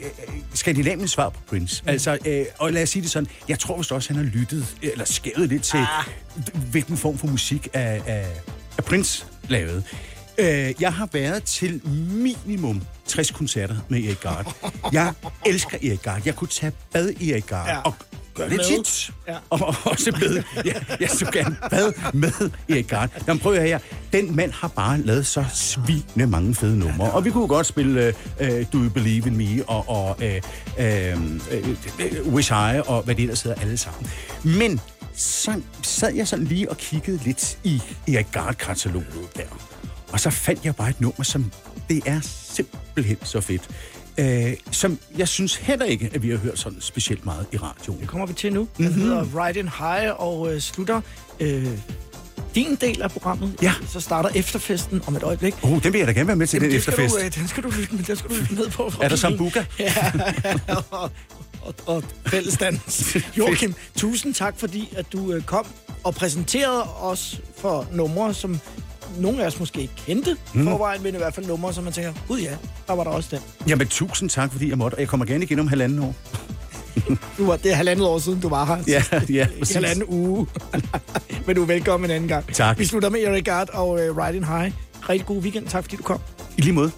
Skandinaviens 0.54 1.10
svar 1.10 1.28
på 1.28 1.40
Prince. 1.46 1.82
Mm. 1.82 1.88
Altså, 1.88 2.18
øh, 2.26 2.46
og 2.58 2.72
lad 2.72 2.82
os 2.82 2.88
sige 2.88 3.02
det 3.02 3.10
sådan, 3.10 3.28
jeg 3.48 3.58
tror 3.58 3.76
vist 3.76 3.92
også, 3.92 4.14
han 4.14 4.24
har 4.24 4.30
lyttet, 4.32 4.76
eller 4.82 5.04
skævet 5.04 5.48
lidt 5.48 5.62
til, 5.62 5.76
ah. 5.76 6.04
hvilken 6.70 6.96
form 6.96 7.18
for 7.18 7.26
musik 7.26 7.68
af, 7.72 8.02
af, 8.06 8.26
af 8.78 8.84
Prince 8.84 9.26
lavede. 9.48 9.82
Øh, 10.38 10.74
jeg 10.80 10.92
har 10.92 11.08
været 11.12 11.44
til 11.44 11.80
minimum 11.86 12.82
60 13.06 13.30
koncerter 13.30 13.76
med 13.88 14.04
Erik 14.04 14.20
Gard. 14.20 14.72
Jeg 14.92 15.14
elsker 15.46 15.78
Erik 15.82 16.02
Gard. 16.02 16.22
Jeg 16.24 16.36
kunne 16.36 16.48
tage 16.48 16.72
bad 16.92 17.10
i 17.20 17.32
Erik 17.32 17.46
Gard. 17.46 17.68
Ja. 17.68 17.80
Og 17.80 17.94
gør 18.34 18.48
det 18.48 18.56
Med. 18.56 18.64
tit. 18.84 19.10
Ja. 19.28 19.36
Og, 19.50 19.60
og 19.60 19.74
også 19.84 20.16
med. 20.20 20.42
Ja, 20.64 20.72
jeg 21.00 21.10
så 21.10 21.30
gerne 21.32 21.56
bad 21.70 21.92
med 22.12 22.50
Erik 22.68 22.88
Gard. 22.88 23.10
Jamen 23.28 23.40
prøv 23.40 23.52
at 23.52 23.62
her. 23.62 23.78
Den 24.12 24.36
mand 24.36 24.52
har 24.52 24.68
bare 24.68 25.00
lavet 25.00 25.26
så 25.26 25.44
svine 25.54 26.26
mange 26.26 26.54
fede 26.54 26.78
numre. 26.78 27.10
Og 27.10 27.24
vi 27.24 27.30
kunne 27.30 27.48
godt 27.48 27.66
spille 27.66 28.14
uh, 28.40 28.46
Do 28.46 28.78
You 28.78 28.90
Believe 28.90 29.26
in 29.26 29.36
Me 29.36 29.64
og, 29.66 29.88
og 29.88 30.16
uh, 30.78 30.84
uh, 32.26 32.34
Wish 32.34 32.52
I 32.52 32.80
og 32.86 33.02
hvad 33.02 33.14
det 33.14 33.22
ellers 33.22 33.42
hedder 33.42 33.60
alle 33.60 33.76
sammen. 33.76 34.10
Men 34.44 34.80
så 35.14 35.60
sad 35.82 36.14
jeg 36.14 36.28
sådan 36.28 36.44
lige 36.44 36.70
og 36.70 36.76
kiggede 36.76 37.20
lidt 37.24 37.58
i 37.64 37.82
Erik 38.08 38.26
Gard-kataloget 38.32 39.36
der. 39.36 39.42
Og 40.12 40.20
så 40.20 40.30
fandt 40.30 40.64
jeg 40.64 40.76
bare 40.76 40.90
et 40.90 41.00
nummer, 41.00 41.22
som 41.24 41.52
det 41.88 42.02
er 42.06 42.20
simpelthen 42.54 43.16
så 43.22 43.40
fedt. 43.40 43.68
Øh, 44.18 44.52
som 44.70 44.98
jeg 45.18 45.28
synes 45.28 45.56
heller 45.56 45.84
ikke, 45.86 46.10
at 46.14 46.22
vi 46.22 46.30
har 46.30 46.36
hørt 46.36 46.58
sådan 46.58 46.80
specielt 46.80 47.24
meget 47.24 47.46
i 47.52 47.56
radioen. 47.56 48.00
Det 48.00 48.08
kommer 48.08 48.26
vi 48.26 48.32
til 48.32 48.52
nu. 48.52 48.68
Den 48.78 48.84
Mhm. 48.88 48.94
hedder 49.00 49.46
Ride 49.46 49.58
in 49.58 49.68
High 49.68 50.20
og 50.20 50.54
øh, 50.54 50.60
slutter 50.60 51.00
øh, 51.40 51.66
din 52.54 52.74
del 52.80 53.02
af 53.02 53.10
programmet. 53.10 53.54
Ja. 53.62 53.72
Så 53.88 54.00
starter 54.00 54.28
efterfesten 54.34 55.02
om 55.06 55.16
et 55.16 55.22
øjeblik. 55.22 55.54
Oh, 55.62 55.82
den 55.82 55.92
vil 55.92 55.98
jeg 55.98 56.06
da 56.08 56.12
gerne 56.12 56.26
være 56.26 56.36
med 56.36 56.46
til, 56.46 56.60
den 56.60 56.70
det 56.70 56.82
skal 56.82 56.92
efterfest. 56.92 57.14
Du, 57.14 57.24
øh, 57.24 57.34
den 57.34 57.48
skal 57.48 57.62
du 57.62 57.70
lytte 57.70 57.94
med, 57.94 58.04
den 58.04 58.16
skal 58.16 58.30
du 58.30 58.34
lytte 58.34 58.54
med 58.54 58.70
på. 58.70 58.92
Er 59.02 59.08
der 59.08 59.16
sambuca? 59.16 59.64
Ja, 59.78 59.94
og, 60.90 61.10
og, 61.62 61.74
og 61.86 62.04
fællesdans. 62.26 63.16
Joachim, 63.38 63.74
tusind 63.96 64.34
tak, 64.34 64.54
fordi 64.58 64.88
at 64.96 65.12
du 65.12 65.32
øh, 65.32 65.42
kom 65.42 65.66
og 66.04 66.14
præsenterede 66.14 66.82
os 67.00 67.40
for 67.58 67.86
numre, 67.92 68.34
som 68.34 68.60
nogle 69.18 69.42
af 69.42 69.46
os 69.46 69.58
måske 69.60 69.80
ikke 69.80 69.94
kendte 70.06 70.36
Mm. 70.54 70.64
forvejen, 70.68 71.02
men 71.02 71.14
i 71.14 71.18
hvert 71.18 71.34
fald 71.34 71.46
numre, 71.46 71.72
som 71.74 71.84
man 71.84 71.92
tænker, 71.92 72.12
gud 72.28 72.40
ja, 72.40 72.50
der 72.86 72.92
var 72.94 73.04
der 73.04 73.10
også 73.10 73.28
den. 73.32 73.40
Jamen, 73.68 73.86
tusind 73.88 74.30
tak, 74.30 74.52
fordi 74.52 74.68
jeg 74.68 74.78
måtte. 74.78 74.94
Og 74.94 75.00
jeg 75.00 75.08
kommer 75.08 75.26
gerne 75.26 75.44
igen 75.44 75.58
om 75.58 75.68
halvanden 75.68 75.98
år. 75.98 76.14
Du 77.38 77.46
var, 77.46 77.56
det 77.56 77.70
er 77.72 77.74
halvandet 77.74 78.06
år 78.06 78.18
siden, 78.18 78.40
du 78.40 78.48
var 78.48 78.64
her. 78.64 78.76
Ja, 78.88 79.02
ja, 79.30 79.46
præcis. 79.58 79.74
halvanden 79.74 80.04
uge. 80.08 80.46
men 81.46 81.56
du 81.56 81.62
er 81.62 81.66
velkommen 81.66 82.10
en 82.10 82.14
anden 82.16 82.28
gang. 82.28 82.54
Tak. 82.54 82.78
Vi 82.78 82.84
slutter 82.84 83.08
med 83.10 83.20
Eric 83.22 83.44
Gard 83.44 83.68
og 83.72 83.88
uh, 83.90 83.98
Ride 83.98 84.36
in 84.36 84.44
High. 84.44 84.72
Rigtig 85.08 85.26
god 85.26 85.38
weekend. 85.42 85.68
Tak, 85.68 85.84
fordi 85.84 85.96
du 85.96 86.02
kom. 86.02 86.18
I 86.56 86.60
lige 86.62 86.72
måde. 86.72 86.90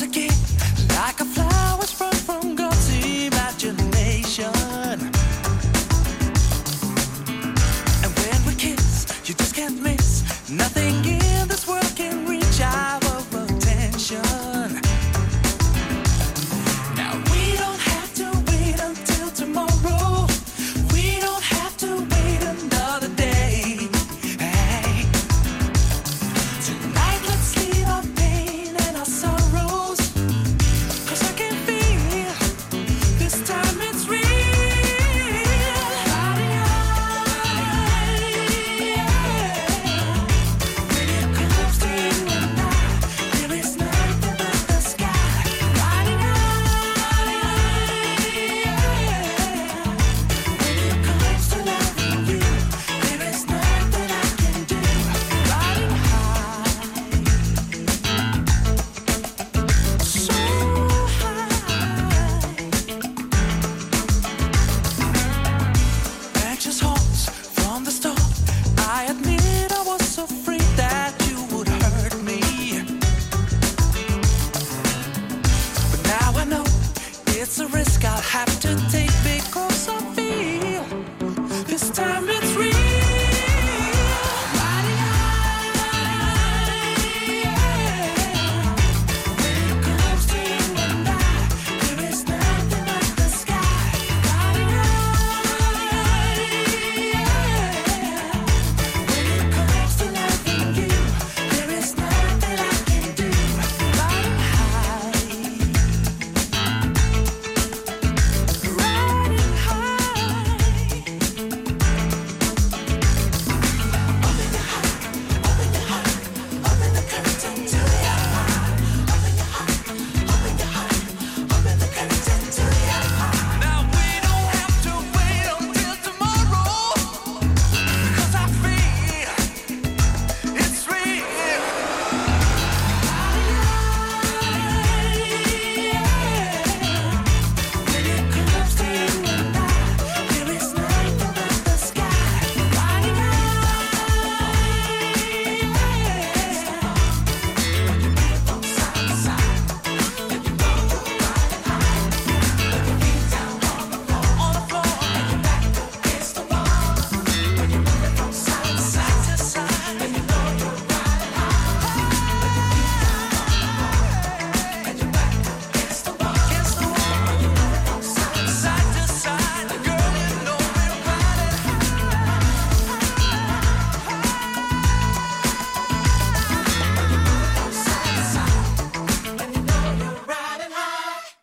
like 0.00 1.20
a 1.20 1.26
flower 1.26 1.82
sprung 1.82 2.12
from 2.12 2.54
God's 2.54 2.88
imagination. 3.04 4.46
And 8.02 8.12
when 8.18 8.46
we 8.46 8.54
kiss, 8.54 9.06
you 9.28 9.34
just 9.34 9.54
can't 9.54 9.82
miss 9.82 10.22
nothing. 10.50 11.19